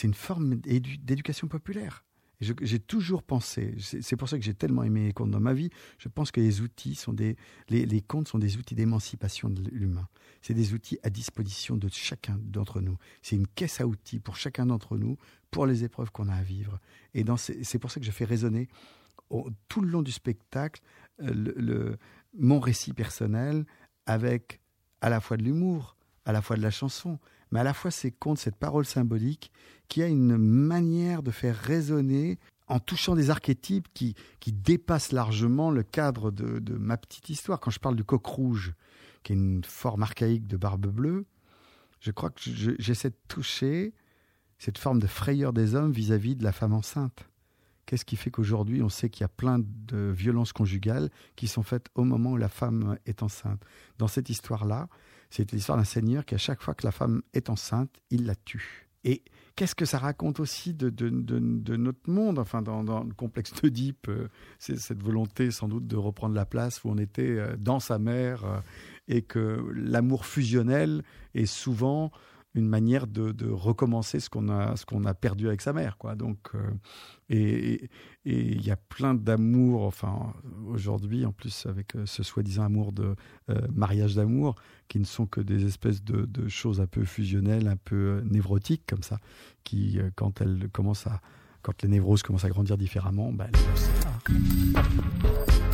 une 0.02 0.14
forme 0.14 0.56
d'édu- 0.56 0.98
d'éducation 0.98 1.46
populaire. 1.46 2.04
J'ai 2.40 2.78
toujours 2.78 3.22
pensé, 3.22 3.74
c'est 3.78 4.16
pour 4.16 4.26
ça 4.26 4.38
que 4.38 4.44
j'ai 4.44 4.54
tellement 4.54 4.82
aimé 4.82 5.04
les 5.04 5.12
contes 5.12 5.30
dans 5.30 5.40
ma 5.40 5.52
vie, 5.52 5.68
je 5.98 6.08
pense 6.08 6.30
que 6.30 6.40
les 6.40 6.62
outils 6.62 6.94
sont 6.94 7.12
des, 7.12 7.36
les 7.68 8.00
contes 8.00 8.28
sont 8.28 8.38
des 8.38 8.56
outils 8.56 8.74
d'émancipation 8.74 9.50
de 9.50 9.62
l'humain. 9.70 10.08
C'est 10.40 10.54
des 10.54 10.72
outils 10.72 10.98
à 11.02 11.10
disposition 11.10 11.76
de 11.76 11.86
chacun 11.92 12.38
d'entre 12.42 12.80
nous. 12.80 12.96
C'est 13.20 13.36
une 13.36 13.46
caisse 13.46 13.82
à 13.82 13.86
outils 13.86 14.20
pour 14.20 14.36
chacun 14.36 14.64
d'entre 14.64 14.96
nous, 14.96 15.18
pour 15.50 15.66
les 15.66 15.84
épreuves 15.84 16.10
qu'on 16.10 16.28
a 16.28 16.34
à 16.34 16.42
vivre. 16.42 16.78
Et 17.14 17.24
c'est 17.46 17.78
pour 17.78 17.90
ça 17.90 18.00
que 18.00 18.06
je 18.06 18.10
fais 18.10 18.24
résonner 18.24 18.68
tout 19.68 19.80
le 19.80 19.88
long 19.88 20.02
du 20.02 20.12
spectacle 20.12 20.82
euh, 21.22 21.96
mon 22.38 22.60
récit 22.60 22.92
personnel 22.92 23.64
avec 24.06 24.60
à 25.00 25.08
la 25.08 25.20
fois 25.20 25.36
de 25.36 25.42
l'humour, 25.42 25.96
à 26.24 26.32
la 26.32 26.42
fois 26.42 26.56
de 26.56 26.62
la 26.62 26.70
chanson, 26.70 27.18
mais 27.50 27.60
à 27.60 27.64
la 27.64 27.74
fois 27.74 27.90
ces 27.90 28.10
contes, 28.10 28.38
cette 28.38 28.56
parole 28.56 28.84
symbolique 28.84 29.50
qui 29.88 30.02
a 30.02 30.06
une 30.06 30.36
manière 30.36 31.22
de 31.22 31.30
faire 31.30 31.56
résonner 31.56 32.38
en 32.68 32.78
touchant 32.78 33.16
des 33.16 33.30
archétypes 33.30 33.88
qui, 33.94 34.14
qui 34.38 34.52
dépassent 34.52 35.10
largement 35.12 35.70
le 35.72 35.82
cadre 35.82 36.30
de, 36.30 36.76
ma 36.76 36.96
petite 36.96 37.28
histoire. 37.28 37.58
Quand 37.58 37.72
je 37.72 37.80
parle 37.80 37.96
du 37.96 38.04
coq 38.04 38.24
rouge, 38.24 38.74
qui 39.24 39.32
est 39.32 39.36
une 39.36 39.64
forme 39.64 40.02
archaïque 40.02 40.46
de 40.46 40.56
barbe 40.56 40.86
bleue, 40.86 41.26
je 42.00 42.12
crois 42.12 42.30
que 42.30 42.40
je- 42.40 42.70
j'essaie 42.78 43.10
de 43.10 43.18
toucher 43.26 43.92
cette 44.60 44.78
forme 44.78 45.00
de 45.00 45.06
frayeur 45.08 45.52
des 45.52 45.74
hommes 45.74 45.90
vis-à-vis 45.90 46.36
de 46.36 46.44
la 46.44 46.52
femme 46.52 46.74
enceinte. 46.74 47.26
Qu'est-ce 47.86 48.04
qui 48.04 48.14
fait 48.14 48.30
qu'aujourd'hui, 48.30 48.82
on 48.82 48.90
sait 48.90 49.08
qu'il 49.08 49.22
y 49.22 49.24
a 49.24 49.28
plein 49.28 49.58
de 49.58 50.12
violences 50.14 50.52
conjugales 50.52 51.10
qui 51.34 51.48
sont 51.48 51.64
faites 51.64 51.86
au 51.96 52.04
moment 52.04 52.32
où 52.32 52.36
la 52.36 52.50
femme 52.50 52.98
est 53.06 53.24
enceinte? 53.24 53.64
Dans 53.98 54.06
cette 54.06 54.28
histoire-là, 54.28 54.88
c'est 55.30 55.50
l'histoire 55.50 55.78
d'un 55.78 55.84
seigneur 55.84 56.24
qui, 56.24 56.34
à 56.34 56.38
chaque 56.38 56.60
fois 56.60 56.74
que 56.74 56.86
la 56.86 56.92
femme 56.92 57.22
est 57.32 57.48
enceinte, 57.50 57.90
il 58.10 58.26
la 58.26 58.36
tue. 58.36 58.86
Et 59.02 59.22
qu'est-ce 59.56 59.74
que 59.74 59.86
ça 59.86 59.98
raconte 59.98 60.40
aussi 60.40 60.74
de, 60.74 60.90
notre 61.08 62.10
monde? 62.10 62.38
Enfin, 62.38 62.60
dans, 62.60 62.84
dans 62.84 63.02
le 63.02 63.14
complexe 63.14 63.54
d'Oedipe, 63.54 64.08
euh, 64.08 64.28
c'est 64.58 64.78
cette 64.78 65.02
volonté 65.02 65.50
sans 65.50 65.68
doute 65.68 65.86
de 65.86 65.96
reprendre 65.96 66.34
la 66.34 66.44
place 66.44 66.84
où 66.84 66.90
on 66.90 66.98
était 66.98 67.22
euh, 67.22 67.56
dans 67.58 67.80
sa 67.80 67.98
mère 67.98 68.44
euh, 68.44 68.60
et 69.08 69.22
que 69.22 69.64
l'amour 69.74 70.26
fusionnel 70.26 71.02
est 71.34 71.46
souvent 71.46 72.12
une 72.54 72.66
manière 72.66 73.06
de, 73.06 73.50
recommencer 73.50 74.20
ce 74.20 74.28
qu'on 74.28 74.48
a 74.48 74.76
ce 74.76 74.84
a 75.06 75.14
perdu 75.14 75.48
avec 75.48 75.60
sa 75.60 75.72
mère 75.72 75.96
quoi 75.98 76.14
donc 76.14 76.38
euh, 76.54 76.70
et 77.28 77.88
il 78.24 78.64
y 78.64 78.70
a 78.70 78.76
plein 78.76 79.14
d'amour 79.14 79.82
enfin 79.82 80.34
aujourd'hui 80.66 81.24
en 81.24 81.32
plus 81.32 81.66
avec 81.66 81.94
euh, 81.94 82.06
ce 82.06 82.22
soi-disant 82.22 82.64
amour 82.64 82.92
de 82.92 83.14
euh, 83.50 83.60
mariage 83.72 84.14
d'amour 84.14 84.56
qui 84.88 84.98
ne 84.98 85.04
sont 85.04 85.26
que 85.26 85.40
des 85.40 85.64
espèces 85.64 86.02
de, 86.02 86.48
choses 86.48 86.80
un 86.80 86.86
peu 86.86 87.04
fusionnelles 87.04 87.68
un 87.68 87.76
peu 87.76 88.22
névrotiques 88.24 88.84
comme 88.88 89.02
ça 89.02 89.18
qui 89.62 89.98
quand 90.16 90.40
elles 90.40 90.68
commencent 90.72 91.06
à 91.06 91.20
quand 91.62 91.82
les 91.82 91.88
névroses 91.88 92.22
commencent 92.22 92.44
à 92.44 92.48
grandir 92.48 92.78
différemment 92.78 93.32
ben, 93.32 93.48
elles. 93.52 95.69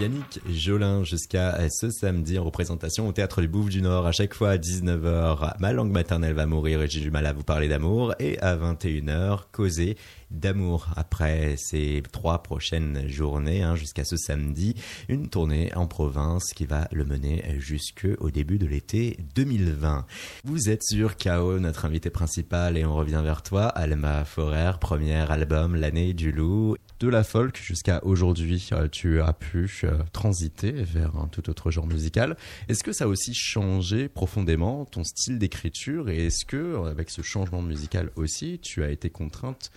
Yannick 0.00 0.40
Jolin 0.50 1.04
jusqu'à 1.04 1.68
ce 1.70 1.90
samedi 1.90 2.38
en 2.38 2.44
représentation 2.44 3.06
au 3.06 3.12
Théâtre 3.12 3.40
du 3.40 3.46
Bouffe 3.46 3.68
du 3.68 3.82
Nord 3.82 4.06
à 4.06 4.12
chaque 4.12 4.34
fois 4.34 4.50
à 4.50 4.56
19h. 4.56 5.54
Ma 5.60 5.72
langue 5.72 5.92
maternelle 5.92 6.34
va 6.34 6.46
mourir 6.46 6.82
et 6.82 6.88
j'ai 6.88 7.00
du 7.00 7.10
mal 7.10 7.26
à 7.26 7.32
vous 7.32 7.44
parler 7.44 7.68
d'amour. 7.68 8.14
Et 8.18 8.38
à 8.40 8.56
21h, 8.56 9.42
causer 9.52 9.96
d'amour. 10.32 10.88
Après 10.96 11.56
ces 11.56 12.02
trois 12.12 12.42
prochaines 12.42 13.08
journées 13.08 13.62
hein, 13.62 13.76
jusqu'à 13.76 14.04
ce 14.04 14.16
samedi, 14.16 14.74
une 15.08 15.28
tournée 15.28 15.72
en 15.74 15.86
province 15.86 16.52
qui 16.54 16.66
va 16.66 16.88
le 16.92 17.04
mener 17.04 17.56
jusqu'au 17.58 18.30
début 18.30 18.58
de 18.58 18.66
l'été 18.66 19.18
2020. 19.34 20.06
Vous 20.44 20.70
êtes 20.70 20.82
sur 20.82 21.16
KO, 21.16 21.58
notre 21.58 21.84
invité 21.84 22.10
principal 22.10 22.76
et 22.76 22.84
on 22.84 22.94
revient 22.94 23.20
vers 23.22 23.42
toi, 23.42 23.66
Alma 23.66 24.24
Forer, 24.24 24.72
premier 24.80 25.30
album 25.30 25.76
L'année 25.76 26.14
du 26.14 26.32
loup. 26.32 26.76
De 27.00 27.08
la 27.08 27.24
folk 27.24 27.60
jusqu'à 27.60 28.00
aujourd'hui, 28.04 28.68
euh, 28.72 28.86
tu 28.88 29.20
as 29.20 29.32
pu 29.32 29.68
euh, 29.82 29.98
transiter 30.12 30.70
vers 30.70 31.16
un 31.16 31.26
tout 31.26 31.50
autre 31.50 31.72
genre 31.72 31.86
musical. 31.86 32.36
Est-ce 32.68 32.84
que 32.84 32.92
ça 32.92 33.04
a 33.04 33.06
aussi 33.08 33.34
changé 33.34 34.08
profondément 34.08 34.84
ton 34.84 35.02
style 35.02 35.38
d'écriture? 35.38 36.08
Et 36.08 36.26
est-ce 36.26 36.44
que, 36.44 36.86
avec 36.86 37.10
ce 37.10 37.22
changement 37.22 37.60
musical 37.60 38.10
aussi, 38.14 38.60
tu 38.60 38.84
as 38.84 38.90
été 38.90 39.10
contrainte 39.10 39.72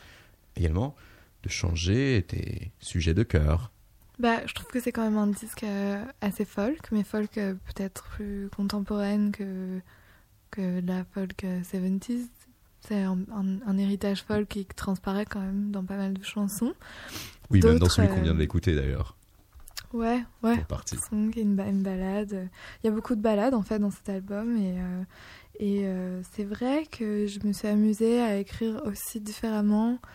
également 0.55 0.95
de 1.43 1.49
changer 1.49 2.25
tes 2.27 2.71
sujets 2.79 3.13
de 3.13 3.23
cœur 3.23 3.71
Bah, 4.19 4.45
je 4.45 4.53
trouve 4.53 4.67
que 4.67 4.79
c'est 4.79 4.91
quand 4.91 5.03
même 5.03 5.17
un 5.17 5.27
disque 5.27 5.63
euh, 5.63 6.03
assez 6.21 6.45
folk, 6.45 6.91
mais 6.91 7.03
folk 7.03 7.37
euh, 7.37 7.53
peut-être 7.53 8.05
plus 8.15 8.49
contemporaine 8.55 9.31
que, 9.31 9.79
que 10.51 10.81
la 10.85 11.03
folk 11.13 11.43
euh, 11.43 11.61
70s. 11.61 12.27
c'est 12.81 13.03
un, 13.03 13.19
un- 13.33 13.59
un 13.67 13.77
héritage 13.77 14.23
folk 14.23 14.47
qui 14.47 14.65
transparaît 14.65 15.25
quand 15.25 15.41
même 15.41 15.71
dans 15.71 15.83
pas 15.83 15.97
mal 15.97 16.13
de 16.13 16.23
chansons. 16.23 16.73
Oui, 17.51 17.61
même 17.61 17.77
dans 17.79 17.89
celui 17.89 18.07
qu'on 18.09 18.21
vient 18.21 18.33
euh, 18.33 18.37
d'écouter 18.37 18.73
d'ailleurs, 18.75 19.15
Ouais, 19.93 20.23
ouais. 20.43 20.57
partie. 20.67 20.97
Song, 20.97 21.31
une, 21.37 21.55
ba- 21.55 21.67
une 21.67 21.83
balade. 21.83 22.49
Il 22.83 22.87
y 22.87 22.89
a 22.89 22.91
beaucoup 22.93 23.15
de 23.15 23.21
balades 23.21 23.53
en 23.53 23.61
fait 23.61 23.79
dans 23.79 23.91
cet 23.91 24.09
album 24.09 24.57
et, 24.57 24.79
euh, 24.79 25.03
et 25.59 25.81
euh, 25.85 26.21
c'est 26.33 26.43
vrai 26.43 26.85
que 26.91 27.27
je 27.27 27.39
me 27.47 27.53
suis 27.53 27.67
amusée 27.67 28.19
à 28.21 28.37
écrire 28.37 28.81
aussi 28.85 29.21
différemment, 29.21 29.91
euh, 29.91 30.07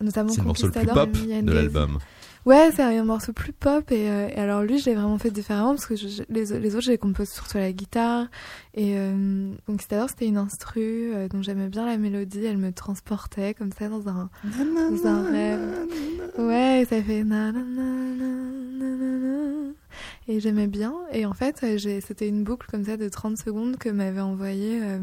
notamment 0.00 0.30
C'est 0.30 0.40
le 0.40 0.46
morceau 0.46 0.66
le 0.66 0.72
plus 0.72 0.86
pop 0.86 1.12
de 1.12 1.52
l'album. 1.52 1.98
Ouais, 2.44 2.70
c'est 2.74 2.82
un 2.82 3.04
morceau 3.04 3.32
plus 3.32 3.52
pop 3.52 3.92
et, 3.92 4.10
euh, 4.10 4.28
et 4.28 4.34
alors 4.36 4.62
lui, 4.62 4.78
je 4.80 4.86
l'ai 4.86 4.94
vraiment 4.96 5.16
fait 5.16 5.30
différemment 5.30 5.70
parce 5.76 5.86
que 5.86 5.94
je- 5.94 6.08
je- 6.08 6.22
les, 6.28 6.46
les 6.58 6.74
autres, 6.74 6.84
je 6.86 6.90
les 6.90 6.98
compose 6.98 7.28
surtout 7.28 7.56
à 7.58 7.60
la 7.60 7.70
guitare 7.72 8.26
et 8.74 8.94
euh, 8.98 9.52
Conquistador, 9.66 10.08
c'était 10.08 10.26
une 10.26 10.38
instru 10.38 10.80
euh, 11.14 11.28
dont 11.28 11.40
j'aimais 11.40 11.68
bien 11.68 11.86
la 11.86 11.96
mélodie, 11.98 12.44
elle 12.44 12.58
me 12.58 12.72
transportait 12.72 13.54
comme 13.54 13.70
ça 13.70 13.88
dans 13.88 14.08
un 14.08 14.28
dans 14.90 15.06
un 15.06 15.22
rêve. 15.30 15.60
Ouais, 16.38 16.84
ça 16.90 17.00
fait 17.00 17.22
na 17.22 17.52
na. 17.52 17.60
Et 20.32 20.40
j'aimais 20.40 20.66
bien 20.66 20.94
et 21.12 21.26
en 21.26 21.34
fait, 21.34 21.62
euh, 21.62 22.00
c'était 22.00 22.26
une 22.26 22.42
boucle 22.42 22.66
comme 22.70 22.84
ça 22.84 22.96
de 22.96 23.08
30 23.08 23.36
secondes 23.36 23.76
que 23.76 23.90
m'avait 23.90 24.20
envoyé 24.20 24.80
euh, 24.82 24.98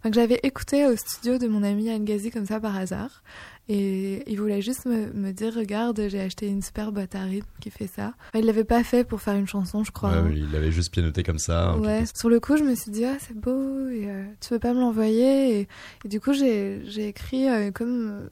enfin, 0.00 0.10
que 0.10 0.14
j'avais 0.14 0.40
écouté 0.42 0.86
au 0.86 0.96
studio 0.96 1.38
de 1.38 1.46
mon 1.46 1.62
ami 1.62 1.84
Yann 1.84 2.04
Gazi 2.04 2.30
comme 2.30 2.46
ça 2.46 2.58
par 2.58 2.76
hasard. 2.76 3.22
Et 3.68 4.22
il 4.30 4.40
voulait 4.40 4.62
juste 4.62 4.86
me, 4.86 5.12
me 5.12 5.32
dire 5.32 5.54
regarde 5.54 6.00
j'ai 6.08 6.20
acheté 6.20 6.48
une 6.48 6.62
super 6.62 6.90
boîte 6.90 7.14
à 7.14 7.22
rythme 7.22 7.48
qui 7.60 7.70
fait 7.70 7.86
ça. 7.86 8.14
Enfin, 8.28 8.40
il 8.40 8.46
l'avait 8.46 8.64
pas 8.64 8.82
fait 8.82 9.04
pour 9.04 9.20
faire 9.20 9.34
une 9.34 9.46
chanson 9.46 9.84
je 9.84 9.92
crois. 9.92 10.10
Ouais, 10.10 10.18
hein. 10.18 10.32
il 10.34 10.54
avait 10.56 10.72
juste 10.72 10.92
pianoté 10.92 11.22
comme 11.22 11.38
ça. 11.38 11.76
Ouais, 11.76 12.04
sur 12.14 12.28
le 12.28 12.40
coup, 12.40 12.56
je 12.56 12.64
me 12.64 12.74
suis 12.74 12.90
dit, 12.90 13.04
ah, 13.04 13.16
c'est 13.20 13.36
beau, 13.36 13.88
et, 13.88 14.08
euh, 14.08 14.24
tu 14.40 14.52
veux 14.52 14.60
pas 14.60 14.72
me 14.72 14.80
l'envoyer? 14.80 15.60
Et, 15.60 15.68
et 16.04 16.08
du 16.08 16.20
coup, 16.20 16.32
j'ai 16.32 17.08
écrit 17.08 17.48
euh, 17.48 17.70
comme, 17.70 18.28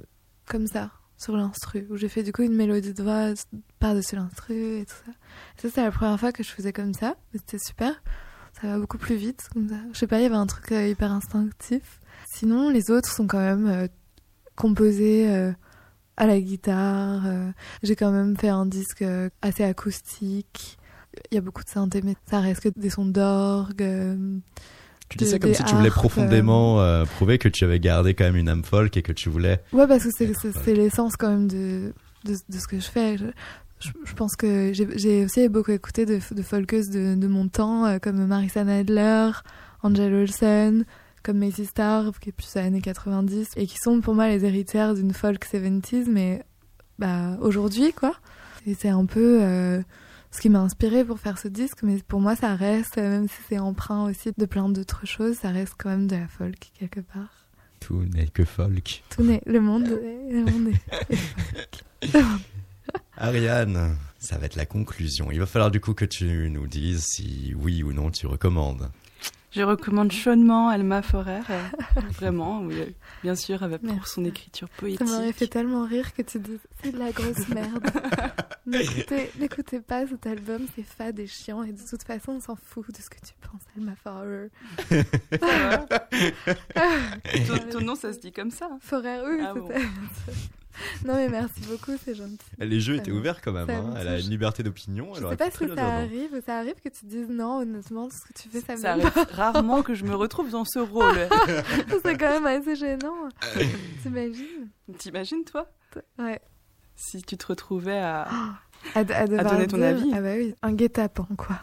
comme 0.46 0.66
ça, 0.66 0.90
sur 1.24 1.36
l'instru, 1.36 1.86
où 1.90 1.96
j'ai 1.96 2.08
fait 2.08 2.22
du 2.22 2.32
coup 2.32 2.42
une 2.42 2.54
mélodie 2.54 2.92
de 2.92 3.02
voix 3.02 3.32
par-dessus 3.78 4.14
l'instru 4.14 4.80
et 4.80 4.84
tout 4.84 4.94
ça. 5.06 5.10
Et 5.10 5.62
ça, 5.62 5.68
c'était 5.68 5.82
la 5.82 5.90
première 5.90 6.20
fois 6.20 6.32
que 6.32 6.42
je 6.42 6.50
faisais 6.50 6.72
comme 6.72 6.92
ça, 6.92 7.16
c'était 7.32 7.58
super. 7.58 8.02
Ça 8.60 8.68
va 8.68 8.78
beaucoup 8.78 8.98
plus 8.98 9.16
vite, 9.16 9.48
comme 9.52 9.68
ça. 9.68 9.76
Je 9.92 9.98
sais 9.98 10.06
pas, 10.06 10.18
il 10.18 10.24
y 10.24 10.26
avait 10.26 10.34
un 10.34 10.46
truc 10.46 10.70
euh, 10.72 10.86
hyper 10.86 11.10
instinctif. 11.10 12.00
Sinon, 12.30 12.68
les 12.68 12.90
autres 12.90 13.10
sont 13.10 13.26
quand 13.26 13.38
même 13.38 13.66
euh, 13.66 13.86
composés 14.54 15.30
euh, 15.30 15.52
à 16.18 16.26
la 16.26 16.38
guitare. 16.40 17.22
J'ai 17.82 17.96
quand 17.96 18.12
même 18.12 18.36
fait 18.36 18.50
un 18.50 18.66
disque 18.66 19.04
assez 19.42 19.64
acoustique. 19.64 20.78
Il 21.30 21.34
y 21.34 21.38
a 21.38 21.40
beaucoup 21.40 21.64
de 21.64 21.68
synthé, 21.68 22.02
mais 22.02 22.14
ça 22.30 22.40
reste 22.40 22.60
que 22.60 22.68
des 22.78 22.90
sons 22.90 23.06
d'orgue. 23.06 23.82
Euh, 25.14 25.18
Tu 25.18 25.24
dis 25.24 25.30
ça 25.30 25.38
comme 25.38 25.54
si 25.54 25.64
tu 25.64 25.74
voulais 25.74 25.90
profondément 25.90 26.80
euh, 26.80 27.04
prouver 27.04 27.38
que 27.38 27.48
tu 27.48 27.64
avais 27.64 27.80
gardé 27.80 28.14
quand 28.14 28.24
même 28.24 28.36
une 28.36 28.48
âme 28.48 28.64
folk 28.64 28.96
et 28.96 29.02
que 29.02 29.12
tu 29.12 29.28
voulais. 29.28 29.60
Ouais, 29.72 29.86
parce 29.86 30.04
que 30.04 30.10
c'est 30.10 30.74
l'essence 30.74 31.16
quand 31.16 31.30
même 31.30 31.48
de, 31.48 31.92
de, 32.24 32.34
de 32.48 32.58
ce 32.58 32.66
que 32.66 32.78
je 32.80 32.86
fais. 32.86 33.16
Je, 33.18 33.26
je, 33.80 33.90
je 34.04 34.14
pense 34.14 34.36
que 34.36 34.72
j'ai 34.72 35.24
aussi 35.24 35.48
beaucoup 35.48 35.72
écouté 35.72 36.06
de, 36.06 36.18
de 36.30 36.42
folkeuses 36.42 36.90
de, 36.90 37.14
de 37.14 37.26
mon 37.26 37.48
temps, 37.48 37.86
euh, 37.86 37.98
comme 37.98 38.24
Marissa 38.26 38.64
Nadler, 38.64 39.30
Angel 39.82 40.14
Olsen, 40.14 40.84
comme 41.22 41.38
Macy 41.38 41.66
Starr, 41.66 42.12
qui 42.20 42.30
est 42.30 42.32
plus 42.32 42.56
à 42.56 42.60
années 42.60 42.80
90, 42.80 43.50
et 43.56 43.66
qui 43.66 43.76
sont 43.82 44.00
pour 44.00 44.14
moi 44.14 44.28
les 44.28 44.44
héritières 44.44 44.94
d'une 44.94 45.12
folk 45.12 45.44
70s, 45.44 46.06
mais 46.08 46.42
bah, 46.98 47.36
aujourd'hui, 47.40 47.92
quoi. 47.92 48.14
Et 48.66 48.74
c'est 48.74 48.88
un 48.88 49.04
peu 49.04 49.40
euh, 49.42 49.82
ce 50.34 50.40
qui 50.40 50.48
m'a 50.50 50.60
inspiré 50.60 51.04
pour 51.04 51.18
faire 51.20 51.38
ce 51.38 51.46
disque, 51.48 51.82
mais 51.84 51.98
pour 52.08 52.20
moi, 52.20 52.34
ça 52.34 52.56
reste, 52.56 52.96
même 52.96 53.28
si 53.28 53.36
c'est 53.48 53.58
emprunt 53.58 54.04
aussi 54.04 54.30
de 54.36 54.46
plein 54.46 54.68
d'autres 54.68 55.06
choses, 55.06 55.36
ça 55.36 55.50
reste 55.50 55.74
quand 55.78 55.90
même 55.90 56.06
de 56.08 56.16
la 56.16 56.26
folk, 56.26 56.72
quelque 56.78 57.00
part. 57.00 57.46
Tout 57.80 58.02
n'est 58.14 58.26
que 58.26 58.44
folk. 58.44 59.02
Tout 59.10 59.22
n'est- 59.22 59.42
le 59.46 59.60
monde, 59.60 59.86
est- 59.86 60.32
le 60.32 60.44
monde 60.44 60.68
est- 60.68 61.12
est 62.02 62.08
folk. 62.08 62.24
Ariane, 63.16 63.96
ça 64.18 64.38
va 64.38 64.46
être 64.46 64.56
la 64.56 64.66
conclusion. 64.66 65.30
Il 65.30 65.38
va 65.38 65.46
falloir 65.46 65.70
du 65.70 65.80
coup 65.80 65.94
que 65.94 66.04
tu 66.04 66.50
nous 66.50 66.66
dises 66.66 67.04
si 67.04 67.54
oui 67.56 67.82
ou 67.82 67.92
non 67.92 68.10
tu 68.10 68.26
recommandes. 68.26 68.90
Je 69.54 69.62
recommande 69.62 70.10
chaudement 70.10 70.68
Alma 70.68 71.00
Forer, 71.02 71.38
euh, 71.48 71.62
vraiment, 72.10 72.60
oui, 72.62 72.80
euh, 72.80 72.86
bien 73.22 73.36
sûr, 73.36 73.62
avec, 73.62 73.82
pour 73.82 73.94
Merci. 73.94 74.14
son 74.14 74.24
écriture 74.24 74.66
Ça 74.68 74.80
poétique. 74.80 75.06
m'aurait 75.06 75.32
fait 75.32 75.46
tellement 75.46 75.84
rire 75.84 76.12
que 76.12 76.22
tu 76.22 76.40
dises 76.40 76.58
c'est 76.82 76.90
de 76.90 76.98
la 76.98 77.12
grosse 77.12 77.46
merde. 77.48 77.86
N'écoutez 78.66 79.80
pas 79.80 80.06
cet 80.08 80.26
album, 80.26 80.62
c'est 80.74 80.82
fade 80.82 81.20
et 81.20 81.28
chiant 81.28 81.62
et 81.62 81.70
de 81.72 81.80
toute 81.88 82.02
façon 82.02 82.32
on 82.32 82.40
s'en 82.40 82.56
fout 82.56 82.90
de 82.90 82.96
ce 83.00 83.08
que 83.08 83.18
tu 83.24 83.32
penses, 83.42 83.62
Alma 83.76 83.92
Forer. 84.02 84.50
ton, 87.46 87.58
ton 87.78 87.84
nom, 87.84 87.94
ça 87.94 88.12
se 88.12 88.18
dit 88.18 88.32
comme 88.32 88.50
ça. 88.50 88.68
Forer, 88.80 89.20
oui, 89.24 89.38
Ah 89.46 89.54
bon. 89.54 89.68
Non 91.04 91.14
mais 91.14 91.28
merci 91.28 91.60
beaucoup, 91.68 91.92
c'est 92.04 92.14
gentil. 92.14 92.36
Les 92.58 92.80
jeux 92.80 92.96
étaient 92.96 93.10
me- 93.10 93.18
ouverts 93.18 93.40
quand 93.42 93.52
même. 93.52 93.68
hein. 93.70 93.92
me 93.94 93.96
Elle 93.98 94.08
a 94.08 94.18
une 94.18 94.28
liberté 94.28 94.62
d'opinion. 94.62 95.12
Je 95.14 95.26
sais 95.26 95.36
pas 95.36 95.50
si 95.50 95.66
ça 95.74 95.86
arrive, 95.86 96.42
ça 96.46 96.58
arrive 96.58 96.74
que 96.82 96.88
tu 96.88 97.06
dises 97.06 97.28
non, 97.28 97.58
honnêtement, 97.60 98.08
ce 98.10 98.20
que 98.26 98.32
tu 98.42 98.48
fais, 98.48 98.60
ça 98.60 98.74
me 98.74 98.80
Ça 98.80 98.92
arrive 98.92 99.12
rarement 99.32 99.82
que 99.82 99.94
je 99.94 100.04
me 100.04 100.14
retrouve 100.14 100.50
dans 100.50 100.64
ce 100.64 100.78
rôle. 100.78 101.28
C'est 102.04 102.16
quand 102.18 102.40
même 102.40 102.46
assez 102.46 102.76
gênant. 102.76 103.28
T'imagines? 104.02 104.68
T'imagines, 104.98 105.44
toi? 105.44 105.70
Ouais. 106.18 106.40
Si 106.96 107.22
tu 107.22 107.36
te 107.36 107.46
retrouvais 107.46 107.98
à... 107.98 108.26
À, 108.94 108.98
à 108.98 109.04
devoir 109.26 109.50
donner 109.54 109.66
ton 109.66 109.78
dire- 109.78 109.86
avis. 109.86 110.10
Ah 110.12 110.20
bah 110.20 110.34
oui, 110.36 110.54
un 110.60 110.72
guet-apens 110.74 111.26
quoi. 111.38 111.58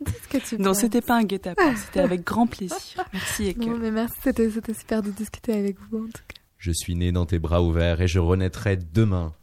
Dis 0.00 0.12
ce 0.22 0.28
que 0.28 0.38
tu 0.38 0.56
Non, 0.62 0.72
c'était 0.72 1.00
pas 1.00 1.16
un 1.16 1.24
guet-apens, 1.24 1.74
c'était 1.86 1.98
avec 1.98 2.22
grand 2.22 2.46
plaisir. 2.46 2.78
Merci, 3.12 3.46
et 3.48 3.54
Non 3.56 3.76
mais 3.76 3.90
merci, 3.90 4.14
c'était 4.22 4.48
super 4.72 5.02
de 5.02 5.10
discuter 5.10 5.52
avec 5.52 5.76
vous 5.90 5.98
en 6.04 6.06
tout 6.06 6.22
cas. 6.28 6.40
Je 6.64 6.72
suis 6.72 6.94
né 6.94 7.12
dans 7.12 7.26
tes 7.26 7.38
bras 7.38 7.60
ouverts 7.60 8.00
et 8.00 8.08
je 8.08 8.18
renaîtrai 8.18 8.78
demain. 8.78 9.34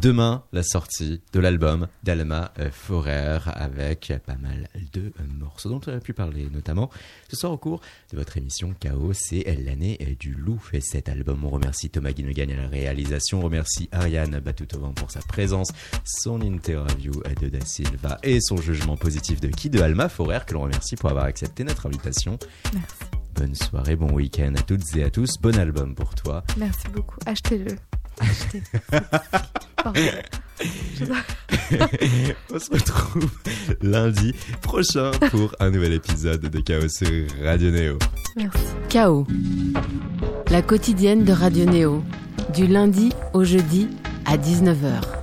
Demain, 0.00 0.44
la 0.52 0.62
sortie 0.62 1.20
de 1.32 1.40
l'album 1.40 1.88
d'Alma 2.04 2.52
euh, 2.60 2.70
Forer 2.70 3.40
avec 3.46 4.12
pas 4.24 4.36
mal 4.36 4.68
de 4.92 5.10
morceaux 5.40 5.70
dont 5.70 5.80
on 5.88 5.92
a 5.92 5.98
pu 5.98 6.12
parler, 6.12 6.48
notamment 6.52 6.88
ce 7.28 7.34
soir 7.34 7.50
au 7.50 7.56
cours 7.56 7.80
de 8.12 8.16
votre 8.16 8.36
émission 8.36 8.76
Chaos, 8.78 9.12
c'est 9.12 9.42
l'année 9.64 10.16
du 10.20 10.34
loup 10.34 10.62
et 10.72 10.80
cet 10.80 11.08
album. 11.08 11.44
On 11.44 11.50
remercie 11.50 11.90
Thomas 11.90 12.12
Guinogagne 12.12 12.52
à 12.52 12.62
la 12.62 12.68
réalisation, 12.68 13.40
on 13.40 13.42
remercie 13.42 13.88
Ariane 13.90 14.38
Batutovan 14.38 14.94
pour 14.94 15.10
sa 15.10 15.20
présence, 15.20 15.72
son 16.04 16.40
interview 16.42 17.24
de 17.40 17.48
Da 17.48 17.60
Silva 17.66 18.20
et 18.22 18.38
son 18.40 18.58
jugement 18.58 18.96
positif 18.96 19.40
de 19.40 19.48
qui 19.48 19.68
de 19.68 19.80
Alma 19.80 20.08
Forer 20.08 20.46
que 20.46 20.54
l'on 20.54 20.62
remercie 20.62 20.94
pour 20.94 21.10
avoir 21.10 21.24
accepté 21.24 21.64
notre 21.64 21.86
invitation. 21.86 22.38
Merci. 22.72 23.11
Bonne 23.34 23.54
soirée, 23.54 23.96
bon 23.96 24.12
week-end 24.12 24.52
à 24.56 24.62
toutes 24.62 24.96
et 24.96 25.04
à 25.04 25.10
tous, 25.10 25.38
bon 25.40 25.56
album 25.58 25.94
pour 25.94 26.14
toi. 26.14 26.44
Merci 26.56 26.88
beaucoup. 26.88 27.16
Achetez-le. 27.26 27.76
Achetez. 28.20 28.62
On 32.52 32.58
se 32.58 32.70
retrouve 32.70 33.30
lundi 33.80 34.34
prochain 34.60 35.10
pour 35.30 35.54
un 35.60 35.70
nouvel 35.70 35.94
épisode 35.94 36.42
de 36.42 36.60
Chaos 36.60 36.88
sur 36.88 37.26
Radio 37.42 37.70
Néo. 37.70 37.98
Merci. 38.36 38.64
Chaos. 38.88 39.26
La 40.50 40.62
quotidienne 40.62 41.24
de 41.24 41.32
Radio 41.32 41.64
Néo. 41.64 42.04
Du 42.54 42.66
lundi 42.66 43.12
au 43.32 43.44
jeudi 43.44 43.88
à 44.26 44.36
19h. 44.36 45.21